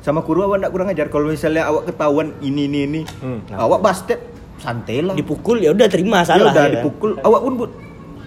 Sama 0.00 0.20
guru 0.20 0.42
awak 0.42 0.56
enggak 0.58 0.72
kurang 0.72 0.88
ajar. 0.88 1.06
Kalau 1.06 1.26
misalnya 1.26 1.62
awak 1.64 1.84
ketahuan 1.86 2.32
ini 2.40 2.64
ini 2.64 2.78
ini, 2.84 3.00
awak 3.50 3.80
bastet 3.80 4.20
santai 4.56 5.00
lah. 5.00 5.12
dipukul 5.12 5.56
ya 5.56 5.70
udah 5.70 5.86
terima 5.86 6.20
Ya 6.20 6.24
salah. 6.26 6.50
udah 6.50 6.64
ya 6.64 6.72
dipukul. 6.74 7.10
Awak 7.16 7.40
pun 7.42 7.52
bu- 7.54 7.74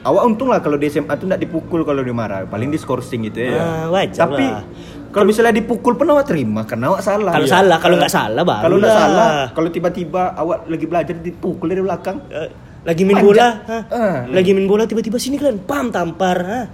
awak 0.04 0.24
untung 0.24 0.48
lah 0.48 0.60
kalau 0.60 0.76
di 0.76 0.86
SMA 0.88 1.14
tuh 1.14 1.26
enggak 1.26 1.42
dipukul 1.42 1.82
kalau 1.82 2.02
dimarah. 2.02 2.46
Paling 2.46 2.68
di 2.68 2.78
skorsing 2.78 3.24
gitu 3.24 3.42
ya. 3.44 3.58
Ah, 3.58 3.86
wajar 3.90 4.18
Tapi 4.24 4.44
lah. 4.44 4.62
kalau 5.10 5.26
misalnya 5.26 5.50
dipukul 5.52 5.94
pun 5.94 6.06
awak 6.08 6.26
terima 6.26 6.62
karena 6.64 6.90
awak 6.90 7.02
salah. 7.02 7.32
Kalau 7.32 7.44
Iya. 7.44 7.54
salah, 7.56 7.78
kalau 7.78 7.96
nggak 7.96 8.12
salah 8.12 8.44
baru 8.44 8.62
Kalau 8.62 8.76
nggak 8.76 8.88
lah. 8.88 9.00
salah, 9.00 9.30
kalau 9.52 9.70
tiba-tiba 9.70 10.22
awak 10.34 10.58
lagi 10.66 10.86
belajar 10.86 11.16
dipukul 11.16 11.68
dari 11.68 11.82
belakang. 11.82 12.18
Eh, 12.28 12.50
lagi 12.84 13.02
main 13.02 13.16
Panjat. 13.16 13.26
bola? 13.26 13.48
Ah. 13.88 14.18
lagi 14.28 14.52
main 14.52 14.68
bola 14.68 14.84
tiba-tiba 14.84 15.16
sini 15.16 15.38
kalian 15.38 15.62
pam 15.62 15.88
tampar? 15.88 16.70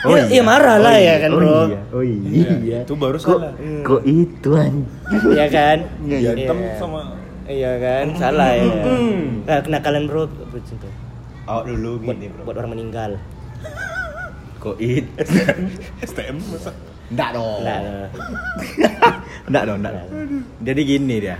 Oh 0.00 0.16
ya, 0.16 0.24
ya 0.32 0.40
marah 0.40 0.80
lah 0.80 0.96
ya 0.96 1.14
kan 1.20 1.30
bro, 1.36 1.44
Oh 1.44 1.64
iya. 1.68 1.80
Oh 1.92 2.00
iya. 2.00 2.78
Itu 2.88 2.96
baru 2.96 3.20
salah. 3.20 3.52
Kok 3.84 4.02
itu 4.08 4.50
an? 4.56 4.74
Iya 5.36 5.46
kan? 5.52 5.78
Iya. 6.08 6.30
sama 6.80 7.20
Iya 7.50 7.72
kan, 7.82 8.04
salah 8.16 8.54
ya. 8.54 8.64
Nah, 9.44 9.58
kenakalan 9.60 10.06
bro, 10.06 10.24
itu? 10.54 10.88
Awak 11.50 11.64
dulu 11.66 11.90
buat, 12.06 12.16
gini 12.16 12.26
bro. 12.30 12.42
buat 12.46 12.56
orang 12.62 12.72
meninggal. 12.78 13.10
Kok 14.62 14.76
it? 14.80 15.04
STM 16.08 16.38
masa. 16.48 16.70
Enggak 17.10 17.28
dong. 17.34 17.60
Nah, 17.66 17.78
nah. 17.82 18.08
Enggak 19.50 19.62
dong. 19.66 19.78
Jadi 20.62 20.80
gini 20.86 21.16
dia. 21.18 21.36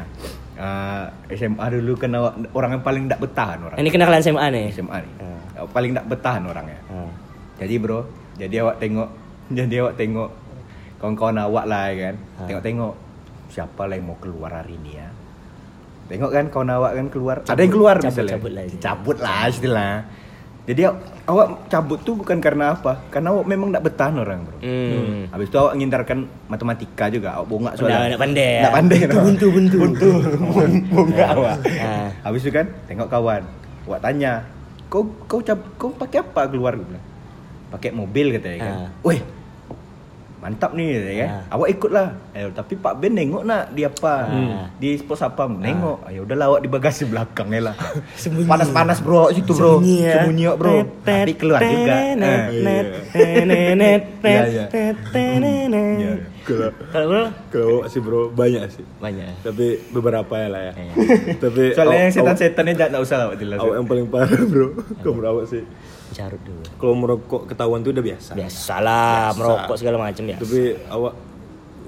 Eh, 0.61 1.05
SMA 1.39 1.65
dulu 1.81 1.97
kan 1.97 2.13
orang 2.53 2.71
yang 2.77 2.85
paling 2.85 3.03
enggak 3.09 3.23
betahan 3.23 3.65
orang. 3.65 3.79
Ini 3.81 3.89
kenakalan 3.89 4.21
SMA 4.21 4.47
nih. 4.53 4.67
SMA 4.75 4.97
nih. 5.01 5.13
Awak 5.57 5.71
paling 5.73 5.91
enggak 5.97 6.09
betahan 6.11 6.43
orangnya. 6.45 6.81
Ah. 6.91 7.09
Jadi 7.61 7.77
bro, 7.79 8.03
jadi 8.41 8.65
awak 8.65 8.77
tengok, 8.79 9.09
jadi 9.59 9.75
awak 9.85 9.95
tengok 9.95 10.31
kawan-kawan 10.97 11.37
awak 11.39 11.65
lah 11.65 11.85
kan. 11.91 12.15
Tengok-tengok 12.45 12.93
siapa 13.49 13.83
lah 13.85 13.95
yang 13.95 14.07
mau 14.07 14.17
keluar 14.17 14.51
hari 14.55 14.77
ini 14.77 14.97
ya. 14.97 15.09
Tengok 16.07 16.31
kan 16.31 16.45
kawan 16.49 16.71
awak 16.73 16.93
kan 16.97 17.07
keluar. 17.09 17.37
Ada 17.45 17.61
yang 17.61 17.71
keluar 17.71 17.95
cabut, 17.97 18.11
misalnya. 18.11 18.33
cabut 18.35 18.53
lah. 18.53 18.65
Cabut 18.81 19.17
lah 19.19 19.43
istilah. 19.47 19.95
Jadi 20.61 20.87
aw- 20.87 21.01
awak 21.27 21.47
cabut 21.67 21.99
tuh 22.01 22.15
bukan 22.15 22.39
karena 22.39 22.77
apa? 22.77 23.01
Karena 23.09 23.33
awak 23.33 23.47
memang 23.49 23.73
enggak 23.73 23.87
betahan 23.87 24.19
orang 24.19 24.45
bro. 24.45 24.59
Hmm. 24.61 25.27
Habis 25.31 25.47
itu 25.49 25.57
awak 25.57 25.73
ngindarkan 25.75 26.19
matematika 26.47 27.05
juga, 27.09 27.29
awak 27.35 27.49
bongak 27.49 27.75
soalnya. 27.75 28.13
nggak 28.13 28.23
pandai? 28.23 28.53
Nggak 28.61 28.75
pandai. 28.75 28.99
Buntu, 29.09 29.47
buntu, 29.51 29.77
buntu. 29.79 30.09
Buntu. 30.55 30.91
Bongak 30.93 31.29
awak. 31.33 31.57
Habis 32.23 32.41
itu 32.43 32.51
kan 32.53 32.67
tengok 32.87 33.09
kawan. 33.09 33.43
Awak 33.89 34.01
tanya, 34.01 34.33
"Kau 34.87 35.03
kau 35.25 35.41
cab, 35.41 35.59
kau 35.75 35.91
pakai 35.91 36.23
apa 36.23 36.47
keluar?" 36.47 36.77
Bilang. 36.77 37.03
Pakai 37.71 37.91
mobil 37.95 38.27
katanya 38.35 38.59
kan. 38.59 38.75
Ah. 38.75 38.91
Weh. 39.07 39.21
Mantap 40.41 40.73
nih 40.73 40.97
katanya 40.97 41.17
kan. 41.21 41.29
Ah. 41.31 41.55
Awak 41.55 41.69
ikutlah. 41.77 42.07
Eh, 42.33 42.49
tapi 42.57 42.73
Pak 42.81 42.95
Ben 42.97 43.13
nengok 43.13 43.45
nak 43.45 43.77
di 43.77 43.83
apa? 43.85 44.15
Ah. 44.27 44.67
Di 44.81 44.97
pos 45.05 45.21
apa? 45.21 45.45
Nengok. 45.47 46.09
Ayo 46.09 46.25
udahlah 46.27 46.47
awak 46.51 46.61
di 46.65 46.69
bagasi 46.73 47.05
belakang 47.07 47.53
ya 47.53 47.71
lah. 47.71 47.77
Panas-panas 48.51 49.05
bro 49.05 49.29
situ 49.31 49.53
bro. 49.53 49.79
Sembunyi 49.79 49.97
ya. 50.01 50.15
Sembunyi 50.25 50.45
ya, 50.49 50.53
bro. 50.57 50.75
Tapi 51.05 51.33
keluar 51.37 51.61
juga. 51.61 51.95
Eh. 52.17 52.17
Kalau 56.91 57.31
Kalau 57.53 57.87
sih 57.87 58.01
bro 58.01 58.33
banyak 58.33 58.65
sih. 58.73 58.85
banyak. 58.99 59.45
Tapi 59.45 59.67
beberapa 59.93 60.35
ya 60.41 60.49
lah 60.49 60.63
ya. 60.73 60.73
Tapi 61.37 61.77
Soalnya 61.77 62.09
yang 62.09 62.15
setan-setannya 62.17 62.75
jangan 62.75 63.05
usah 63.05 63.17
lah 63.21 63.27
awak 63.61 63.77
yang 63.77 63.87
paling 63.87 64.07
parah 64.09 64.41
bro. 64.49 64.73
Kamu 65.05 65.21
awak 65.21 65.47
sih. 65.53 65.63
Carut 66.11 66.43
dulu. 66.43 66.63
Kalau 66.77 66.95
merokok 66.95 67.43
ketahuan 67.47 67.81
tuh 67.81 67.91
udah 67.91 68.05
biasa. 68.05 68.31
Biasalah 68.35 69.31
Biasa. 69.31 69.39
merokok 69.39 69.77
segala 69.77 69.97
macam 70.01 70.25
ya. 70.25 70.37
Tapi 70.37 70.61
awak 70.87 71.15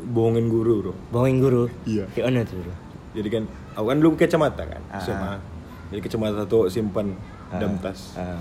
bohongin 0.05 0.47
guru 0.47 0.75
bro. 0.81 0.93
Bohongin 1.11 1.39
guru. 1.39 1.63
Iya. 1.83 2.07
Kayak 2.11 2.25
mana 2.29 2.41
tuh 2.43 2.57
bro? 2.59 2.75
Jadi 3.13 3.29
kan 3.29 3.43
awak 3.75 3.89
kan 3.89 3.99
dulu 3.99 4.11
kacamata 4.15 4.63
kan 4.65 4.83
Ah. 4.89 4.99
SMA. 4.99 5.33
Jadi 5.91 6.01
kacamata 6.01 6.43
tuh 6.45 6.67
simpan 6.67 7.13
dalam 7.51 7.77
tas. 7.79 8.17
Ah. 8.17 8.39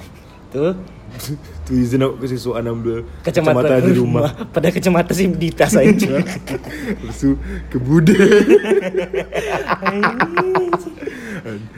Tuh 0.52 0.76
Tuh 1.68 1.76
izin 1.76 2.04
aku 2.04 2.24
ke 2.24 2.28
siswaan 2.32 2.66
ambil 2.68 3.06
kacamata, 3.24 3.80
di 3.84 3.94
rumah. 3.96 4.32
Pada 4.56 4.72
kacamata 4.72 5.12
sih 5.14 5.28
di 5.30 5.52
tas 5.52 5.76
aja. 5.76 6.20
Terus 6.24 7.22
ke 7.72 7.78
bude. 7.78 8.18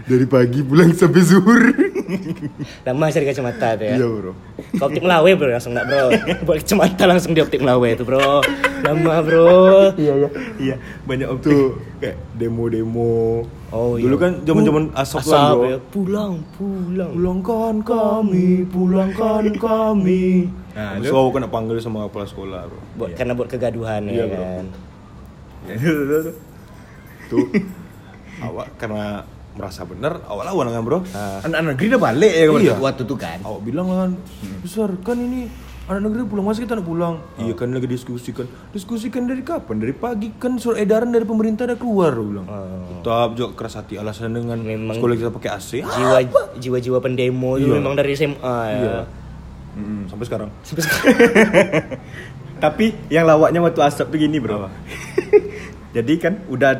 Dari 0.05 0.25
pagi 0.27 0.59
pulang 0.61 0.91
sampai 0.93 1.21
zuhur. 1.23 1.61
Lama 2.85 3.09
cari 3.09 3.25
kacamata 3.25 3.67
tuh 3.79 3.85
ya. 3.89 3.95
Iya 3.99 4.07
bro. 4.07 4.31
Kau 4.77 4.85
optik 4.89 5.03
Melawe 5.03 5.31
bro 5.35 5.49
langsung 5.49 5.73
nak 5.75 5.85
bro. 5.89 6.13
Buat 6.45 6.57
kacamata 6.63 7.03
langsung 7.09 7.31
di 7.33 7.39
optik 7.41 7.61
Melawe 7.61 7.87
itu 7.89 8.03
bro. 8.05 8.41
Lama 8.85 9.15
bro. 9.23 9.93
Iya 9.97 10.13
iya. 10.13 10.29
Iya, 10.57 10.75
banyak 11.09 11.27
waktu. 11.27 11.47
Tuh 11.49 11.67
kayak 11.99 12.15
demo-demo. 12.43 13.47
Oh, 13.69 13.95
Dulu 13.95 14.11
iya. 14.11 14.21
kan 14.21 14.31
zaman-zaman 14.41 14.83
asap, 14.93 15.19
Asap 15.19 15.31
kan 15.31 15.51
bro. 15.53 15.63
ya. 15.65 15.77
Pulang, 15.87 16.33
pulang. 16.53 17.11
Pulangkan 17.11 17.75
kami, 17.81 18.47
pulangkan 18.67 19.43
kami. 19.65 20.51
Nah, 20.73 20.97
Nah, 20.97 20.99
itu- 20.99 21.13
aku 21.13 21.31
kena 21.31 21.47
panggil 21.47 21.77
sama 21.77 22.05
kepala 22.05 22.25
sekolah 22.25 22.61
bro. 22.65 22.79
Buat 22.95 23.09
karena 23.13 23.31
buat 23.31 23.47
kegaduhan 23.47 24.01
Iya, 24.05 24.13
ya 24.13 24.25
bro. 24.27 24.43
kan. 24.43 24.65
Tuh 27.29 27.47
awak 28.43 28.67
karena 28.75 29.23
merasa 29.53 29.85
benar, 29.85 30.17
awak 30.25 30.43
lawan 30.43 30.67
kan 30.67 30.81
bro. 30.81 30.99
Anak-anak 31.39 31.73
negeri 31.73 31.87
udah 31.89 32.01
balik 32.03 32.31
ya 32.31 32.45
Iya. 32.49 32.73
waktu 32.75 33.03
itu 33.03 33.15
kan. 33.15 33.39
Awak 33.39 33.61
bilang 33.63 33.87
kan, 33.87 34.11
besar 34.59 34.89
kan 34.99 35.15
ini 35.15 35.45
anak 35.83 36.01
negeri 36.01 36.23
pulang 36.25 36.45
masa 36.45 36.59
kita 36.59 36.73
nak 36.73 36.83
pulang? 36.83 37.19
Iya 37.35 37.53
kan 37.53 37.67
lagi 37.69 37.85
diskusikan. 37.85 38.47
Diskusikan 38.71 39.23
dari 39.23 39.41
kapan? 39.41 39.77
Dari 39.77 39.91
pagi 39.91 40.31
kan 40.31 40.55
surat 40.55 40.79
edaran 40.79 41.09
dari 41.09 41.23
pemerintah 41.23 41.65
udah 41.65 41.75
keluar, 41.75 42.11
bilang. 42.13 42.47
Tetap 42.97 43.29
juga 43.33 43.49
keras 43.53 43.75
hati 43.75 43.95
alasan 43.95 44.31
dengan 44.31 44.57
Memang- 44.57 44.95
sekolah 44.95 45.13
kita 45.13 45.29
pakai 45.29 45.49
AC. 45.51 45.69
Jiwa 45.81 46.19
jiwa-jiwa 46.55 46.97
pendemo 46.97 47.57
itu 47.57 47.67
Iya. 47.67 47.75
memang 47.75 47.93
dari 47.93 48.11
SMA 48.13 48.39
ya. 48.65 48.79
Iya. 48.79 48.97
Mm, 49.73 50.01
sampai 50.07 50.25
sekarang. 50.25 50.49
Sampai 50.61 50.81
sekarang. 50.81 51.07
Tapi 52.63 52.85
yang 53.09 53.25
lawaknya 53.25 53.59
waktu 53.59 53.81
asap 53.81 54.07
begini 54.09 54.39
bro. 54.39 54.71
Jadi 55.95 56.13
kan 56.15 56.39
udah 56.47 56.79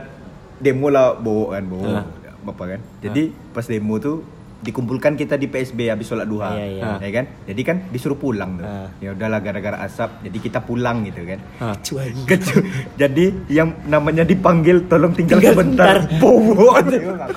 demo 0.58 0.88
lah 0.88 1.12
bawa 1.14 1.46
kan 1.52 1.64
bawa 1.66 1.86
Ah. 1.92 2.06
bapak 2.42 2.66
kan. 2.70 2.82
Jadi 3.02 3.24
pas 3.52 3.66
demo 3.66 4.00
tuh 4.00 4.24
dikumpulkan 4.64 5.14
kita 5.14 5.36
di 5.36 5.46
PSB 5.46 5.88
habis 5.88 6.08
sholat 6.08 6.24
duha, 6.24 6.56
Iya, 6.56 6.66
iya. 6.74 6.92
ya 6.98 7.12
kan? 7.14 7.26
Jadi 7.44 7.62
kan 7.62 7.78
disuruh 7.88 8.16
pulang 8.16 8.56
tuh. 8.56 8.66
Ya 8.98 9.12
udahlah 9.12 9.40
gara-gara 9.40 9.78
asap, 9.84 10.24
jadi 10.24 10.38
kita 10.40 10.60
pulang 10.60 11.04
gitu 11.04 11.22
kan. 11.22 11.40
Cuan. 11.84 12.16
Kecu- 12.24 12.64
jadi 13.02 13.26
yang 13.48 13.76
namanya 13.86 14.24
dipanggil 14.24 14.88
tolong 14.88 15.12
tinggal, 15.12 15.38
Tinggal 15.38 15.54
sebentar. 15.54 15.96
Bobo. 16.22 16.80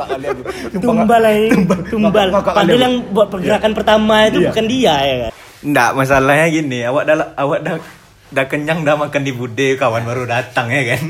Tumbal 0.78 1.22
aja. 1.24 1.50
Tumbal. 1.90 2.28
Aku. 2.30 2.70
yang 2.72 2.94
buat 3.10 3.28
pergerakan 3.28 3.72
pertama 3.72 4.14
itu 4.24 4.38
Iya. 4.38 4.48
bukan 4.48 4.66
dia 4.66 4.94
ya 4.96 5.16
kan. 5.20 5.32
Enggak, 5.58 5.90
masalahnya 5.92 6.46
gini, 6.48 6.78
awak 6.82 7.04
dah 7.04 7.16
awak 7.34 7.60
dah 7.60 7.74
dah 8.26 8.44
kenyang 8.44 8.82
dah 8.82 8.94
makan 8.94 9.22
di 9.22 9.32
bude 9.32 9.74
kawan 9.74 10.02
baru 10.02 10.24
datang 10.24 10.66
ya 10.68 10.94
kan. 10.94 11.02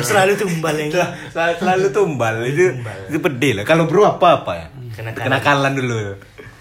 Selalu 0.00 0.32
tumbal 0.34 0.74
yang 0.74 0.90
Sel- 0.90 1.14
selalu 1.56 1.86
tumbal 1.88 2.42
itu 2.42 2.74
itu 3.06 3.18
pedih 3.18 3.52
lah. 3.56 3.64
Kalau 3.64 3.84
bro 3.84 4.04
apa 4.08 4.42
apa 4.42 4.52
ya? 4.54 4.66
Kenakalan. 4.92 5.24
Kenakalan 5.24 5.72
dulu. 5.74 5.98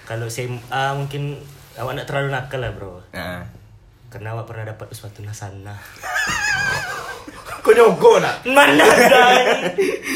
Kalau 0.04 0.26
SMA 0.28 0.84
mungkin 0.94 1.36
awak 1.76 1.94
nak 1.94 2.06
terlalu 2.06 2.30
nakal 2.30 2.60
lah 2.60 2.72
bro. 2.72 3.02
Nah, 3.12 3.44
Karena 4.08 4.32
awak 4.32 4.48
pernah 4.48 4.64
dapat 4.66 4.88
sesuatu 4.90 5.20
nasana. 5.20 5.76
Kau 7.60 7.76
nyogok 7.76 8.24
nak? 8.24 8.48
Mana 8.48 8.80
ada? 8.80 9.44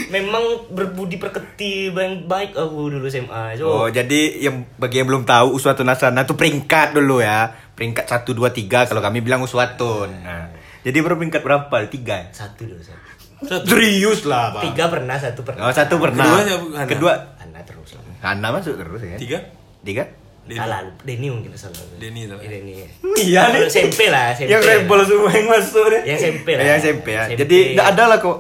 Memang 0.08 0.40
berbudi 0.72 1.20
pekerti 1.20 1.92
baik 1.92 2.24
baik 2.24 2.52
aku 2.56 2.88
dulu 2.90 3.12
SMA. 3.12 3.60
So, 3.60 3.68
Oh, 3.68 3.88
jadi 3.88 4.40
yang 4.40 4.64
bagi 4.78 5.04
yang 5.04 5.12
belum 5.12 5.28
tahu 5.28 5.60
Uswatun 5.60 5.92
Hasana 5.92 6.24
itu 6.24 6.32
peringkat 6.32 6.96
dulu 6.96 7.20
ya. 7.20 7.52
Peringkat 7.76 8.08
1 8.08 8.24
2 8.24 8.40
3 8.48 8.88
kalau 8.88 9.04
kami 9.04 9.20
bilang 9.20 9.44
Uswatun. 9.44 10.08
Nah, 10.24 10.48
jadi 10.82 10.98
berapa 11.02 11.18
peringkat 11.22 11.42
berapa? 11.46 11.76
Tiga. 11.90 12.30
satu 12.34 12.66
dulu 12.66 12.82
satu. 12.82 13.12
Serius 13.42 14.22
lah, 14.30 14.54
Bang. 14.54 14.64
Tiga 14.70 14.86
pernah, 14.86 15.18
satu 15.18 15.42
pernah. 15.42 15.66
Oh, 15.66 15.74
satu 15.74 15.98
pernah. 15.98 16.26
Keduanya 16.26 16.56
bukan. 16.62 16.86
Kedua 16.86 17.14
Anda 17.42 17.62
terus 17.66 17.98
lah. 17.98 18.04
Hana 18.22 18.48
masuk 18.54 18.78
terus 18.78 19.02
ya. 19.02 19.18
Tiga? 19.18 19.38
Tiga? 19.82 20.06
Denny. 20.42 20.58
Salah, 20.58 20.80
Denny 21.06 21.28
mungkin 21.30 21.54
salah. 21.58 21.78
Denny 21.98 22.26
salah. 22.26 22.42
Iya, 22.42 22.50
Denny. 22.50 22.74
Iya 23.18 23.42
nih. 23.54 23.62
SMP 23.70 24.10
lah, 24.10 24.34
SMP. 24.34 24.50
Yang 24.54 24.62
rebel 24.66 25.00
semua 25.06 25.32
yang 25.34 25.48
masuk 25.50 25.86
deh. 25.90 26.02
Yang 26.06 26.20
SMP 26.22 26.48
lah. 26.58 26.64
Yang 26.66 26.78
SMP 26.82 27.08
ya. 27.14 27.24
Jadi 27.34 27.58
enggak 27.78 27.88
ada 27.98 28.04
lah 28.10 28.18
kok. 28.22 28.38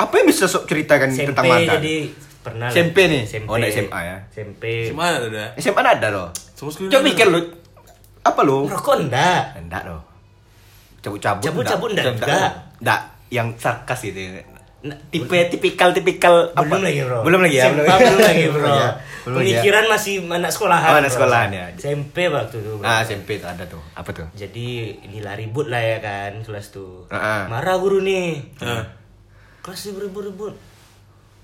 Apa 0.00 0.14
yang 0.20 0.26
bisa 0.28 0.44
sok 0.48 0.64
ceritakan 0.64 1.08
SMP 1.12 1.28
tentang 1.32 1.44
mantan? 1.44 1.76
jadi 1.80 1.94
pernah 2.40 2.66
lah. 2.68 2.72
SMP 2.72 2.96
nih? 3.08 3.22
SMP. 3.28 3.48
Oh, 3.48 3.56
enggak 3.56 3.72
SMA 3.72 4.00
ya? 4.00 4.16
SMP. 4.32 4.64
Gimana 4.88 5.16
ada? 5.20 5.44
SMA 5.60 5.80
ada 5.84 6.08
loh. 6.08 6.28
Semua 6.56 6.70
sekolah 6.72 6.92
Coba 6.92 7.02
mikir 7.04 7.26
lu. 7.28 7.40
Apa 8.24 8.40
lu? 8.44 8.58
Rokok 8.68 8.96
enggak. 9.04 9.44
Enggak 9.60 9.82
loh. 9.88 10.00
Cabut-cabut. 11.00 11.42
Cabut-cabut 11.42 11.88
enggak 11.90 12.06
juga. 12.14 12.36
Enggak, 12.76 13.00
yang 13.28 13.48
sarkas 13.56 14.00
gitu. 14.02 14.20
Tipe 15.10 15.36
tipikal 15.50 15.92
tipikal 15.92 16.48
belum 16.54 16.80
lagi 16.80 17.04
bro 17.04 17.20
Belum 17.20 17.40
lagi 17.42 17.52
ya. 17.54 17.68
SMP 17.68 17.84
belum 17.84 18.16
lagi 18.18 18.44
bro 18.48 18.58
Belum 18.58 18.72
ya. 18.74 18.88
Belum 19.20 19.36
ya. 19.36 19.40
pemikiran 19.60 19.84
masih 19.86 20.14
anak 20.24 20.48
sekolahan 20.48 20.88
Oh, 20.88 20.96
anak 20.96 21.04
bro. 21.04 21.14
sekolahan 21.14 21.50
ya. 21.50 21.64
SMP 21.76 22.16
waktu 22.26 22.56
itu 22.56 22.70
bro. 22.74 22.82
Ah, 22.82 23.00
SMP 23.02 23.36
tuh 23.36 23.48
ada 23.50 23.64
tuh. 23.64 23.82
Apa 23.92 24.08
tuh? 24.10 24.24
jadi 24.32 24.68
inilah 25.02 25.36
ribut 25.36 25.68
lah 25.68 25.78
ya 25.78 25.98
kan 25.98 26.40
kelas 26.40 26.70
tuh 26.70 27.04
Ah, 27.06 27.16
ah. 27.16 27.42
marah 27.46 27.76
guru 27.76 28.00
nih 28.00 28.40
Ah. 28.58 28.88
kelas 29.60 29.80
tuh 29.84 30.00
ribut-ribut 30.00 30.56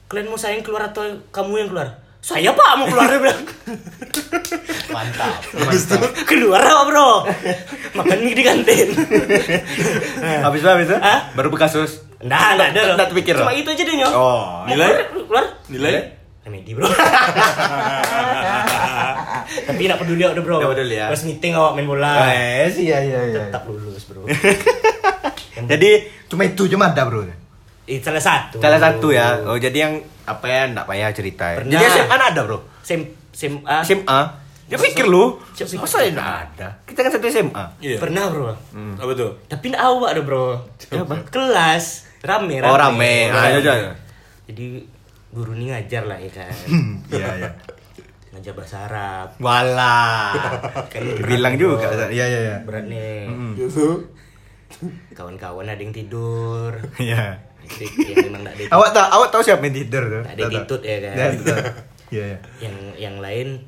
kalian 0.06 0.26
mau 0.26 0.38
saya 0.38 0.54
yang 0.54 0.62
keluar 0.62 0.88
atau 0.88 1.04
kamu 1.28 1.52
yang 1.58 1.68
keluar 1.68 1.88
saya 2.18 2.50
pak 2.50 2.70
mau 2.74 2.86
keluar 2.86 3.06
dia 3.06 3.20
bilang 3.22 3.40
Mantap. 4.94 5.40
keluar 6.26 6.58
apa 6.58 6.82
bro 6.86 7.10
makan 7.94 8.18
mie 8.22 8.34
di 8.34 8.42
kantin 8.42 8.88
Habis 10.46 10.60
itu 10.62 10.68
habis 10.68 10.86
itu? 10.90 10.96
Hah? 10.96 11.20
Baru 11.34 11.48
berkasus. 11.50 12.02
Nggak, 12.22 12.48
nggak 12.56 12.68
ada. 12.72 12.80
Nggak 12.96 13.08
terpikir 13.12 13.34
Cuma 13.36 13.52
itu 13.52 13.68
aja 13.68 13.82
deh 13.82 13.94
nyok. 13.98 14.12
Oh, 14.14 14.64
nilai? 14.64 14.90
keluar. 15.10 15.44
Nilai? 15.68 15.94
Remedi 16.46 16.70
bro. 16.72 16.86
Tapi 19.66 19.80
nggak 19.82 20.00
peduli 20.00 20.22
udah 20.22 20.42
bro. 20.42 20.56
Nggak 20.62 20.72
peduli 20.78 20.94
ya. 20.96 21.06
Pas 21.10 21.22
meeting 21.26 21.52
awak 21.58 21.72
main 21.74 21.86
bola. 21.86 22.10
Eh, 22.30 22.70
iya 22.78 22.98
iya 23.02 23.20
iya. 23.30 23.40
Tetap 23.50 23.66
lulus 23.66 24.06
bro. 24.06 24.22
Jadi 25.56 25.90
cuma 26.30 26.42
itu 26.46 26.62
cuma 26.68 26.92
ada, 26.92 27.02
Bro. 27.08 27.26
Eh, 27.86 28.02
salah 28.02 28.22
satu. 28.22 28.58
Salah 28.58 28.80
satu 28.82 29.14
ya. 29.14 29.46
Oh, 29.46 29.54
jadi 29.54 29.86
yang 29.86 29.94
apa 30.26 30.46
ya 30.50 30.66
enggak 30.66 30.86
payah 30.90 31.10
cerita. 31.14 31.54
ya. 31.54 31.56
Pernah. 31.62 31.72
Jadi 31.72 31.84
SMA 31.86 32.16
ada, 32.18 32.40
Bro. 32.42 32.58
Sem 32.82 33.00
SMA. 33.30 33.78
SMA. 33.86 34.20
Ya 34.66 34.74
pikir 34.74 35.06
lu. 35.06 35.38
Masa 35.78 36.02
enggak 36.02 36.30
ada? 36.50 36.68
Kita 36.82 37.06
kan 37.06 37.10
satu 37.14 37.30
SMA. 37.30 37.64
Iya. 37.78 38.02
Pernah 38.02 38.26
bro. 38.34 38.50
Apa 38.98 39.12
tuh? 39.14 39.30
Tapi 39.46 39.64
nggak 39.70 39.78
awak 39.78 40.08
ada 40.18 40.22
bro. 40.26 40.58
Kelas 41.30 41.84
rame 42.26 42.58
rame. 42.58 42.66
Oh, 42.66 42.74
rame. 42.74 43.30
Ah, 43.30 43.54
iya, 43.54 43.62
iya. 43.62 43.92
Jadi 44.50 44.82
guru 45.30 45.54
ini 45.54 45.70
ngajar 45.70 46.02
lah 46.10 46.18
ya 46.18 46.30
kan. 46.34 46.50
Iya, 47.14 47.26
iya. 47.38 47.50
ngajar 48.34 48.52
bahasa 48.58 48.76
Arab. 48.90 49.28
Walah. 49.38 50.34
Kan 50.92 51.02
berat, 51.14 51.30
Bilang 51.30 51.54
juga. 51.54 51.86
Iya, 52.10 52.26
iya, 52.26 52.38
iya. 52.42 52.56
Berat 52.66 52.90
nih. 52.90 53.30
Kawan-kawan 55.14 55.70
ada 55.70 55.78
yang 55.78 55.94
tidur. 55.94 56.74
Iya. 56.98 57.38
Jadi 57.68 57.84
yang 58.06 58.26
memang 58.28 58.42
tidak 58.48 58.70
Awak 58.70 58.88
tahu 58.90 59.06
awak 59.12 59.28
tahu 59.28 59.42
siapa 59.42 59.62
yang 59.62 59.76
tidur 59.76 60.04
tuh? 60.06 60.22
Tahu. 60.24 60.50
titut 60.50 60.80
ya 60.82 60.96
kan? 61.00 61.14
Tahu. 61.36 61.60
Iya, 62.06 62.24
iya. 62.24 62.38
yang 62.60 62.74
yang 62.96 63.16
lain 63.18 63.58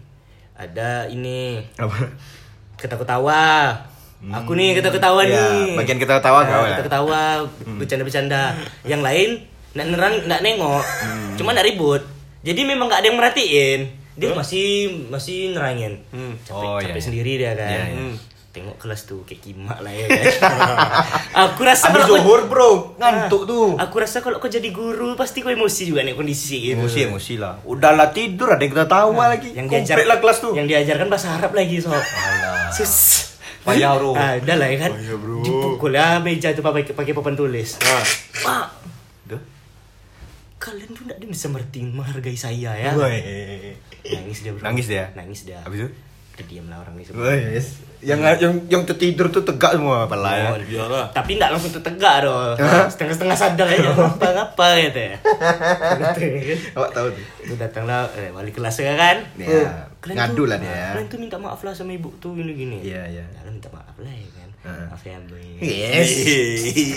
ada 0.55 1.07
ini 1.07 1.59
Apa? 1.75 2.07
ketawa-ketawa. 2.77 3.75
Aku 4.21 4.53
nih 4.53 4.75
ketawa-ketawa 4.75 5.23
Ya, 5.23 5.31
nih. 5.33 5.75
bagian 5.75 5.97
ketawa-tawa 5.97 6.41
Nah, 6.41 6.49
kau 6.49 6.63
ya? 6.65 6.77
Ketawa-ketawa, 6.77 7.23
bercanda-bercanda. 7.77 8.43
Yang 8.83 9.03
lain 9.03 9.29
nak 9.73 9.87
nerang 9.89 10.15
nak 10.25 10.41
nengok. 10.41 10.85
Cuma 11.35 11.51
nak 11.51 11.63
ribut. 11.63 12.03
Jadi 12.41 12.63
memang 12.63 12.87
nggak 12.87 12.99
ada 12.99 13.09
yang 13.09 13.19
merhatiin. 13.19 13.81
Dia 14.15 14.35
masih 14.35 14.67
masih 15.07 15.55
nerangin. 15.55 16.03
Capek, 16.43 16.51
Oh, 16.51 16.79
capek 16.81 16.91
iya. 16.93 17.03
sendiri 17.05 17.33
dia 17.39 17.53
kan. 17.55 17.71
Iya, 17.71 17.83
iya. 17.85 17.95
Hmm. 17.97 18.15
Tengok 18.49 18.77
kelas 18.81 19.05
tuh 19.05 19.23
kayak 19.29 19.45
kimak 19.45 19.79
lah 19.85 19.93
ya 19.93 20.09
kan. 20.09 20.25
Aku 21.49 21.61
rasa 21.63 21.93
Habis 21.93 22.09
kalau 22.09 22.17
zuhur, 22.17 22.41
Bro. 22.49 22.71
Ngantuk 22.97 23.43
tuh. 23.45 23.69
Aku 23.77 23.97
rasa 24.01 24.25
kalau 24.25 24.41
kau 24.41 24.49
jadi 24.49 24.73
guru 24.73 25.15
pasti 25.15 25.45
kau 25.45 25.53
emosi 25.53 25.93
juga 25.93 26.01
nih 26.01 26.17
kondisi 26.17 26.73
gitu. 26.73 26.81
Emosi, 26.81 26.99
emosi 27.07 27.35
lah. 27.37 27.61
Udahlah 27.69 28.09
tidur, 28.11 28.57
ada 28.57 28.65
yang 28.65 28.73
kita 28.73 28.89
tawa 28.89 29.25
lagi. 29.37 29.53
yang 29.53 29.69
diajar 29.69 30.01
lah 30.09 30.19
kelas 30.19 30.39
tuh. 30.41 30.53
Yang 30.57 30.67
diajarkan 30.75 31.07
bahasa 31.13 31.37
Arab 31.37 31.53
lagi 31.53 31.77
sob. 31.79 32.01
Sus. 32.73 33.29
Payah, 33.69 34.01
bro. 34.01 34.17
Ah, 34.17 34.41
udah 34.41 34.57
lah 34.57 34.69
ya 34.73 34.77
kan. 34.89 34.93
Payah, 34.97 35.17
bro. 35.21 35.45
Dipukul 35.45 35.93
lah 35.93 36.25
meja 36.25 36.57
tuh 36.57 36.65
pakai 36.65 36.89
pakai 36.97 37.13
papan 37.13 37.37
tulis. 37.37 37.77
Ah. 37.85 38.05
Pak, 38.39 38.67
kalian 40.59 40.91
tuh 40.93 41.07
tidak 41.07 41.19
bisa 41.23 41.47
merti 41.49 41.81
menghargai 41.87 42.37
saya 42.37 42.75
ya. 42.75 42.93
Nangis 42.93 44.39
dia 44.45 44.53
bro. 44.53 44.63
Nangis 44.67 44.87
dia? 44.91 45.05
Nangis 45.15 45.41
dia. 45.47 45.59
Habis 45.63 45.87
itu? 45.87 45.91
Udah 46.39 46.47
diam 46.47 46.67
lah 46.69 46.79
orang 46.83 46.95
ini 46.99 47.05
semua. 47.07 47.25
Woi, 47.25 47.39
yes. 47.57 47.88
Yang 47.99 48.19
yang 48.39 48.55
yang 48.71 48.83
tertidur 48.83 49.27
tuh 49.29 49.43
tegak 49.43 49.75
semua 49.75 50.07
pala 50.07 50.31
ya. 50.33 50.49
Oh, 50.51 50.59
Iyalah. 50.59 51.07
Tapi 51.11 51.35
tidak 51.35 51.51
langsung 51.51 51.75
tertegak 51.75 52.15
doh. 52.23 52.55
Setengah-setengah 52.87 53.35
sadar 53.35 53.67
aja. 53.67 53.91
Apa-apa 53.91 54.67
gitu 54.81 55.01
ya. 55.03 55.15
Gitu 55.99 56.21
ya. 56.23 56.57
Awak 56.75 56.91
tahu 56.93 57.07
tuh. 57.11 57.25
Lu 57.45 57.55
datanglah 57.55 58.07
eh, 58.15 58.31
wali 58.31 58.51
kelas 58.51 58.77
ya 58.79 58.95
kan? 58.95 59.17
Ya, 59.35 59.91
Kalian 59.99 60.15
ngadu 60.17 60.35
tuh- 60.39 60.47
lah 60.47 60.57
dia 60.57 60.71
ya. 60.71 60.89
Kalian 60.95 61.09
tuh 61.09 61.19
minta 61.19 61.37
maaf 61.37 61.61
lah 61.61 61.75
sama 61.75 61.91
ibu 61.91 62.15
tuh 62.17 62.33
gini 62.33 62.55
gini. 62.55 62.79
Iya, 62.81 63.03
iya. 63.09 63.25
Ya, 63.25 63.41
lu 63.43 63.51
minta 63.51 63.67
maaf 63.69 63.97
lah 63.99 64.11
ya 64.11 64.29
kan. 64.31 64.49
Heeh. 64.59 64.87
Maaf 64.87 65.03
ya 65.03 65.17
boy. 65.25 65.47
Yes. 65.59 66.11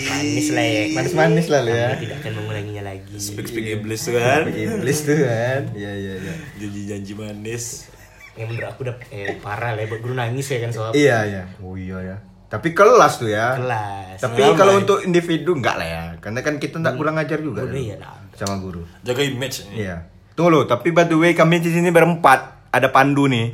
Manis 0.04 0.48
lah 0.50 0.64
ya. 0.64 0.82
Manis-manis 0.92 1.46
lah 1.48 1.60
ya. 1.64 1.86
Kami 1.88 1.98
tidak 2.00 2.16
akan 2.20 2.32
mengulanginya 2.38 2.82
lagi. 2.84 3.14
Speak 3.18 3.46
speak 3.46 3.66
iblis 3.72 4.00
tuh 4.02 4.14
kan. 4.14 4.46
Iblis 4.46 4.98
tuh 5.02 5.18
kan. 5.18 5.60
Iya 5.72 5.92
iya 5.92 6.14
iya. 6.20 6.34
Janji-janji 6.58 7.12
manis. 7.16 7.90
Yang 8.32 8.46
menurut 8.48 8.68
aku 8.68 8.80
udah 8.88 8.96
eh, 9.08 9.36
parah 9.38 9.76
lah 9.76 9.82
ya 9.82 9.88
buat 9.88 10.00
guru 10.00 10.14
nangis 10.16 10.46
ya 10.48 10.58
kan 10.64 10.70
soal 10.72 10.90
Iya 10.92 11.18
iya. 11.28 11.42
Oh 11.60 11.76
iya 11.76 11.98
ya. 12.00 12.16
Tapi 12.48 12.72
kelas 12.72 13.16
tuh 13.16 13.28
ya. 13.28 13.56
kelas. 13.56 14.20
Tapi 14.20 14.40
kalau 14.52 14.76
untuk 14.76 15.00
individu 15.00 15.56
enggak 15.56 15.76
lah 15.76 15.88
ya. 15.88 16.02
Karena 16.20 16.40
kan 16.40 16.56
kita 16.56 16.80
enggak 16.80 16.96
kurang 16.96 17.16
ajar 17.16 17.40
juga. 17.40 17.64
Guru 17.64 17.72
kan, 17.72 17.80
iya 17.80 17.96
lah. 17.96 18.16
Sama 18.36 18.56
guru. 18.60 18.84
Jaga 19.00 19.20
image. 19.20 19.68
Iya. 19.72 20.08
Tunggu 20.32 20.48
lo, 20.48 20.60
tapi 20.64 20.92
by 20.92 21.04
the 21.04 21.16
way 21.16 21.32
kami 21.32 21.60
di 21.60 21.68
sini 21.68 21.88
berempat. 21.88 22.72
Ada 22.72 22.88
Pandu 22.88 23.28
nih. 23.28 23.52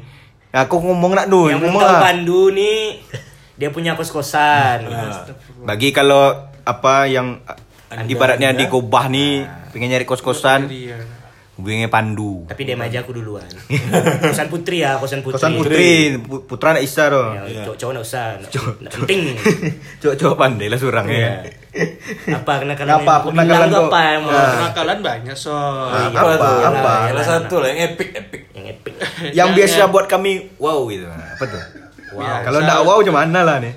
Nah, 0.49 0.64
aku 0.64 0.79
ngomong 0.79 1.12
nak 1.12 1.26
dulu, 1.26 1.51
Yang 1.51 1.66
ngomong 1.66 1.83
tahu 1.83 1.91
lah. 1.91 2.03
Pandu 2.07 2.43
nih 2.55 2.79
dia 3.59 3.68
punya 3.74 3.99
kos-kosan. 3.99 4.87
Bagi 5.66 5.91
kalau 5.91 6.31
apa 6.62 7.11
yang 7.11 7.43
Anda- 7.91 8.07
ibaratnya 8.07 8.55
Anda? 8.55 8.61
di 8.62 8.64
Kobah 8.70 9.11
nih 9.11 9.43
pengen 9.74 9.91
nyari 9.91 10.07
kos-kosan, 10.07 10.70
hubungi 11.59 11.90
Pandu. 11.90 12.46
Tapi 12.46 12.62
dia 12.62 12.78
aja 12.78 13.02
aku 13.02 13.11
duluan. 13.11 13.42
kosan 14.30 14.46
putri 14.46 14.86
ya, 14.86 14.94
kosan 14.96 15.20
putri. 15.20 15.34
Kosan 15.36 15.52
Putri, 15.59 15.90
Pu- 16.16 16.46
Putra 16.46 16.70
nak 16.70 16.86
Isa 16.86 17.11
tuh. 17.11 17.34
Ya, 17.34 17.66
cowok-cowok 17.66 17.92
nggak 17.92 18.06
usah, 18.06 18.26
nggak 18.38 18.92
penting. 18.94 19.20
Coba-coba 19.98 20.34
pandai 20.38 20.70
lah 20.70 20.78
surang 20.78 21.06
Iya. 21.11 21.18
ya. 21.18 21.34
apa 22.32 22.52
kenakalan 22.59 22.94
Apa, 22.96 23.14
kenakalan 23.22 23.68
tuh 23.68 23.76
kau? 23.76 23.86
apa 23.86 24.00
yang 24.09 24.22
mau 24.24 24.32
Ah. 24.32 24.50
Kenakalan 24.50 24.98
banyak 24.98 25.36
so. 25.36 25.52
Ah, 25.52 26.09
iya, 26.09 26.16
apa 26.16 26.26
iya, 26.26 26.38
iya, 26.38 26.68
Apa? 26.72 26.94
iya. 26.96 27.09
Salah 27.12 27.26
satu 27.28 27.54
lah 27.61 27.68
yang 27.68 27.80
epic 27.84 28.09
epic. 28.14 28.40
yang 28.50 28.66
epic. 28.66 28.92
Yang 29.30 29.48
biasa 29.52 29.80
buat 29.86 30.06
kami 30.06 30.30
wow 30.56 30.80
gitu. 30.86 31.06
Apa 31.06 31.44
tuh? 31.44 31.62
Wow. 32.14 32.40
Kalau 32.40 32.59
enggak 32.62 32.78
wow 32.82 32.96
macam 32.98 33.16
mana 33.16 33.40
lah 33.42 33.56
nih? 33.61 33.74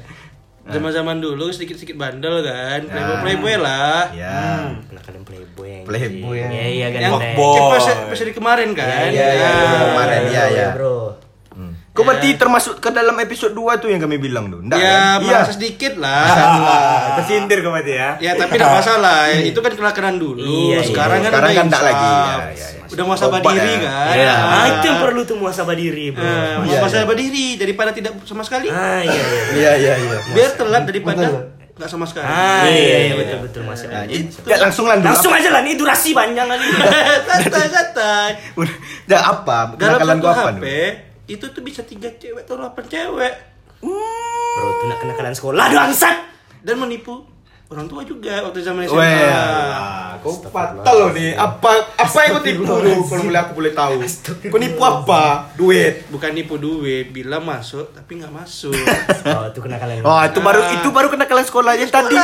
Zaman-zaman 0.63 1.17
dulu 1.17 1.49
sedikit-sedikit 1.49 1.97
bandel 1.97 2.45
kan. 2.45 2.85
Playboy 2.85 3.17
playboy 3.23 3.55
lah. 3.57 4.13
Ya. 4.13 4.69
Kenakalan 4.85 5.23
playboy 5.25 5.67
yang 5.71 5.83
Playboy 5.83 6.37
Iya, 6.37 6.45
yang- 6.45 6.71
iya 6.71 6.87
kan. 6.87 7.01
Yang 7.01 7.13
pas 7.67 7.85
pas 8.07 8.17
dari 8.19 8.33
kemarin 8.33 8.69
kan. 8.71 9.09
Iya, 9.09 9.09
iya, 9.09 9.25
Nah, 9.41 9.57
iya, 9.57 9.79
kemarin, 9.87 10.21
iya, 10.27 10.43
iya. 10.47 10.67
Bro. 10.71 11.17
Kau 11.91 12.07
berarti 12.07 12.39
termasuk 12.39 12.79
ke 12.79 12.87
dalam 12.87 13.19
episode 13.19 13.51
2 13.51 13.67
tuh 13.77 13.91
yang 13.91 13.99
kami 13.99 14.15
bilang 14.15 14.47
tuh. 14.47 14.63
Enggak 14.63 14.79
Ya, 14.79 14.95
kan? 15.13 15.27
merasa 15.27 15.51
sedikit 15.51 15.99
lah. 16.03 16.23
Tersindir 17.19 17.59
kau 17.59 17.69
berarti 17.69 17.93
ya. 17.93 18.09
Ya 18.17 18.31
tapi 18.33 18.55
tidak 18.55 18.71
masalah, 18.79 19.27
itu 19.29 19.59
kan 19.59 19.71
kenakalan 19.71 20.15
dulu. 20.15 20.39
Iya, 20.39 20.55
iya. 20.73 20.79
Sekarang 20.81 21.19
kan 21.19 21.29
Sekarang 21.29 21.51
kan 21.51 21.55
enggak 21.61 21.67
insaf. 21.75 21.89
lagi. 21.91 22.07
Ya, 22.07 22.15
ya, 22.15 22.67
ya. 22.71 22.83
Udah 22.87 23.03
muasabah 23.05 23.39
diri 23.41 23.73
ya. 23.73 23.79
kan. 23.81 24.13
Iya. 24.13 24.33
Ah, 24.39 24.65
itu 24.69 24.85
yang 24.85 24.99
perlu 25.01 25.21
tuh 25.21 25.35
muasabah 25.35 25.75
diri, 25.75 26.05
bro. 26.09 26.23
Eh, 26.23 26.55
Iya, 26.63 26.77
muasabah 26.79 27.15
diri 27.17 27.47
daripada 27.55 27.89
tidak 27.91 28.11
sama 28.23 28.41
sekali. 28.41 28.67
Ah, 28.67 28.99
iya 29.01 29.11
iya. 29.21 29.43
Iya, 29.59 29.71
iya, 29.77 29.93
iya. 29.97 30.17
Biar 30.31 30.51
telat 30.55 30.83
daripada 30.87 31.27
nggak 31.71 31.89
sama 31.89 32.05
sekali. 32.05 32.23
Ah, 32.23 32.67
iya 32.67 32.97
iya 33.03 33.13
betul 33.15 33.37
betul 33.43 33.61
Nah, 33.61 33.67
muasabah. 33.67 34.07
Enggak 34.07 34.59
langsung 34.61 34.85
lah. 34.87 34.95
Langsung 34.97 35.31
aja 35.33 35.49
lah 35.49 35.59
nih 35.59 35.75
durasi 35.75 36.15
panjang 36.15 36.47
kali. 36.47 36.65
santai 37.27 37.67
santai. 37.67 38.29
Udah, 38.55 38.75
dah 39.05 39.21
apa? 39.29 39.57
Dalam 39.75 39.99
satu 39.99 40.19
gua 40.19 40.31
apa 40.31 40.41
HP 40.41 40.55
dulu? 40.55 40.63
Itu 41.31 41.45
tuh 41.47 41.63
bisa 41.63 41.81
tiga 41.87 42.11
cewek 42.11 42.43
atau 42.43 42.59
delapan 42.59 42.83
cewek. 42.83 43.33
Hmm, 43.79 44.51
Bro, 44.59 44.67
itu 44.67 44.85
nak 44.85 44.99
kenakalan 44.99 45.33
sekolah 45.33 45.65
bangsat. 45.71 46.17
Dan 46.61 46.77
menipu 46.77 47.23
orang 47.71 47.87
tua 47.87 48.03
juga 48.03 48.43
waktu 48.43 48.59
zaman 48.61 48.83
Weh, 48.83 48.91
SMA. 48.91 50.19
kau 50.21 50.37
fatal 50.43 50.93
loh 50.93 51.09
nih. 51.15 51.33
Apa 51.33 51.71
apa 51.97 52.17
yang 52.27 52.37
kau 52.37 52.43
tipu 52.43 52.61
lu? 52.67 52.93
Kalau 53.07 53.23
boleh 53.25 53.39
aku 53.41 53.53
boleh 53.57 53.71
tahu. 53.73 53.93
Kau 54.51 54.59
nipu 54.59 54.81
apa? 54.83 55.49
Duit. 55.55 56.05
Bukan 56.11 56.29
nipu 56.35 56.59
duit, 56.59 57.09
bilang 57.09 57.41
masuk 57.41 57.95
tapi 57.95 58.19
nggak 58.19 58.29
masuk. 58.29 58.75
Oh, 59.21 59.45
itu 59.47 59.61
kenakalan. 59.61 60.01
Oh, 60.01 60.21
itu 60.25 60.39
baru 60.41 60.61
itu 60.75 60.87
baru 60.91 61.07
kenakalan 61.09 61.45
sekolah 61.45 61.73
yang 61.77 61.89
tadi. 61.89 62.17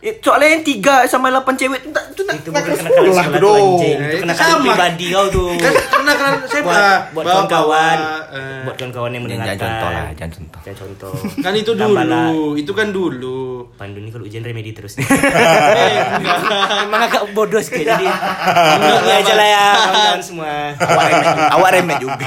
Soalnya 0.00 0.48
yang 0.50 0.64
tiga 0.64 1.04
sama 1.04 1.28
delapan 1.28 1.54
cewek 1.54 1.78
itu 1.78 1.90
tak- 1.90 2.08
itu 2.10 2.22
nak 2.22 2.34
itu 2.34 2.48
bukan 2.48 2.62
kenakalan 2.72 2.88
sekolah 3.12 3.24
tuh 3.36 3.52
anjing. 3.52 3.76
Eh, 3.92 4.08
Itu 4.08 4.16
kenakalan 4.18 4.48
sama. 4.50 4.64
pribadi 4.64 5.06
kau 5.10 5.26
tuh. 5.28 5.48
kan 5.60 5.72
pernah 5.90 6.14
kan 6.14 6.32
saya 6.42 6.62
buat 6.62 6.80
buat 7.12 7.24
kawan-kawan, 7.26 7.98
eh, 8.32 8.62
buat 8.64 8.76
kawan-kawan 8.76 9.10
yang 9.12 9.22
mendengarkan. 9.22 9.52
Jangan 9.52 9.60
contoh 9.60 9.88
lah, 9.90 10.06
jangan 10.10 10.32
contoh. 10.32 10.60
Jangan 10.62 10.78
contoh. 10.78 11.12
kan 11.36 11.52
itu 11.54 11.70
dulu, 11.74 12.24
itu 12.56 12.72
kan 12.72 12.86
dulu. 12.88 13.40
Pandu 13.76 13.98
ini 13.98 14.08
kalau 14.08 14.24
ujian 14.24 14.40
remedi 14.40 14.72
terus. 14.72 14.96
Eh, 15.70 15.96
enggak. 16.16 16.38
Emang 16.84 17.02
agak 17.02 17.22
bodoh 17.30 17.60
sih 17.60 17.80
jadi. 17.82 18.00
Ini 18.00 18.88
aja 19.14 19.32
lah 19.34 19.46
ya 19.46 19.64
kawan-kawan 19.76 20.20
semua. 20.22 20.52
Awak 21.52 21.70
remet 21.74 21.96
juga. 22.00 22.24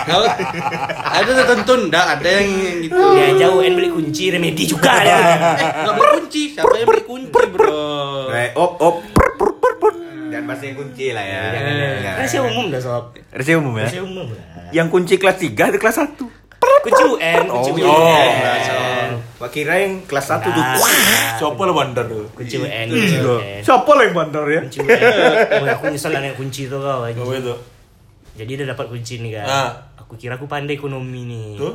Ada 1.10 1.32
tertentu 1.36 1.74
enggak 1.80 2.06
ada 2.14 2.30
yang 2.30 2.50
gitu. 2.82 3.02
Ya 3.14 3.26
jauh 3.40 3.60
en 3.60 3.74
beli 3.74 3.90
kunci 3.90 4.30
remedi 4.30 4.64
juga 4.66 4.94
ya. 5.02 5.18
Enggak 5.82 5.94
beli 5.96 6.10
kunci, 6.20 6.42
siapa 6.54 6.74
yang 6.76 6.88
beli 6.88 7.02
kunci? 7.02 7.34
Eh, 7.34 7.63
op 8.56 8.74
op. 8.80 8.96
Jangan 10.34 10.46
bahasa 10.50 10.64
yang 10.66 10.78
kunci 10.82 11.06
lah 11.14 11.24
ya. 11.24 11.42
Ya. 12.02 12.12
Rahasia 12.18 12.42
umum 12.42 12.74
dah 12.74 12.82
sob. 12.82 13.14
Rahasia 13.30 13.56
umum 13.62 13.74
ya. 13.78 13.86
Rahasia 13.86 14.02
umum 14.02 14.28
lah. 14.34 14.46
Yang 14.74 14.88
kunci 14.90 15.14
kelas 15.22 15.38
3 15.38 15.54
atau 15.54 15.80
kelas 15.80 15.98
1? 16.02 16.18
Kunci 16.84 17.04
UN, 17.06 17.42
kunci 17.48 17.70
Oh, 17.70 17.76
UN. 17.80 19.10
oh, 19.14 19.20
Wah 19.40 19.50
kira 19.52 19.84
yang 19.84 20.04
kelas 20.04 20.26
1 20.26 20.42
tuh. 20.42 20.52
Nah, 20.52 20.76
Siapa 21.38 21.62
lah 21.62 21.76
bandar 21.76 22.06
tuh? 22.10 22.26
Kunci 22.34 22.56
UN, 22.58 22.86
kunci 22.90 23.16
UN. 23.22 23.62
Siapa 23.62 23.92
lah 23.94 24.04
yang 24.10 24.16
bandar 24.18 24.44
ya? 24.50 24.60
Kunci 24.66 24.78
UN. 24.82 25.00
Oh, 25.62 25.66
aku 25.70 25.84
nyesel 25.94 26.12
naik 26.12 26.36
kunci 26.36 26.66
tuh 26.66 26.82
kau? 26.82 27.06
Jadi 28.34 28.52
dia 28.58 28.66
dapat 28.66 28.90
kunci 28.90 29.22
nih 29.22 29.32
kan. 29.38 29.46
Ah. 29.46 29.70
Aku 30.02 30.18
kira 30.18 30.42
aku 30.42 30.50
pandai 30.50 30.74
ekonomi 30.74 31.22
nih. 31.30 31.48
Tuh? 31.62 31.74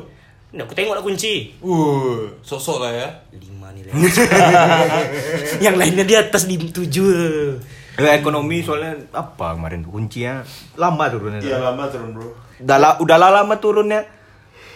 Nggak, 0.48 0.64
aku 0.64 0.74
tengok 0.74 0.94
lah 0.96 1.04
kunci. 1.04 1.52
Uh, 1.60 2.24
sok-sok 2.40 2.80
lah 2.80 2.92
ya. 2.96 3.08
Lima 3.36 3.68
nih 3.76 3.84
Yang 5.64 5.76
lainnya 5.76 6.04
di 6.08 6.14
atas 6.16 6.48
di 6.48 6.56
tujuh. 6.56 7.60
Eh, 7.98 8.14
ekonomi 8.16 8.64
soalnya 8.64 8.96
apa 9.10 9.58
kemarin 9.58 9.84
tuh 9.84 9.92
kuncinya 9.92 10.40
lama 10.80 11.04
turunnya. 11.12 11.42
Iya 11.44 11.58
lama 11.60 11.84
turun 11.92 12.16
bro. 12.16 12.30
Udah, 12.64 12.78
la- 12.80 12.96
udah 12.96 13.16
lah 13.20 13.30
lama 13.42 13.54
turunnya. 13.60 14.00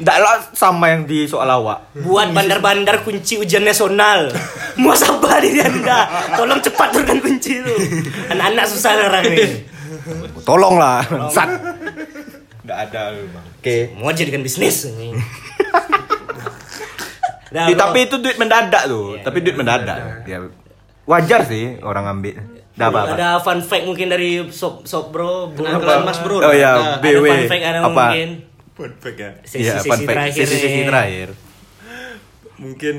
Nggak 0.03 0.17
lah 0.19 0.37
sama 0.53 0.93
yang 0.93 1.09
di 1.09 1.25
soal 1.25 1.49
awak. 1.49 1.97
Buat 2.05 2.37
bandar-bandar 2.37 3.01
kunci 3.01 3.41
ujian 3.41 3.65
nasional. 3.65 4.29
Mau 4.83 4.93
sabar 4.93 5.41
diri 5.41 5.63
anda. 5.63 6.05
Tolong 6.37 6.61
cepat 6.61 6.93
turunkan 6.93 7.23
kunci 7.23 7.63
itu. 7.65 7.75
Anak-anak 8.29 8.67
susah 8.69 8.93
sekarang 8.99 9.25
ini. 9.25 9.47
Tolong 10.43 10.77
lah, 10.77 11.01
sat. 11.31 11.49
Nggak 12.67 12.79
ada 12.91 13.01
lu, 13.15 13.25
Bang. 13.31 13.47
Oke. 13.63 13.95
Mau 13.95 14.11
jadikan 14.11 14.43
bisnis 14.43 14.91
ini. 15.75 16.01
Dah, 17.51 17.67
Di- 17.67 17.77
tapi 17.77 17.99
itu 18.03 18.17
duit 18.17 18.37
mendadak 18.37 18.83
tuh. 18.87 19.13
Iya, 19.13 19.21
tapi 19.23 19.39
duit 19.41 19.55
mendadak. 19.55 20.25
Ya, 20.25 20.39
wajar 21.05 21.45
sih 21.45 21.77
orang 21.79 22.09
ambil. 22.11 22.41
Dah 22.73 22.89
apa, 22.89 23.05
apa? 23.05 23.13
Ada 23.13 23.29
fun 23.39 23.61
fact 23.61 23.85
mungkin 23.85 24.09
dari 24.09 24.49
sob 24.49 24.83
sob 24.83 25.13
bro. 25.13 25.53
Kenakalan 25.53 26.03
Mas 26.03 26.17
Bro. 26.19 26.41
Oh 26.41 26.49
ya, 26.51 26.73
Ada- 26.73 26.97
Ada 26.97 27.05
BW. 27.05 27.25
fun 27.27 27.43
fact 27.47 27.63
ada 27.63 27.79
apa? 27.79 27.89
mungkin. 28.09 28.29
Perfect 28.73 29.17
ya. 29.17 29.31
Iya, 29.31 29.45
Sesi-sesi 29.45 29.85
fun 29.87 29.99
fact. 30.01 30.09
terakhir 30.11 30.41
Sesi-sesi 30.41 30.73
nih. 30.75 30.87
terakhir. 30.89 31.29
Mungkin 32.57 32.97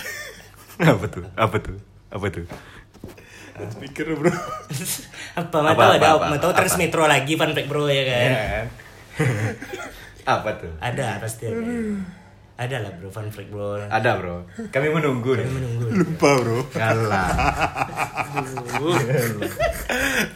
apa 0.90 1.04
tuh? 1.06 1.24
Apa 1.34 1.56
tuh? 1.58 1.76
Apa 2.08 2.26
tuh? 2.28 2.44
pikir 3.76 4.16
bro. 4.16 4.32
Apa? 5.36 5.52
Apa, 5.52 5.60
Mau 5.60 5.76
tahu 5.76 5.84
apa, 5.84 5.84
ada 5.92 6.08
apa, 6.08 6.26
mau 6.26 6.38
tahu 6.40 6.50
apa? 6.50 6.58
Transmetro 6.58 7.04
lagi 7.04 7.36
fun 7.36 7.52
fact 7.52 7.68
bro 7.68 7.84
ya 7.86 8.02
kan? 8.02 8.30
apa 10.30 10.50
tuh? 10.54 10.72
Ada 10.78 11.18
pasti 11.18 11.50
ada. 11.50 11.58
Ada 12.60 12.76
lah 12.84 12.92
bro 12.92 13.08
fun 13.08 13.32
fact 13.32 13.48
bro. 13.48 13.80
Ada 13.88 14.20
bro. 14.20 14.44
Kami 14.68 14.92
menunggu 14.92 15.32
nih. 15.32 15.48
Menunggu. 15.48 15.96
Lupa 15.96 16.30
bro. 16.44 16.60
Ngalah. 16.76 17.28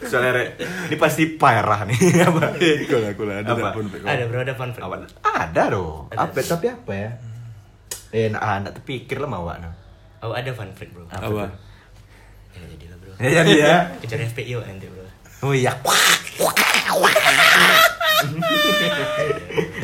Soalnya 0.08 0.32
Re, 0.32 0.44
ini 0.88 0.96
pasti 0.96 1.28
parah 1.36 1.84
nih. 1.84 2.00
apa? 2.24 2.56
Aku 2.56 2.96
lah, 2.96 3.08
aku 3.12 3.22
lah. 3.28 3.34
Ada 3.44 3.52
Apa? 3.52 3.60
tak 3.60 3.72
pun. 3.76 3.84
Ada 4.08 4.22
bro 4.24 4.38
ada 4.40 4.54
fun 4.56 4.70
fact. 4.72 4.84
Apa? 4.88 4.96
Ada 5.20 5.62
dong. 5.68 6.08
Apa 6.16 6.38
tapi 6.40 6.66
apa 6.72 6.92
ya? 6.96 7.10
Eh, 8.14 8.32
nak 8.32 8.40
ah, 8.40 8.56
nak 8.56 8.72
terpikir 8.80 9.20
lah 9.20 9.28
mawak 9.28 9.60
no. 9.60 9.70
Oh 10.24 10.32
ada 10.32 10.48
fun 10.56 10.72
fact 10.72 10.96
bro. 10.96 11.04
Apa? 11.12 11.52
Ya 12.56 12.64
jadi 12.72 12.84
lah 12.88 12.98
bro. 13.04 13.12
Ya 13.20 13.30
jadi 13.44 13.52
ya. 13.52 13.74
Kejar 14.00 14.24
FPI 14.24 14.56
yuk 14.56 14.64
nanti 14.64 14.88
bro. 14.88 15.04
Oh 15.44 15.52
iya. 15.52 15.76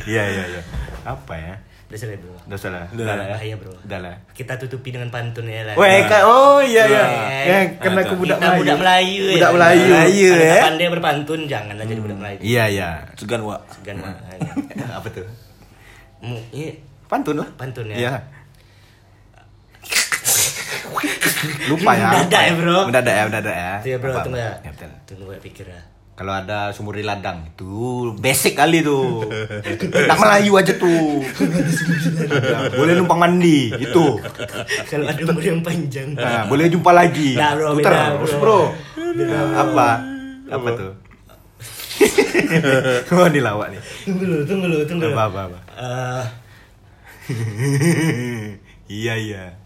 Iya 0.07 0.23
iya 0.27 0.45
iya. 0.47 0.63
Apa 1.05 1.35
ya? 1.35 1.55
Udah 1.91 1.99
selesai 1.99 2.23
bro. 2.23 2.39
Udah 2.47 2.59
salah. 2.59 2.87
Udah 2.95 3.03
lah 3.03 3.27
ya. 3.27 3.35
Bahaya 3.35 3.55
bro. 3.59 3.75
Udah 3.75 3.99
lah. 3.99 4.15
Kita 4.31 4.55
tutupi 4.55 4.95
dengan 4.95 5.11
pantun 5.11 5.51
ya 5.51 5.67
lah. 5.67 5.75
Weh, 5.75 6.07
kan, 6.07 6.23
oh 6.23 6.63
iya 6.63 6.87
iya. 6.87 7.03
Nah. 7.03 7.43
Ya, 7.43 7.59
karena 7.83 8.07
aku 8.07 8.15
budak 8.15 8.39
Melayu. 8.39 8.63
budak 8.63 8.79
Melayu 8.79 9.23
ya. 9.27 9.35
Budak 9.35 9.53
Melayu. 9.59 9.91
Melayu 9.91 10.31
ya. 10.39 10.63
pandai 10.63 10.87
berpantun 10.87 11.41
janganlah 11.51 11.83
jadi 11.83 11.99
budak 11.99 12.19
Melayu. 12.23 12.39
Iya 12.39 12.65
iya. 12.71 12.91
Segan 13.19 13.43
wa. 13.43 13.59
Segan 13.75 13.99
mah. 13.99 14.15
Apa 15.03 15.09
tuh? 15.11 15.27
Mu- 16.23 16.47
Ini 16.55 16.79
Pantun 17.11 17.43
lah. 17.43 17.49
pantun 17.59 17.91
ya. 17.91 17.99
Iya. 17.99 18.23
Lupa 21.67 21.91
ya. 21.99 22.07
Mendadak 22.15 22.43
ya, 22.47 22.53
bro. 22.55 22.79
Mendadak 22.87 23.15
ya, 23.19 23.23
mendadak 23.27 23.57
ya. 23.57 23.73
Ya 23.83 23.97
bro, 23.99 24.15
tunggu 24.23 24.39
ya. 24.39 24.55
Ya. 24.63 24.71
Tunggu 25.11 25.27
gue 25.27 25.43
pikir 25.43 25.67
ya. 25.67 25.83
Kalau 26.21 26.37
ada 26.37 26.69
sumur 26.77 27.01
di 27.01 27.01
ladang 27.01 27.49
itu 27.49 28.13
basic 28.21 28.53
kali 28.53 28.85
tuh. 28.85 29.25
Tak 29.89 30.21
Melayu 30.21 30.53
aja 30.61 30.77
tuh. 30.77 31.25
boleh 32.77 32.93
numpang 33.01 33.17
mandi 33.17 33.73
itu. 33.73 34.21
Kalau 34.85 35.09
ada 35.09 35.17
umur 35.17 35.41
yang 35.41 35.65
panjang. 35.65 36.13
Nah, 36.13 36.45
boleh 36.45 36.69
jumpa 36.69 36.93
lagi. 36.93 37.41
Nah, 37.41 37.57
bro, 37.57 37.73
Putar 37.73 37.93
beda, 37.97 38.05
bro. 38.21 38.37
bro. 38.37 38.61
Nah, 39.17 39.65
apa? 39.65 39.89
Apa 40.61 40.69
tuh? 40.77 40.93
oh, 43.17 43.25
ini 43.33 43.41
lawak 43.41 43.73
nih. 43.73 43.81
Tunggu 44.05 44.25
dulu, 44.29 44.43
tunggu 44.45 44.67
dulu, 44.69 44.85
tunggu 44.85 45.03
dulu. 45.09 45.17
Apa 45.17 45.25
apa 45.25 45.41
apa. 45.49 45.59
Eh, 45.81 46.25
iya 49.01 49.17
iya. 49.17 49.57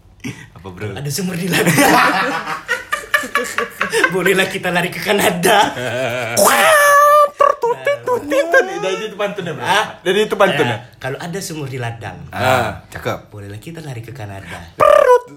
Apa 0.55 0.71
bro? 0.71 0.95
ada 0.95 1.09
sumur 1.11 1.35
di 1.35 1.51
ladang. 1.51 1.67
Bolehlah 4.13 4.47
kita 4.47 4.71
lari 4.71 4.89
ke 4.89 4.99
Kanada. 4.99 5.71
Dari 8.85 9.09
itu 9.09 9.17
pantun 9.17 9.43
ya. 9.43 9.53
Ah? 9.59 9.85
Dari 9.99 10.19
itu 10.23 10.35
pantun 10.37 10.65
ya. 10.65 10.77
Nah, 10.77 10.79
Kalau 11.01 11.17
ada 11.19 11.39
sumur 11.41 11.67
di 11.67 11.75
ladang, 11.75 12.15
Ah, 12.29 12.85
cakep. 12.87 13.33
bolehlah 13.33 13.57
kita 13.57 13.81
lari 13.81 13.99
ke 13.99 14.13
Kanada. 14.13 14.71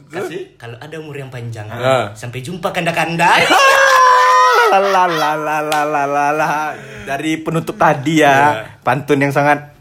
Kasih. 0.08 0.54
Kalau 0.54 0.76
ada 0.78 0.94
umur 1.00 1.16
yang 1.16 1.32
panjang, 1.32 1.66
Ah. 1.70 2.12
sampai 2.12 2.44
jumpa 2.44 2.70
kanda-kanda. 2.70 3.34
La 4.68 4.84
la. 4.84 5.32
Dari 7.08 7.40
penutup 7.40 7.80
tadi 7.80 8.20
ya, 8.20 8.68
pantun 8.84 9.16
yang 9.16 9.32
sangat 9.32 9.72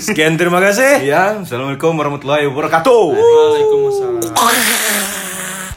Sekian 0.00 0.40
terima 0.40 0.64
kasih. 0.64 1.04
Ya, 1.04 1.44
Assalamualaikum 1.44 1.92
warahmatullahi 1.92 2.48
wabarakatuh. 2.48 3.02
Waalaikumsalam. 3.12 5.25